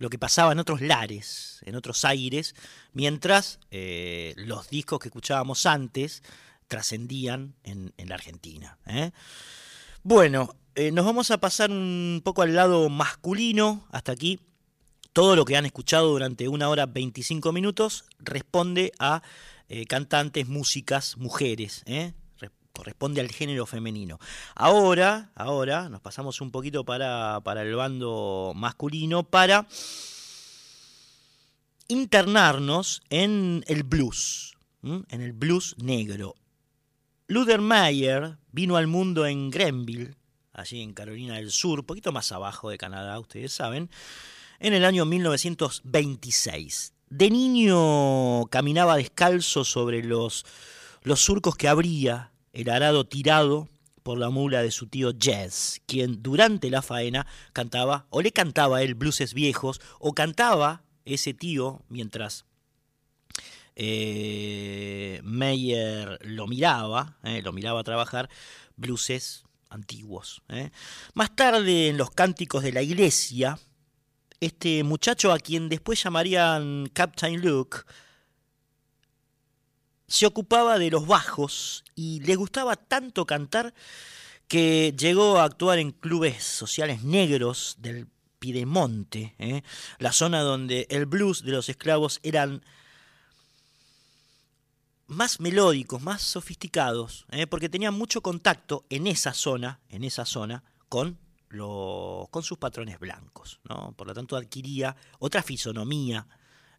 lo 0.00 0.10
que 0.10 0.18
pasaba 0.18 0.50
en 0.50 0.58
otros 0.58 0.80
lares, 0.80 1.60
en 1.62 1.76
otros 1.76 2.04
aires, 2.04 2.56
mientras 2.92 3.60
eh, 3.70 4.34
los 4.38 4.70
discos 4.70 4.98
que 4.98 5.08
escuchábamos 5.08 5.66
antes 5.66 6.24
trascendían 6.68 7.54
en, 7.64 7.92
la 7.96 8.14
Argentina. 8.14 8.78
¿eh? 8.86 9.10
Bueno, 10.02 10.54
eh, 10.74 10.92
nos 10.92 11.04
vamos 11.04 11.30
a 11.30 11.38
pasar 11.38 11.70
un 11.70 12.20
poco 12.24 12.42
al 12.42 12.54
lado 12.54 12.88
masculino 12.88 13.86
hasta 13.90 14.12
aquí. 14.12 14.38
Todo 15.12 15.34
lo 15.34 15.44
que 15.44 15.56
han 15.56 15.66
escuchado 15.66 16.08
durante 16.10 16.46
una 16.46 16.68
hora 16.68 16.86
25 16.86 17.50
minutos 17.52 18.04
responde 18.20 18.92
a 19.00 19.22
eh, 19.68 19.86
cantantes, 19.86 20.46
músicas, 20.46 21.16
mujeres. 21.16 21.82
¿eh? 21.86 22.12
Re- 22.38 22.50
Corresponde 22.72 23.20
al 23.20 23.28
género 23.30 23.66
femenino. 23.66 24.20
Ahora, 24.54 25.32
ahora 25.34 25.88
nos 25.88 26.00
pasamos 26.00 26.40
un 26.40 26.52
poquito 26.52 26.84
para, 26.84 27.40
para 27.42 27.62
el 27.62 27.74
bando 27.74 28.52
masculino 28.54 29.24
para 29.24 29.66
internarnos 31.88 33.02
en 33.10 33.64
el 33.66 33.82
blues, 33.82 34.56
en 34.82 35.20
el 35.20 35.32
blues 35.32 35.74
negro. 35.78 36.34
Luther 37.30 37.60
Mayer 37.60 38.38
vino 38.52 38.78
al 38.78 38.86
mundo 38.86 39.26
en 39.26 39.50
Grenville, 39.50 40.14
allí 40.54 40.80
en 40.80 40.94
Carolina 40.94 41.34
del 41.34 41.50
Sur, 41.50 41.84
poquito 41.84 42.10
más 42.10 42.32
abajo 42.32 42.70
de 42.70 42.78
Canadá, 42.78 43.20
ustedes 43.20 43.52
saben, 43.52 43.90
en 44.60 44.72
el 44.72 44.82
año 44.82 45.04
1926. 45.04 46.94
De 47.10 47.28
niño 47.28 48.46
caminaba 48.46 48.96
descalzo 48.96 49.64
sobre 49.64 50.02
los, 50.02 50.46
los 51.02 51.20
surcos 51.20 51.54
que 51.54 51.68
abría 51.68 52.32
el 52.54 52.70
arado 52.70 53.06
tirado 53.06 53.68
por 54.02 54.16
la 54.16 54.30
mula 54.30 54.62
de 54.62 54.70
su 54.70 54.86
tío 54.86 55.10
Jazz, 55.10 55.82
quien 55.84 56.22
durante 56.22 56.70
la 56.70 56.80
faena 56.80 57.26
cantaba, 57.52 58.06
o 58.08 58.22
le 58.22 58.32
cantaba 58.32 58.80
él 58.80 58.94
blueses 58.94 59.34
viejos, 59.34 59.82
o 59.98 60.14
cantaba 60.14 60.82
ese 61.04 61.34
tío 61.34 61.82
mientras 61.90 62.46
eh, 63.80 65.20
Meyer 65.22 66.18
lo 66.22 66.48
miraba, 66.48 67.16
eh, 67.22 67.42
lo 67.42 67.52
miraba 67.52 67.84
trabajar, 67.84 68.28
blueses 68.76 69.44
antiguos. 69.70 70.42
eh. 70.48 70.70
Más 71.14 71.34
tarde, 71.36 71.88
en 71.88 71.96
los 71.96 72.10
cánticos 72.10 72.64
de 72.64 72.72
la 72.72 72.82
iglesia, 72.82 73.56
este 74.40 74.82
muchacho 74.82 75.32
a 75.32 75.38
quien 75.38 75.68
después 75.68 76.02
llamarían 76.02 76.90
Captain 76.92 77.40
Luke, 77.40 77.78
se 80.08 80.26
ocupaba 80.26 80.80
de 80.80 80.90
los 80.90 81.06
bajos 81.06 81.84
y 81.94 82.18
le 82.20 82.34
gustaba 82.34 82.74
tanto 82.74 83.26
cantar 83.26 83.74
que 84.48 84.92
llegó 84.98 85.38
a 85.38 85.44
actuar 85.44 85.78
en 85.78 85.92
clubes 85.92 86.42
sociales 86.42 87.04
negros 87.04 87.76
del 87.78 88.08
Piedemonte, 88.40 89.62
la 89.98 90.12
zona 90.12 90.40
donde 90.40 90.86
el 90.90 91.06
blues 91.06 91.44
de 91.44 91.52
los 91.52 91.68
esclavos 91.68 92.20
eran 92.22 92.62
más 95.08 95.40
melódicos, 95.40 96.00
más 96.02 96.22
sofisticados, 96.22 97.26
¿eh? 97.30 97.46
porque 97.46 97.68
tenían 97.68 97.94
mucho 97.94 98.20
contacto 98.20 98.84
en 98.90 99.06
esa 99.06 99.32
zona, 99.34 99.80
en 99.88 100.04
esa 100.04 100.24
zona, 100.24 100.62
con, 100.88 101.18
lo- 101.48 102.28
con 102.30 102.42
sus 102.42 102.58
patrones 102.58 102.98
blancos. 103.00 103.58
¿no? 103.68 103.92
Por 103.92 104.06
lo 104.06 104.14
tanto, 104.14 104.36
adquiría 104.36 104.94
otra 105.18 105.42
fisonomía 105.42 106.26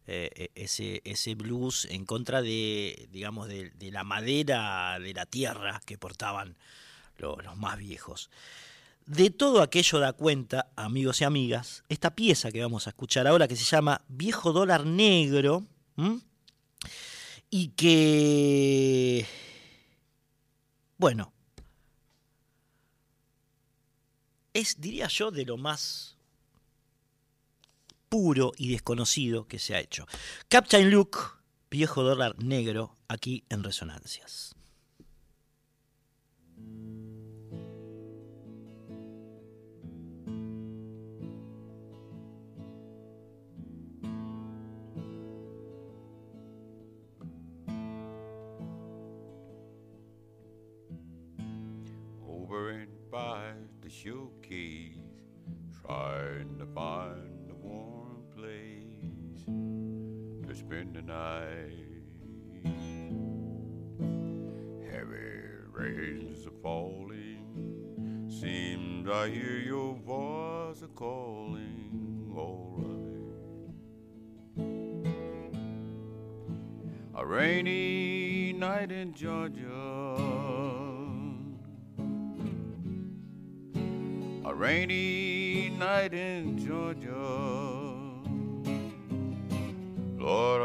eh, 0.06 0.30
eh, 0.34 0.50
ese, 0.54 1.02
ese 1.04 1.34
blues 1.34 1.86
en 1.90 2.04
contra 2.06 2.40
de, 2.40 3.08
digamos, 3.12 3.48
de, 3.48 3.70
de 3.70 3.90
la 3.90 4.02
madera 4.04 4.98
de 4.98 5.12
la 5.12 5.26
tierra 5.26 5.80
que 5.84 5.98
portaban 5.98 6.56
lo- 7.18 7.36
los 7.36 7.56
más 7.56 7.78
viejos. 7.78 8.30
De 9.06 9.30
todo 9.30 9.60
aquello 9.62 9.98
da 9.98 10.12
cuenta, 10.12 10.70
amigos 10.76 11.20
y 11.20 11.24
amigas, 11.24 11.82
esta 11.88 12.14
pieza 12.14 12.52
que 12.52 12.62
vamos 12.62 12.86
a 12.86 12.90
escuchar 12.90 13.26
ahora 13.26 13.48
que 13.48 13.56
se 13.56 13.64
llama 13.64 14.02
Viejo 14.08 14.52
Dólar 14.52 14.86
Negro. 14.86 15.64
Y 17.50 17.68
que, 17.70 19.26
bueno, 20.96 21.32
es, 24.54 24.80
diría 24.80 25.08
yo, 25.08 25.32
de 25.32 25.44
lo 25.44 25.56
más 25.56 26.16
puro 28.08 28.52
y 28.56 28.70
desconocido 28.70 29.46
que 29.46 29.58
se 29.58 29.74
ha 29.74 29.80
hecho. 29.80 30.06
Captain 30.48 30.90
Luke, 30.90 31.18
Viejo 31.70 32.02
Dólar 32.02 32.38
Negro, 32.42 32.96
aquí 33.08 33.44
en 33.48 33.64
Resonancias. 33.64 34.54
The 54.02 54.10
showcase, 54.10 54.96
trying 55.84 56.58
to 56.58 56.66
find 56.74 57.50
a 57.50 57.54
warm 57.54 58.22
place 58.36 59.44
to 60.46 60.54
spend 60.54 60.94
the 60.94 61.02
night. 61.02 61.70
Heavy 64.90 65.40
rains 65.72 66.46
are 66.46 66.58
falling, 66.62 68.28
seems 68.28 69.08
I 69.08 69.28
hear 69.28 69.58
your 69.58 69.94
voice 69.94 70.82
a 70.82 70.88
calling, 70.88 72.32
alright. 72.36 72.86
A 77.14 77.26
rainy 77.26 78.52
night 78.52 78.92
in 78.92 79.14
Georgia. 79.14 80.29
Rainy 84.70 85.68
night 85.80 86.14
in 86.14 86.56
Georgia. 86.64 87.26
Lord, 90.16 90.62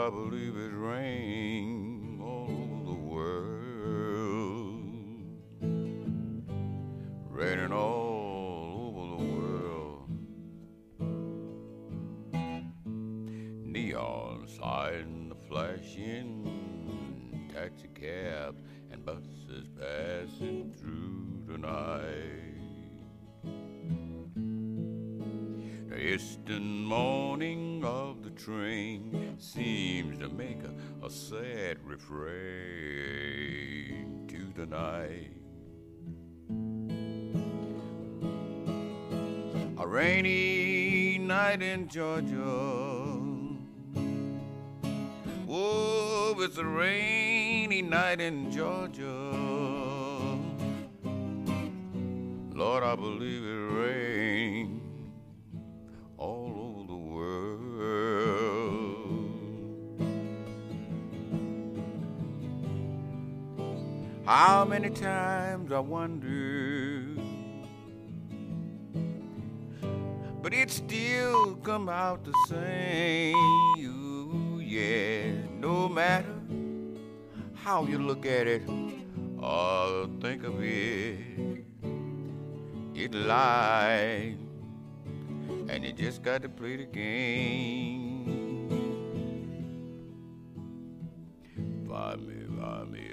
a, 31.06 31.10
sad 31.10 31.78
refrain 31.86 32.26
to 34.28 34.52
the 34.60 34.66
night. 34.66 35.32
A 39.78 39.88
rainy 39.88 41.20
night 41.20 41.62
in 41.62 41.88
Georgia. 41.88 42.36
Oh, 45.48 46.36
it's 46.40 46.58
a 46.58 46.66
rainy 46.66 47.84
night 47.84 48.20
in 48.20 48.52
Georgia. 48.52 49.32
Lord, 52.56 52.84
I 52.84 52.96
believe 52.96 53.44
it 53.44 53.74
rained 53.76 54.15
How 64.26 64.66
many 64.66 64.90
times 64.90 65.72
I 65.72 65.80
wonder, 65.80 67.06
but 70.42 70.52
it 70.52 70.72
still 70.72 71.56
come 71.58 71.90
out 71.90 72.24
the 72.24 72.34
same. 72.48 73.36
You, 73.78 74.60
yeah, 74.66 75.32
no 75.60 75.88
matter 75.88 76.34
how 77.54 77.86
you 77.86 78.00
look 78.00 78.26
at 78.26 78.48
it 78.48 78.64
or 79.40 80.10
think 80.20 80.44
of 80.44 80.60
it, 80.64 81.64
it 82.96 83.14
lies 83.14 84.38
and 85.70 85.84
you 85.84 85.94
just 85.94 86.24
got 86.24 86.42
to 86.42 86.50
play 86.50 86.78
the 86.78 86.86
game. 86.86 88.26
Find 91.88 92.28
me, 92.28 92.36
find 92.60 92.92
me 92.92 93.05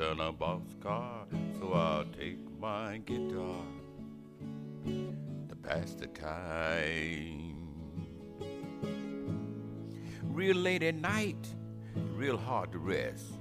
and 0.00 0.20
a 0.20 0.32
boxcar, 0.32 1.26
so 1.58 1.72
I'll 1.74 2.06
take 2.06 2.38
my 2.58 2.98
guitar 3.04 3.64
to 4.86 5.56
pass 5.62 5.92
the 5.92 6.06
time. 6.06 7.68
Real 10.22 10.56
late 10.56 10.82
at 10.82 10.94
night, 10.94 11.48
real 12.14 12.38
hard 12.38 12.72
to 12.72 12.78
rest. 12.78 13.34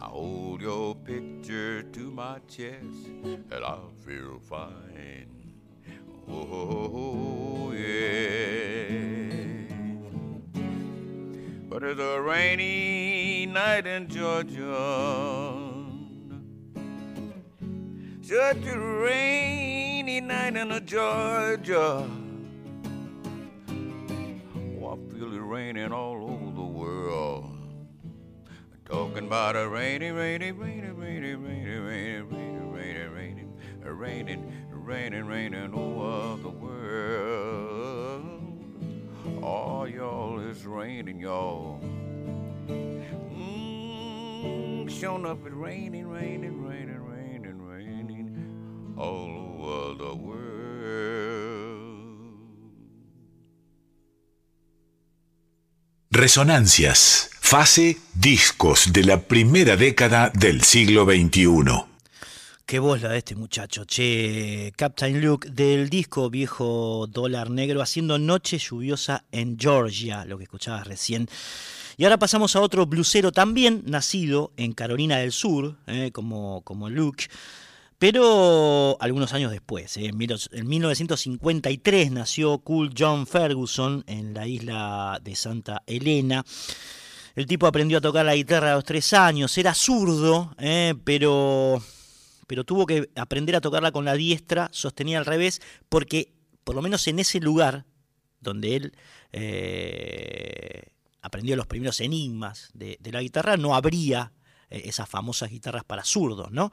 I 0.00 0.04
hold 0.04 0.62
your 0.62 0.94
picture 0.94 1.82
to 1.82 2.10
my 2.10 2.38
chest, 2.46 3.08
and 3.24 3.64
I'll 3.64 3.92
feel 4.06 4.38
fine. 4.38 5.26
Oh, 6.28 7.72
yeah. 7.72 8.77
But 11.68 11.82
it's 11.82 12.00
a 12.00 12.18
rainy 12.18 13.44
night 13.44 13.86
in 13.86 14.08
Georgia. 14.08 15.74
Such 18.22 18.64
a 18.66 18.78
rainy 18.78 20.22
night 20.22 20.56
in 20.56 20.86
Georgia. 20.86 22.08
Oh, 24.80 24.86
I 24.86 24.96
feel 25.12 25.34
it 25.34 25.42
raining 25.42 25.92
all 25.92 26.24
over 26.24 26.56
the 26.56 26.62
world. 26.62 27.50
Talking 28.86 29.26
about 29.26 29.54
a 29.54 29.68
rainy, 29.68 30.10
rainy, 30.10 30.52
rainy, 30.52 30.88
rainy, 30.88 31.34
rainy, 31.34 31.74
rainy, 31.74 32.20
rainy, 32.22 32.60
rainy, 32.62 33.04
rainy, 33.08 33.44
raining, 33.84 34.52
raining, 34.72 35.26
raining 35.26 35.74
over 35.74 36.42
the 36.42 36.48
world. 36.48 38.37
Oh, 39.42 39.84
y'all, 39.84 40.40
it's 40.50 40.64
raining, 40.64 41.20
y'all. 41.20 41.80
Mm, 43.30 44.90
showing 44.90 45.26
up, 45.26 45.38
it's 45.46 45.54
raining, 45.54 46.08
raining, 46.08 46.64
raining, 46.66 47.04
raining, 47.04 47.66
raining 47.66 48.94
all 48.96 49.30
over 49.64 49.94
the 49.94 50.14
world. 50.14 50.38
Resonancias, 56.10 57.30
fase 57.40 57.98
discos 58.14 58.92
de 58.92 59.04
la 59.04 59.20
primera 59.20 59.76
década 59.76 60.30
del 60.34 60.62
siglo 60.62 61.04
XXI. 61.04 61.87
Qué 62.68 62.78
voz 62.80 63.00
la 63.00 63.08
de 63.08 63.18
este 63.18 63.34
muchacho, 63.34 63.86
che. 63.86 64.74
Captain 64.76 65.22
Luke 65.22 65.48
del 65.48 65.88
disco 65.88 66.28
Viejo 66.28 67.06
Dólar 67.06 67.48
Negro 67.48 67.80
haciendo 67.80 68.18
Noche 68.18 68.58
Lluviosa 68.58 69.24
en 69.32 69.58
Georgia, 69.58 70.26
lo 70.26 70.36
que 70.36 70.44
escuchabas 70.44 70.86
recién. 70.86 71.28
Y 71.96 72.04
ahora 72.04 72.18
pasamos 72.18 72.56
a 72.56 72.60
otro 72.60 72.84
blusero 72.84 73.32
también 73.32 73.84
nacido 73.86 74.52
en 74.58 74.74
Carolina 74.74 75.16
del 75.16 75.32
Sur, 75.32 75.76
eh, 75.86 76.10
como, 76.12 76.60
como 76.60 76.90
Luke, 76.90 77.24
pero 77.98 78.98
algunos 79.00 79.32
años 79.32 79.50
después. 79.50 79.96
eh, 79.96 80.04
en 80.04 80.18
mil- 80.18 80.36
en 80.52 80.68
1953 80.68 82.10
nació 82.10 82.58
Cool 82.58 82.92
John 82.96 83.26
Ferguson 83.26 84.04
en 84.06 84.34
la 84.34 84.46
isla 84.46 85.18
de 85.24 85.34
Santa 85.36 85.82
Elena. 85.86 86.44
El 87.34 87.46
tipo 87.46 87.66
aprendió 87.66 87.96
a 87.96 88.02
tocar 88.02 88.26
la 88.26 88.34
guitarra 88.34 88.72
a 88.72 88.74
los 88.74 88.84
tres 88.84 89.14
años, 89.14 89.56
era 89.56 89.72
zurdo, 89.72 90.54
eh, 90.58 90.94
pero 91.02 91.80
pero 92.48 92.64
tuvo 92.64 92.86
que 92.86 93.10
aprender 93.14 93.54
a 93.54 93.60
tocarla 93.60 93.92
con 93.92 94.04
la 94.04 94.14
diestra 94.14 94.68
sostenida 94.72 95.18
al 95.18 95.26
revés, 95.26 95.60
porque 95.88 96.32
por 96.64 96.74
lo 96.74 96.82
menos 96.82 97.06
en 97.06 97.20
ese 97.20 97.38
lugar 97.38 97.84
donde 98.40 98.74
él 98.74 98.92
eh, 99.32 100.90
aprendió 101.22 101.54
los 101.54 101.66
primeros 101.66 102.00
enigmas 102.00 102.70
de, 102.74 102.98
la 103.12 103.22
guitarra, 103.22 103.56
no 103.56 103.76
habría 103.76 104.32
eh, 104.70 104.82
esas 104.86 105.08
famosas 105.08 105.50
guitarras 105.50 105.84
para 105.84 106.04
zurdos, 106.04 106.50
¿no? 106.50 106.72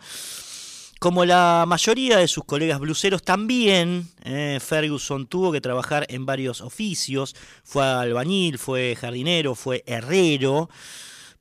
Como 0.99 1.25
la 1.25 1.65
mayoría 1.67 2.17
de 2.17 2.29
sus 2.29 2.45
colegas 2.45 2.79
bluseros, 2.79 3.21
también 3.21 4.07
eh, 4.23 4.59
Ferguson 4.61 5.27
tuvo 5.27 5.51
que 5.51 5.59
trabajar 5.59 6.05
en 6.07 6.25
varios 6.25 6.61
oficios. 6.61 7.35
Fue 7.65 7.83
albañil, 7.83 8.57
fue 8.57 8.95
jardinero, 8.95 9.55
fue 9.55 9.83
herrero. 9.85 10.69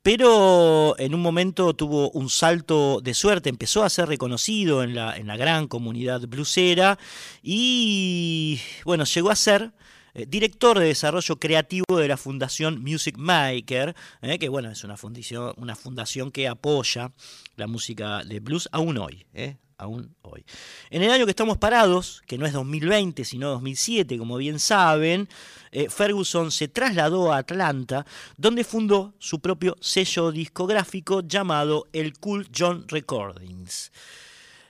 Pero 0.05 0.93
en 0.99 1.15
un 1.15 1.21
momento 1.23 1.73
tuvo 1.73 2.11
un 2.11 2.29
salto 2.29 3.01
de 3.01 3.15
suerte, 3.15 3.49
empezó 3.49 3.83
a 3.83 3.89
ser 3.89 4.07
reconocido 4.07 4.83
en 4.83 4.93
la, 4.93 5.17
en 5.17 5.25
la 5.25 5.35
gran 5.35 5.67
comunidad 5.67 6.21
blusera 6.27 6.99
y 7.41 8.59
bueno, 8.83 9.05
llegó 9.05 9.31
a 9.31 9.35
ser 9.35 9.71
eh, 10.13 10.27
director 10.27 10.77
de 10.77 10.85
desarrollo 10.85 11.37
creativo 11.37 11.97
de 11.97 12.07
la 12.07 12.17
Fundación 12.17 12.83
Music 12.83 13.17
Maker, 13.17 13.95
eh, 14.21 14.37
que 14.37 14.47
bueno, 14.47 14.69
es 14.69 14.83
una 14.83 14.95
fundación, 14.95 15.53
una 15.57 15.75
fundación 15.75 16.29
que 16.29 16.47
apoya 16.47 17.11
la 17.55 17.65
música 17.65 18.23
de 18.23 18.39
blues 18.41 18.69
aún 18.71 18.99
hoy. 18.99 19.25
eh, 19.33 19.57
aún 19.77 20.15
hoy. 20.21 20.45
En 20.89 21.01
el 21.03 21.11
año 21.11 21.25
que 21.25 21.31
estamos 21.31 21.57
parados, 21.57 22.21
que 22.27 22.37
no 22.37 22.45
es 22.45 22.53
2020, 22.53 23.25
sino 23.25 23.49
2007, 23.49 24.17
como 24.17 24.37
bien 24.37 24.59
saben, 24.59 25.27
eh, 25.71 25.89
Ferguson 25.89 26.51
se 26.51 26.67
trasladó 26.67 27.33
a 27.33 27.37
Atlanta, 27.37 28.05
donde 28.37 28.63
fundó 28.63 29.13
su 29.19 29.39
propio 29.39 29.75
sello 29.79 30.31
discográfico 30.31 31.21
llamado 31.21 31.87
el 31.93 32.17
Cool 32.19 32.47
John 32.55 32.85
Recordings. 32.87 33.91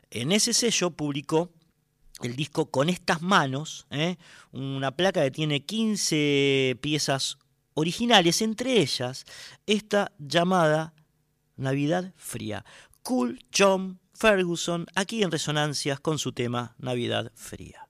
En 0.09 0.31
ese 0.31 0.53
sello 0.53 0.91
publicó 0.91 1.51
el 2.21 2.35
disco 2.35 2.71
Con 2.71 2.89
estas 2.89 3.21
manos, 3.21 3.85
¿eh? 3.91 4.15
una 4.51 4.91
placa 4.95 5.23
que 5.23 5.31
tiene 5.31 5.65
15 5.65 6.77
piezas 6.81 7.37
originales, 7.73 8.41
entre 8.41 8.79
ellas 8.79 9.25
esta 9.65 10.11
llamada 10.17 10.93
Navidad 11.57 12.13
Fría. 12.15 12.65
Cool 13.03 13.39
John 13.55 13.99
Ferguson, 14.15 14.87
aquí 14.95 15.23
en 15.23 15.31
Resonancias 15.31 15.99
con 15.99 16.17
su 16.17 16.31
tema 16.31 16.73
Navidad 16.79 17.31
Fría. 17.35 17.84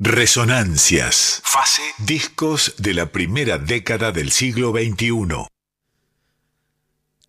Resonancias. 0.00 1.40
Fase 1.44 1.80
discos 1.98 2.74
de 2.78 2.94
la 2.94 3.12
primera 3.12 3.58
década 3.58 4.10
del 4.10 4.32
siglo 4.32 4.72
XXI. 4.72 5.46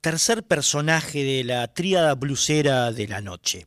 Tercer 0.02 0.42
personaje 0.42 1.24
de 1.24 1.44
la 1.44 1.72
tríada 1.76 2.16
blusera 2.16 2.92
de 2.92 3.08
la 3.08 3.22
noche. 3.22 3.66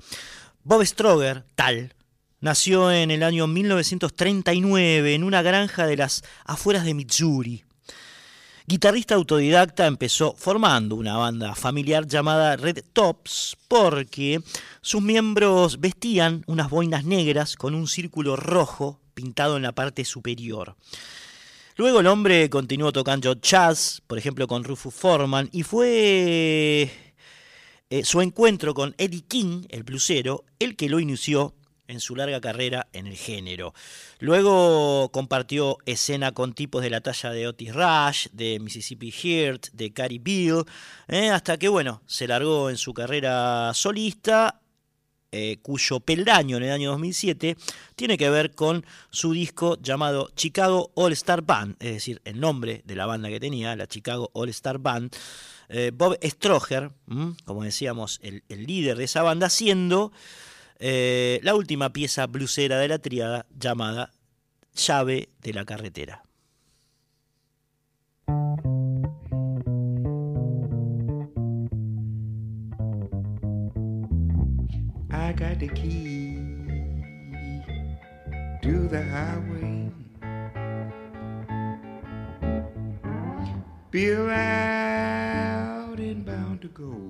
Bob 0.64 0.84
Stroger, 0.84 1.44
tal, 1.54 1.94
nació 2.40 2.90
en 2.90 3.12
el 3.12 3.22
año 3.22 3.46
1939 3.46 5.14
en 5.14 5.22
una 5.22 5.42
granja 5.42 5.86
de 5.86 5.96
las 5.96 6.24
afueras 6.44 6.84
de 6.84 6.94
Missouri. 6.94 7.64
Guitarrista 8.70 9.14
autodidacta, 9.14 9.86
empezó 9.86 10.34
formando 10.36 10.94
una 10.94 11.16
banda 11.16 11.54
familiar 11.54 12.06
llamada 12.06 12.54
Red 12.54 12.84
Tops 12.92 13.56
porque 13.66 14.42
sus 14.82 15.00
miembros 15.00 15.80
vestían 15.80 16.44
unas 16.46 16.68
boinas 16.68 17.02
negras 17.06 17.56
con 17.56 17.74
un 17.74 17.88
círculo 17.88 18.36
rojo 18.36 19.00
pintado 19.14 19.56
en 19.56 19.62
la 19.62 19.72
parte 19.72 20.04
superior. 20.04 20.76
Luego 21.76 22.00
el 22.00 22.08
hombre 22.08 22.50
continuó 22.50 22.92
tocando 22.92 23.40
jazz, 23.40 24.02
por 24.06 24.18
ejemplo 24.18 24.46
con 24.46 24.64
Rufus 24.64 24.92
Foreman, 24.92 25.48
y 25.50 25.62
fue 25.62 26.90
eh, 27.88 28.04
su 28.04 28.20
encuentro 28.20 28.74
con 28.74 28.94
Eddie 28.98 29.24
King, 29.26 29.62
el 29.70 29.82
blusero, 29.82 30.44
el 30.58 30.76
que 30.76 30.90
lo 30.90 31.00
inició 31.00 31.54
en 31.88 32.00
su 32.00 32.14
larga 32.14 32.40
carrera 32.40 32.86
en 32.92 33.06
el 33.06 33.16
género. 33.16 33.74
Luego 34.20 35.10
compartió 35.10 35.78
escena 35.86 36.32
con 36.32 36.52
tipos 36.52 36.82
de 36.82 36.90
la 36.90 37.00
talla 37.00 37.30
de 37.30 37.48
Otis 37.48 37.74
Rush, 37.74 38.28
de 38.32 38.60
Mississippi 38.60 39.10
Heart, 39.10 39.68
de 39.72 39.92
Carrie 39.92 40.20
Bill, 40.20 40.64
eh, 41.08 41.30
hasta 41.30 41.56
que 41.56 41.68
bueno, 41.68 42.02
se 42.06 42.28
largó 42.28 42.70
en 42.70 42.76
su 42.76 42.94
carrera 42.94 43.72
solista, 43.74 44.60
eh, 45.30 45.58
cuyo 45.60 46.00
peldaño 46.00 46.56
en 46.56 46.62
el 46.62 46.72
año 46.72 46.90
2007 46.92 47.56
tiene 47.96 48.16
que 48.16 48.30
ver 48.30 48.54
con 48.54 48.86
su 49.10 49.32
disco 49.32 49.76
llamado 49.80 50.30
Chicago 50.36 50.90
All 50.94 51.12
Star 51.12 51.42
Band, 51.42 51.76
es 51.80 51.92
decir, 51.92 52.22
el 52.24 52.40
nombre 52.40 52.82
de 52.86 52.96
la 52.96 53.04
banda 53.04 53.28
que 53.28 53.40
tenía, 53.40 53.76
la 53.76 53.86
Chicago 53.86 54.30
All 54.32 54.48
Star 54.50 54.78
Band. 54.78 55.14
Eh, 55.70 55.90
Bob 55.92 56.18
Stroger, 56.22 56.92
como 57.44 57.62
decíamos, 57.62 58.20
el 58.22 58.42
líder 58.48 58.96
de 58.96 59.04
esa 59.04 59.22
banda, 59.22 59.50
siendo 59.50 60.12
eh, 60.78 61.40
la 61.42 61.54
última 61.54 61.92
pieza 61.92 62.26
blusera 62.26 62.78
de 62.78 62.88
la 62.88 62.98
triada 62.98 63.46
llamada 63.58 64.12
Llave 64.74 65.28
de 65.42 65.52
la 65.52 65.64
Carretera. 65.64 66.22
I 75.10 75.32
got 75.32 75.58
the 75.58 75.68
key 75.68 76.38
to 78.62 78.88
the 78.88 79.02
highway. 79.02 79.90
Bill 83.90 84.30
out 84.30 85.98
and 85.98 86.24
bound 86.24 86.60
to 86.62 86.68
go. 86.68 87.07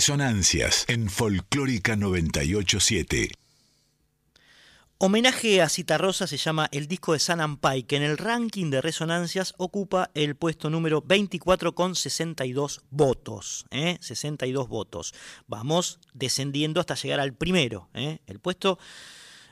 Resonancias 0.00 0.86
en 0.88 1.10
Folclórica 1.10 1.94
987. 1.94 3.32
Homenaje 4.96 5.60
a 5.60 5.68
Citarrosa 5.68 6.26
se 6.26 6.38
llama 6.38 6.70
el 6.72 6.88
disco 6.88 7.12
de 7.12 7.18
San 7.18 7.42
Ampai, 7.42 7.82
que 7.82 7.96
en 7.96 8.04
el 8.04 8.16
ranking 8.16 8.70
de 8.70 8.80
resonancias 8.80 9.52
ocupa 9.58 10.10
el 10.14 10.36
puesto 10.36 10.70
número 10.70 11.02
24 11.02 11.74
con 11.74 11.94
62 11.94 12.80
votos. 12.88 13.66
¿eh? 13.70 13.98
62 14.00 14.68
votos. 14.68 15.12
Vamos 15.46 16.00
descendiendo 16.14 16.80
hasta 16.80 16.94
llegar 16.94 17.20
al 17.20 17.34
primero. 17.34 17.90
¿eh? 17.92 18.20
El 18.26 18.40
puesto, 18.40 18.78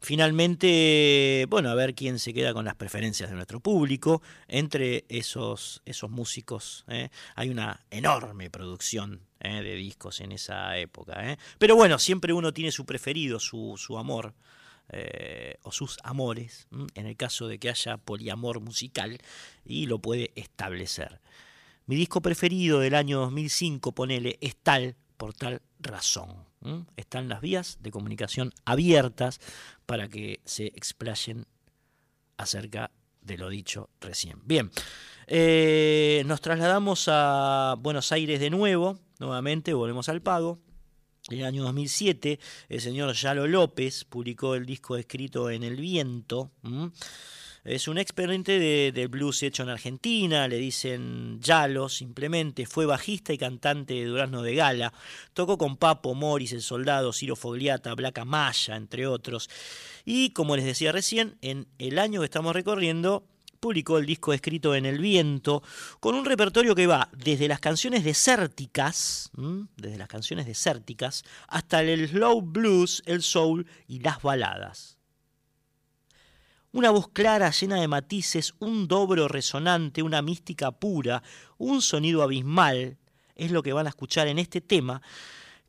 finalmente, 0.00 1.46
bueno, 1.48 1.70
a 1.70 1.74
ver 1.74 1.94
quién 1.94 2.18
se 2.18 2.34
queda 2.34 2.52
con 2.52 2.64
las 2.64 2.74
preferencias 2.74 3.30
de 3.30 3.36
nuestro 3.36 3.60
público. 3.60 4.22
Entre 4.48 5.04
esos, 5.08 5.82
esos 5.84 6.10
músicos 6.10 6.84
¿eh? 6.88 7.08
hay 7.34 7.48
una 7.48 7.84
enorme 7.90 8.50
producción 8.50 9.22
¿eh? 9.40 9.62
de 9.62 9.74
discos 9.74 10.20
en 10.20 10.32
esa 10.32 10.76
época. 10.78 11.32
¿eh? 11.32 11.38
Pero 11.58 11.76
bueno, 11.76 11.98
siempre 11.98 12.32
uno 12.32 12.52
tiene 12.52 12.72
su 12.72 12.84
preferido, 12.84 13.40
su, 13.40 13.74
su 13.76 13.98
amor. 13.98 14.34
o 15.62 15.72
sus 15.72 15.98
amores, 16.04 16.68
en 16.94 17.06
el 17.06 17.16
caso 17.16 17.48
de 17.48 17.58
que 17.58 17.68
haya 17.68 17.96
poliamor 17.96 18.60
musical, 18.60 19.18
y 19.64 19.86
lo 19.86 19.98
puede 19.98 20.30
establecer. 20.36 21.20
Mi 21.86 21.96
disco 21.96 22.20
preferido 22.20 22.78
del 22.78 22.94
año 22.94 23.18
2005, 23.18 23.90
ponele, 23.92 24.38
es 24.40 24.54
tal 24.54 24.94
por 25.16 25.34
tal 25.34 25.62
razón. 25.78 26.46
Están 26.96 27.28
las 27.28 27.40
vías 27.40 27.78
de 27.80 27.92
comunicación 27.92 28.52
abiertas 28.64 29.40
para 29.86 30.08
que 30.08 30.40
se 30.44 30.66
explayen 30.66 31.46
acerca 32.36 32.90
de 33.20 33.38
lo 33.38 33.48
dicho 33.48 33.88
recién. 34.00 34.40
Bien, 34.44 34.70
eh, 35.26 36.22
nos 36.26 36.40
trasladamos 36.40 37.06
a 37.08 37.76
Buenos 37.78 38.10
Aires 38.12 38.40
de 38.40 38.50
nuevo, 38.50 38.98
nuevamente 39.18 39.74
volvemos 39.74 40.08
al 40.08 40.22
pago. 40.22 40.58
En 41.28 41.40
el 41.40 41.44
año 41.44 41.64
2007, 41.64 42.38
el 42.68 42.80
señor 42.80 43.12
Yalo 43.14 43.48
López 43.48 44.04
publicó 44.04 44.54
el 44.54 44.64
disco 44.64 44.96
escrito 44.96 45.50
en 45.50 45.64
el 45.64 45.76
viento. 45.76 46.52
Es 47.66 47.88
un 47.88 47.98
experiente 47.98 48.60
de, 48.60 49.06
blues 49.08 49.42
hecho 49.42 49.64
en 49.64 49.70
Argentina, 49.70 50.46
le 50.46 50.56
dicen 50.56 51.40
Yalo 51.40 51.88
simplemente, 51.88 52.64
fue 52.64 52.86
bajista 52.86 53.32
y 53.32 53.38
cantante 53.38 53.94
de 53.94 54.04
Durazno 54.04 54.42
de 54.42 54.54
Gala, 54.54 54.92
tocó 55.34 55.58
con 55.58 55.76
Papo, 55.76 56.14
Morris, 56.14 56.52
El 56.52 56.62
Soldado, 56.62 57.12
Ciro 57.12 57.34
Fogliata, 57.34 57.92
Blaca 57.96 58.24
Maya, 58.24 58.76
entre 58.76 59.08
otros. 59.08 59.50
Y 60.04 60.30
como 60.30 60.54
les 60.54 60.64
decía 60.64 60.92
recién, 60.92 61.38
en 61.42 61.66
el 61.78 61.98
año 61.98 62.20
que 62.20 62.26
estamos 62.26 62.54
recorriendo, 62.54 63.24
publicó 63.58 63.98
el 63.98 64.06
disco 64.06 64.32
escrito 64.32 64.76
en 64.76 64.86
el 64.86 65.00
viento, 65.00 65.64
con 65.98 66.14
un 66.14 66.24
repertorio 66.24 66.76
que 66.76 66.86
va 66.86 67.10
desde 67.16 67.48
las 67.48 67.58
canciones 67.58 68.04
desérticas, 68.04 69.32
desde 69.76 69.98
las 69.98 70.06
canciones 70.06 70.46
desérticas, 70.46 71.24
hasta 71.48 71.82
el 71.82 72.08
slow 72.08 72.42
blues, 72.42 73.02
el 73.06 73.22
soul 73.22 73.66
y 73.88 73.98
las 73.98 74.22
baladas. 74.22 74.95
Una 76.76 76.90
voz 76.90 77.08
clara, 77.08 77.50
llena 77.52 77.80
de 77.80 77.88
matices, 77.88 78.52
un 78.58 78.86
dobro 78.86 79.28
resonante, 79.28 80.02
una 80.02 80.20
mística 80.20 80.72
pura, 80.72 81.22
un 81.56 81.80
sonido 81.80 82.22
abismal, 82.22 82.98
es 83.34 83.50
lo 83.50 83.62
que 83.62 83.72
van 83.72 83.86
a 83.86 83.88
escuchar 83.88 84.28
en 84.28 84.38
este 84.38 84.60
tema, 84.60 85.00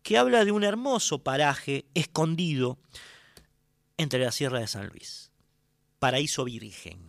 que 0.04 0.18
habla 0.18 0.44
de 0.44 0.52
un 0.52 0.66
hermoso 0.66 1.20
paraje 1.20 1.86
escondido 1.94 2.78
entre 3.96 4.20
la 4.20 4.34
Sierra 4.34 4.60
de 4.60 4.68
San 4.68 4.88
Luis, 4.90 5.32
paraíso 5.98 6.44
virgen. 6.44 7.07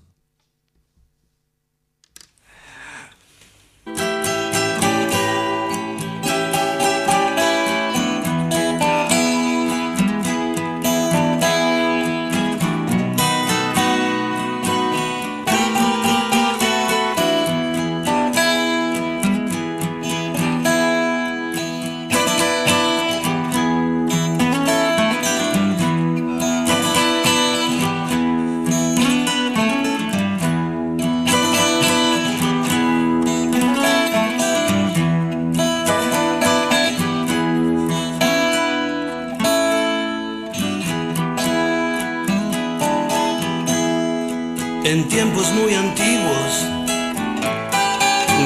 En 44.90 45.06
tiempos 45.06 45.52
muy 45.52 45.74
antiguos, 45.74 46.65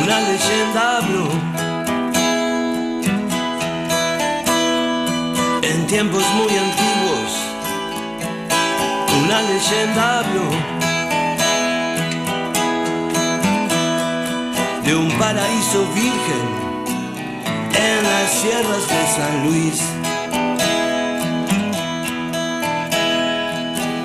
una 0.02 0.20
leyenda 0.22 0.96
habló. 0.96 1.28
En 5.62 5.86
tiempos 5.86 6.24
muy 6.34 6.52
antiguos, 6.66 7.30
una 9.22 9.40
leyenda 9.42 10.18
habló. 10.18 10.48
De 14.84 14.96
un 14.96 15.12
paraíso 15.12 15.86
virgen 15.94 16.44
en 17.72 18.02
las 18.02 18.30
sierras 18.32 18.88
de 18.88 19.06
San 19.14 19.46
Luis. 19.46 19.80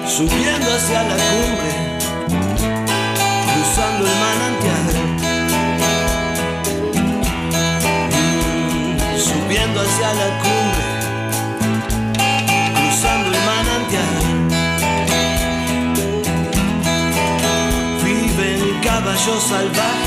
Subiendo 0.07 0.75
hacia 0.75 1.01
la 1.01 1.15
cumbre 1.15 1.86
el 4.05 4.15
manantial. 4.25 4.93
Mm, 8.13 9.17
subiendo 9.17 9.77
hacia 9.81 10.09
la 10.13 10.29
cumbre, 10.43 10.87
cruzando 12.75 13.27
el 13.29 13.39
manantial. 13.51 14.23
Viven 18.03 18.61
caballos 18.81 19.41
salvajes 19.43 20.06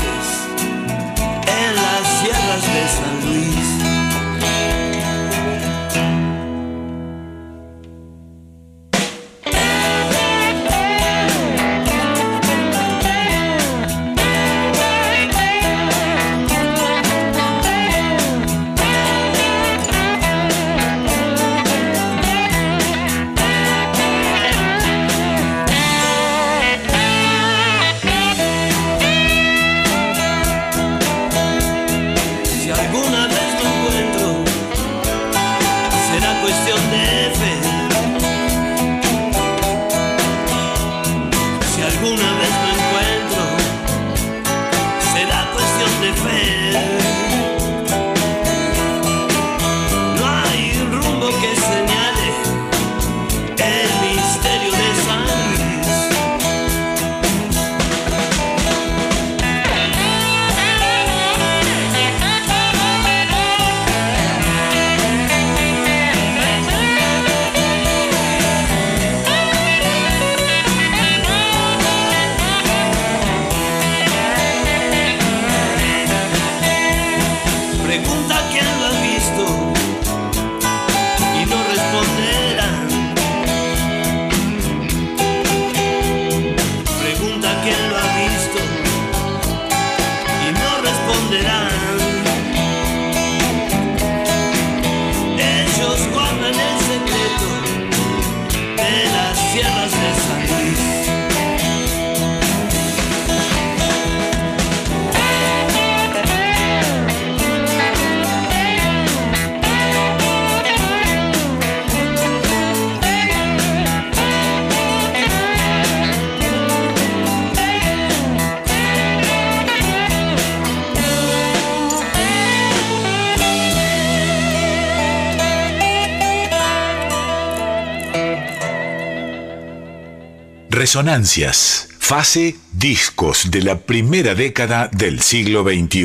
Resonancias. 130.91 131.87
Fase 131.99 132.57
discos 132.73 133.49
de 133.49 133.61
la 133.61 133.79
primera 133.79 134.35
década 134.35 134.89
del 134.91 135.21
siglo 135.21 135.63
XXI. 135.63 136.03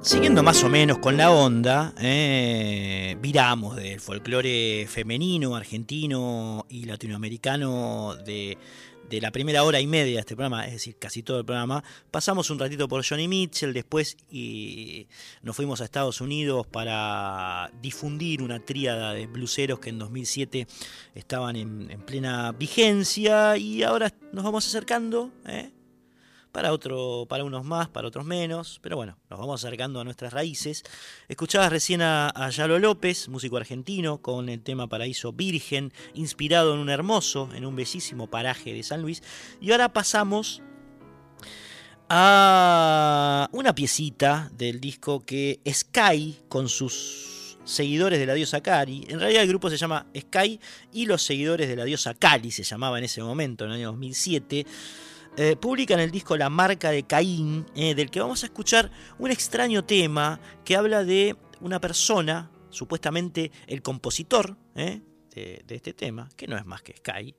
Siguiendo 0.00 0.42
más 0.42 0.64
o 0.64 0.70
menos 0.70 0.96
con 0.96 1.18
la 1.18 1.30
onda, 1.30 1.92
eh, 2.00 3.18
viramos 3.20 3.76
del 3.76 4.00
folclore 4.00 4.86
femenino, 4.88 5.56
argentino 5.56 6.64
y 6.70 6.86
latinoamericano 6.86 8.16
de, 8.24 8.56
de 9.10 9.20
la 9.20 9.30
primera 9.30 9.62
hora 9.64 9.80
y 9.80 9.86
media 9.86 10.14
de 10.14 10.20
este 10.20 10.36
programa, 10.36 10.66
es 10.66 10.72
decir, 10.72 10.96
casi 10.98 11.22
todo 11.22 11.40
el 11.40 11.44
programa, 11.44 11.84
pasamos 12.10 12.48
un 12.48 12.58
ratito 12.58 12.88
por 12.88 13.06
Johnny 13.06 13.28
Mitchell, 13.28 13.74
después 13.74 14.16
y 14.30 14.83
nos 15.44 15.54
fuimos 15.54 15.80
a 15.80 15.84
Estados 15.84 16.20
Unidos 16.20 16.66
para 16.66 17.70
difundir 17.80 18.42
una 18.42 18.60
tríada 18.60 19.12
de 19.12 19.26
bluseros 19.26 19.78
que 19.78 19.90
en 19.90 19.98
2007 19.98 20.66
estaban 21.14 21.56
en, 21.56 21.90
en 21.90 22.00
plena 22.00 22.52
vigencia 22.52 23.56
y 23.56 23.82
ahora 23.82 24.12
nos 24.32 24.42
vamos 24.42 24.66
acercando, 24.66 25.30
¿eh? 25.46 25.70
para, 26.54 26.72
otro, 26.72 27.26
para 27.28 27.42
unos 27.42 27.64
más, 27.64 27.88
para 27.88 28.06
otros 28.06 28.24
menos, 28.24 28.78
pero 28.80 28.96
bueno, 28.96 29.18
nos 29.28 29.40
vamos 29.40 29.62
acercando 29.62 30.00
a 30.00 30.04
nuestras 30.04 30.32
raíces. 30.32 30.84
Escuchabas 31.28 31.70
recién 31.70 32.00
a, 32.00 32.28
a 32.28 32.48
Yalo 32.50 32.78
López, 32.78 33.28
músico 33.28 33.56
argentino, 33.56 34.22
con 34.22 34.48
el 34.48 34.62
tema 34.62 34.88
Paraíso 34.88 35.32
Virgen, 35.32 35.92
inspirado 36.14 36.72
en 36.72 36.80
un 36.80 36.90
hermoso, 36.90 37.50
en 37.54 37.66
un 37.66 37.74
bellísimo 37.74 38.28
paraje 38.28 38.72
de 38.72 38.84
San 38.84 39.02
Luis. 39.02 39.20
Y 39.60 39.72
ahora 39.72 39.92
pasamos 39.92 40.62
a 42.08 43.48
una 43.52 43.74
piecita 43.74 44.50
del 44.56 44.80
disco 44.80 45.20
que 45.24 45.60
Sky, 45.66 46.38
con 46.48 46.68
sus 46.68 47.58
seguidores 47.64 48.18
de 48.18 48.26
la 48.26 48.34
diosa 48.34 48.62
Kali, 48.62 49.06
en 49.08 49.18
realidad 49.18 49.42
el 49.42 49.48
grupo 49.48 49.70
se 49.70 49.76
llama 49.76 50.06
Sky 50.16 50.60
y 50.92 51.06
los 51.06 51.22
seguidores 51.22 51.68
de 51.68 51.76
la 51.76 51.84
diosa 51.84 52.14
Kali 52.14 52.50
se 52.50 52.62
llamaba 52.62 52.98
en 52.98 53.04
ese 53.04 53.22
momento, 53.22 53.64
en 53.64 53.70
el 53.70 53.76
año 53.76 53.88
2007, 53.88 54.66
eh, 55.36 55.56
publican 55.56 55.98
el 55.98 56.10
disco 56.10 56.36
La 56.36 56.50
marca 56.50 56.90
de 56.90 57.04
Caín, 57.04 57.66
eh, 57.74 57.94
del 57.94 58.10
que 58.10 58.20
vamos 58.20 58.42
a 58.42 58.46
escuchar 58.46 58.90
un 59.18 59.30
extraño 59.30 59.84
tema 59.84 60.40
que 60.64 60.76
habla 60.76 61.04
de 61.04 61.36
una 61.60 61.80
persona, 61.80 62.50
supuestamente 62.70 63.50
el 63.66 63.82
compositor 63.82 64.56
eh, 64.76 65.00
de, 65.34 65.64
de, 65.66 65.74
este 65.74 65.92
tema, 65.92 66.28
que 66.36 66.46
no 66.46 66.56
es 66.56 66.66
más 66.66 66.82
que 66.82 66.96
Sky, 66.96 67.34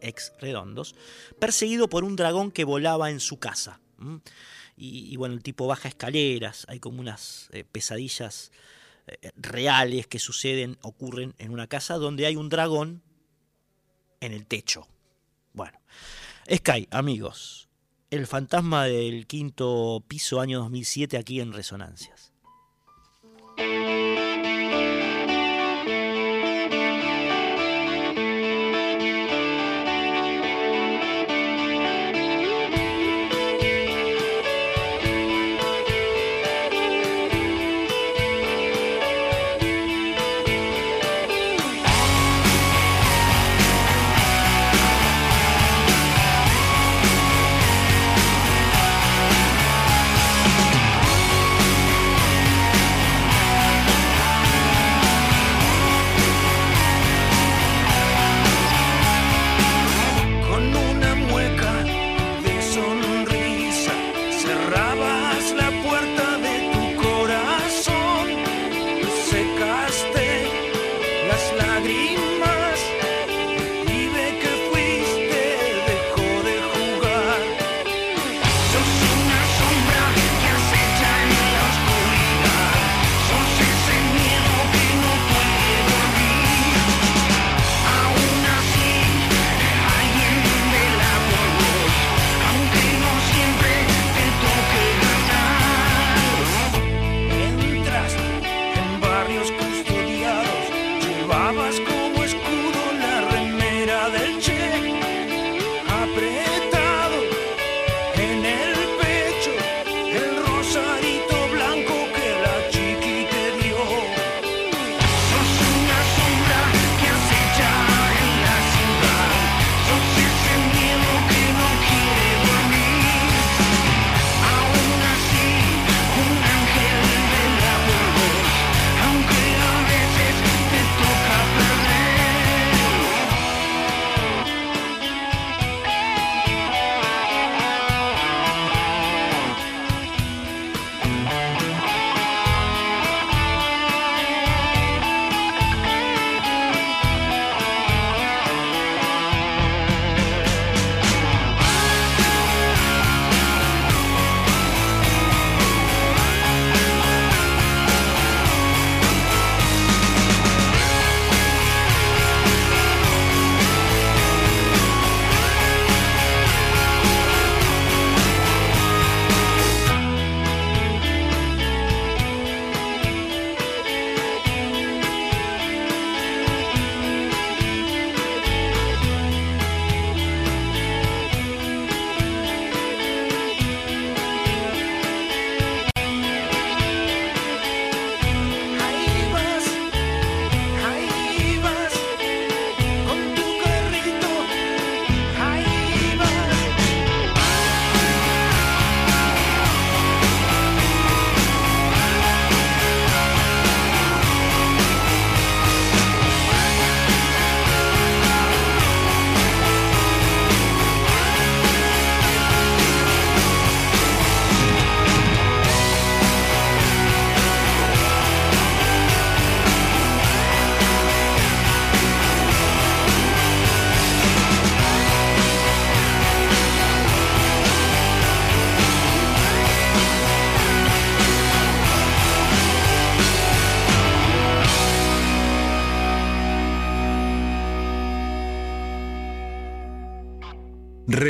ex 0.00 0.32
Redondos, 0.40 0.94
perseguido 1.38 1.88
por 1.88 2.04
un 2.04 2.16
dragón 2.16 2.50
que 2.50 2.64
volaba 2.64 3.10
en 3.10 3.20
su 3.20 3.38
casa. 3.38 3.80
Y, 4.76 5.16
bueno, 5.16 5.34
el 5.34 5.42
tipo 5.42 5.66
baja 5.66 5.88
escaleras, 5.88 6.64
hay 6.68 6.80
como 6.80 7.00
unas 7.00 7.50
pesadillas 7.70 8.50
reales 9.36 10.06
que 10.06 10.18
suceden, 10.18 10.78
ocurren 10.82 11.34
en 11.38 11.50
una 11.50 11.66
casa 11.66 11.96
donde 11.96 12.26
hay 12.26 12.36
un 12.36 12.48
dragón 12.48 13.02
en 14.20 14.32
el 14.32 14.46
techo. 14.46 14.88
Bueno. 15.52 15.78
Sky, 16.50 16.88
amigos, 16.90 17.68
el 18.10 18.26
fantasma 18.26 18.86
del 18.86 19.26
quinto 19.26 20.02
piso 20.08 20.40
año 20.40 20.60
2007 20.60 21.16
aquí 21.16 21.40
en 21.40 21.52
Resonancias. 21.52 22.29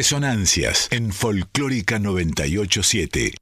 Resonancias 0.00 0.88
en 0.92 1.12
Folclórica 1.12 1.98
987. 1.98 3.34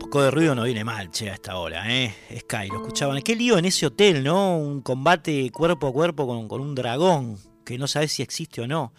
poco 0.00 0.22
de 0.22 0.32
ruido 0.32 0.56
no 0.56 0.64
viene 0.64 0.82
mal, 0.82 1.12
che, 1.12 1.30
a 1.30 1.34
esta 1.34 1.56
hora, 1.56 1.84
¿eh? 1.88 2.12
Sky, 2.40 2.66
lo 2.66 2.78
escuchaban. 2.78 3.22
Qué 3.22 3.36
lío 3.36 3.58
en 3.58 3.66
ese 3.66 3.86
hotel, 3.86 4.24
¿no? 4.24 4.58
Un 4.58 4.80
combate 4.80 5.52
cuerpo 5.52 5.86
a 5.86 5.92
cuerpo 5.92 6.26
con, 6.26 6.48
con 6.48 6.60
un 6.60 6.74
dragón, 6.74 7.38
que 7.64 7.78
no 7.78 7.86
sabes 7.86 8.10
si 8.10 8.24
existe 8.24 8.60
o 8.62 8.66
no. 8.66 8.92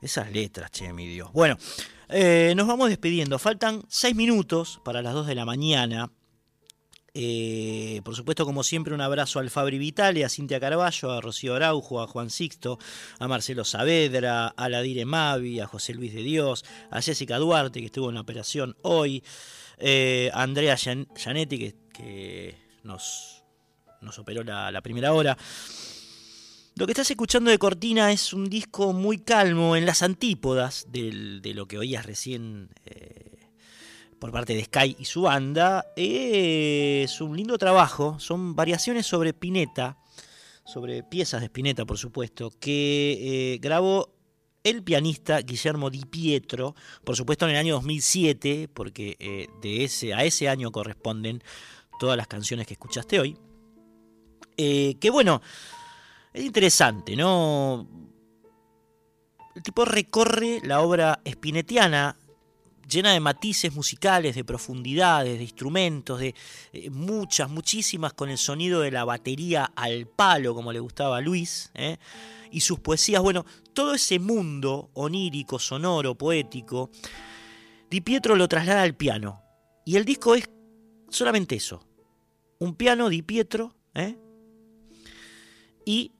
Esas 0.00 0.30
letras, 0.30 0.70
che, 0.70 0.92
mi 0.92 1.08
Dios. 1.08 1.32
Bueno, 1.32 1.56
eh, 2.08 2.54
nos 2.56 2.68
vamos 2.68 2.88
despidiendo. 2.88 3.40
Faltan 3.40 3.82
seis 3.88 4.14
minutos 4.14 4.80
para 4.84 5.02
las 5.02 5.12
dos 5.12 5.26
de 5.26 5.34
la 5.34 5.44
mañana. 5.44 6.08
Eh, 7.18 8.02
por 8.04 8.14
supuesto, 8.14 8.44
como 8.44 8.62
siempre, 8.62 8.92
un 8.92 9.00
abrazo 9.00 9.38
al 9.38 9.48
Fabri 9.48 9.78
Vitale, 9.78 10.22
a 10.22 10.28
Cintia 10.28 10.60
Carballo, 10.60 11.12
a 11.12 11.22
Rocío 11.22 11.54
Araujo, 11.54 12.02
a 12.02 12.06
Juan 12.06 12.28
Sixto, 12.28 12.78
a 13.18 13.26
Marcelo 13.26 13.64
Saavedra, 13.64 14.48
a 14.48 14.68
Ladire 14.68 15.06
Mavi, 15.06 15.60
a 15.60 15.66
José 15.66 15.94
Luis 15.94 16.12
de 16.12 16.22
Dios, 16.22 16.66
a 16.90 17.00
Jessica 17.00 17.38
Duarte, 17.38 17.80
que 17.80 17.86
estuvo 17.86 18.10
en 18.10 18.16
la 18.16 18.20
operación 18.20 18.76
hoy, 18.82 19.24
eh, 19.78 20.30
a 20.34 20.42
Andrea 20.42 20.76
Gianetti, 20.76 21.74
que, 21.90 22.54
nos, 22.84 23.42
nos, 24.02 24.18
operó 24.18 24.44
la, 24.44 24.82
primera 24.82 25.14
hora. 25.14 25.38
Lo 26.74 26.84
que 26.84 26.92
estás 26.92 27.10
escuchando 27.10 27.50
de 27.50 27.58
Cortina 27.58 28.12
es 28.12 28.34
un 28.34 28.50
disco 28.50 28.92
muy 28.92 29.20
calmo, 29.20 29.74
en 29.74 29.86
las 29.86 30.02
antípodas 30.02 30.84
de 30.90 31.52
lo 31.54 31.66
que 31.66 31.78
oías 31.78 32.04
recién. 32.04 32.68
Eh, 32.84 33.25
por 34.26 34.32
parte 34.32 34.56
de 34.56 34.64
Sky 34.64 34.96
y 34.98 35.04
su 35.04 35.22
banda. 35.22 35.86
Es 35.94 37.20
un 37.20 37.36
lindo 37.36 37.56
trabajo, 37.58 38.18
son 38.18 38.56
variaciones 38.56 39.06
sobre 39.06 39.32
Pineta, 39.32 39.98
sobre 40.64 41.04
piezas 41.04 41.42
de 41.42 41.46
Spinetta, 41.46 41.84
por 41.84 41.96
supuesto, 41.96 42.50
que 42.58 43.54
eh, 43.54 43.58
grabó 43.58 44.12
el 44.64 44.82
pianista 44.82 45.42
Guillermo 45.42 45.90
Di 45.90 46.06
Pietro, 46.06 46.74
por 47.04 47.14
supuesto 47.14 47.44
en 47.44 47.52
el 47.52 47.58
año 47.58 47.74
2007, 47.74 48.68
porque 48.74 49.14
eh, 49.20 49.46
de 49.62 49.84
ese, 49.84 50.12
a 50.12 50.24
ese 50.24 50.48
año 50.48 50.72
corresponden 50.72 51.40
todas 52.00 52.16
las 52.16 52.26
canciones 52.26 52.66
que 52.66 52.74
escuchaste 52.74 53.20
hoy. 53.20 53.38
Eh, 54.56 54.96
que 54.98 55.10
bueno, 55.10 55.40
es 56.32 56.44
interesante, 56.44 57.14
¿no? 57.14 57.86
El 59.54 59.62
tipo 59.62 59.84
recorre 59.84 60.60
la 60.64 60.80
obra 60.80 61.20
spinetiana 61.24 62.16
llena 62.88 63.12
de 63.12 63.20
matices 63.20 63.74
musicales, 63.74 64.34
de 64.34 64.44
profundidades, 64.44 65.38
de 65.38 65.42
instrumentos, 65.42 66.20
de 66.20 66.34
eh, 66.72 66.90
muchas, 66.90 67.50
muchísimas 67.50 68.12
con 68.12 68.30
el 68.30 68.38
sonido 68.38 68.80
de 68.80 68.90
la 68.90 69.04
batería 69.04 69.72
al 69.74 70.06
palo, 70.06 70.54
como 70.54 70.72
le 70.72 70.80
gustaba 70.80 71.18
a 71.18 71.20
Luis, 71.20 71.70
¿eh? 71.74 71.96
y 72.50 72.60
sus 72.60 72.78
poesías, 72.80 73.22
bueno, 73.22 73.44
todo 73.72 73.94
ese 73.94 74.18
mundo 74.18 74.90
onírico, 74.94 75.58
sonoro, 75.58 76.14
poético, 76.14 76.90
Di 77.90 78.00
Pietro 78.00 78.34
lo 78.34 78.48
traslada 78.48 78.82
al 78.82 78.96
piano. 78.96 79.42
Y 79.84 79.96
el 79.96 80.04
disco 80.04 80.34
es 80.34 80.48
solamente 81.08 81.54
eso, 81.54 81.86
un 82.58 82.74
piano 82.74 83.08
Di 83.08 83.22
Pietro, 83.22 83.76
¿eh? 83.94 84.16
y 85.84 86.12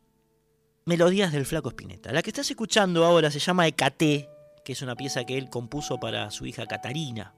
melodías 0.85 1.33
del 1.33 1.45
flaco 1.45 1.71
Spinetta. 1.71 2.13
La 2.13 2.23
que 2.23 2.31
estás 2.31 2.51
escuchando 2.51 3.05
ahora 3.05 3.31
se 3.31 3.41
llama 3.41 3.67
Ecate, 3.67 4.29
que 4.67 4.73
es 4.73 4.83
una 4.83 4.97
pieza 4.97 5.23
que 5.23 5.39
él 5.39 5.49
compuso 5.49 6.01
para 6.01 6.29
su 6.33 6.45
hija 6.45 6.67
Catarina. 6.67 7.33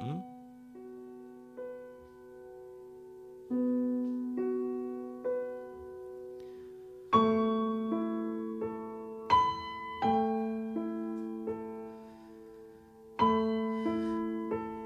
¿Mm? 0.00 0.32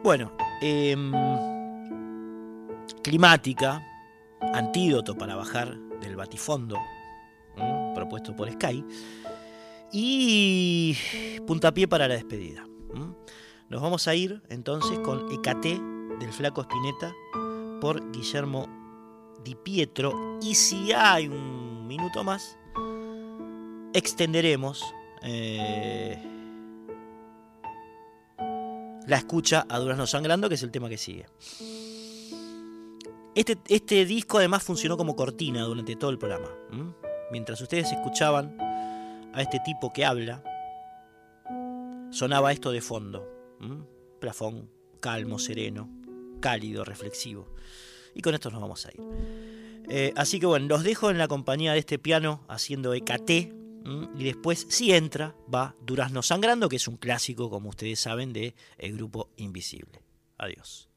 Bueno, 0.03 0.33
eh, 0.61 0.97
climática, 3.05 3.81
antídoto 4.41 5.17
para 5.17 5.37
bajar 5.37 5.73
del 6.01 6.17
batifondo, 6.17 6.77
propuesto 7.95 8.35
por 8.35 8.51
Sky 8.51 8.85
y 9.93 10.97
puntapié 11.47 11.89
para 11.89 12.09
la 12.09 12.15
despedida. 12.15 12.67
Nos 13.69 13.83
vamos 13.83 14.07
a 14.07 14.15
ir 14.15 14.43
entonces 14.49 14.99
con 15.01 15.33
Ecate 15.33 15.81
del 16.21 16.33
Flaco 16.33 16.61
Espineta 16.61 17.13
por 17.81 18.13
Guillermo 18.13 18.69
Di 19.45 19.55
Pietro. 19.57 20.39
Y 20.41 20.55
si 20.55 20.93
hay 20.93 21.29
un 21.29 21.87
minuto 21.87 22.23
más, 22.23 22.57
extenderemos 23.93 24.85
eh, 25.23 26.23
la 29.07 29.17
escucha 29.17 29.67
a 29.69 29.79
Durazno 29.79 30.07
Sangrando, 30.07 30.49
que 30.49 30.55
es 30.55 30.63
el 30.63 30.71
tema 30.71 30.89
que 30.89 30.99
sigue. 30.99 31.27
Este, 33.35 33.59
este 33.69 34.05
disco 34.07 34.39
además 34.39 34.63
funcionó 34.63 34.97
como 34.97 35.15
cortina 35.17 35.63
durante 35.63 35.97
todo 35.97 36.11
el 36.11 36.19
programa. 36.19 36.49
Mientras 37.31 37.61
ustedes 37.61 37.93
escuchaban 37.93 38.57
a 39.37 39.43
este 39.43 39.61
tipo 39.61 39.93
que 39.93 40.07
habla, 40.07 40.43
sonaba 42.11 42.53
esto 42.53 42.73
de 42.73 42.81
fondo. 42.81 43.29
Plafón, 44.19 44.71
calmo, 44.99 45.39
sereno, 45.39 45.91
cálido, 46.41 46.85
reflexivo. 46.85 47.55
Y 48.15 48.23
con 48.23 48.35
esto 48.35 48.51
nos 48.51 48.63
vamos 48.63 48.87
a 48.87 48.93
ir. 48.93 49.01
Eh, 49.91 50.13
así 50.17 50.41
que 50.41 50.47
bueno, 50.47 50.67
los 50.69 50.83
dejo 50.83 51.11
en 51.11 51.19
la 51.19 51.29
compañía 51.29 51.75
de 51.75 51.81
este 51.81 51.99
piano 51.99 52.45
haciendo 52.49 52.95
EKT. 52.95 53.55
Y 54.19 54.25
después, 54.25 54.67
si 54.69 54.93
entra, 54.93 55.37
va 55.55 55.77
Durazno 55.81 56.21
Sangrando, 56.21 56.69
que 56.69 56.75
es 56.75 56.89
un 56.89 56.97
clásico, 56.97 57.51
como 57.51 57.69
ustedes 57.69 58.01
saben, 58.01 58.33
de 58.33 58.57
el 58.79 58.95
grupo 58.95 59.31
Invisible. 59.37 60.03
Adiós. 60.39 60.89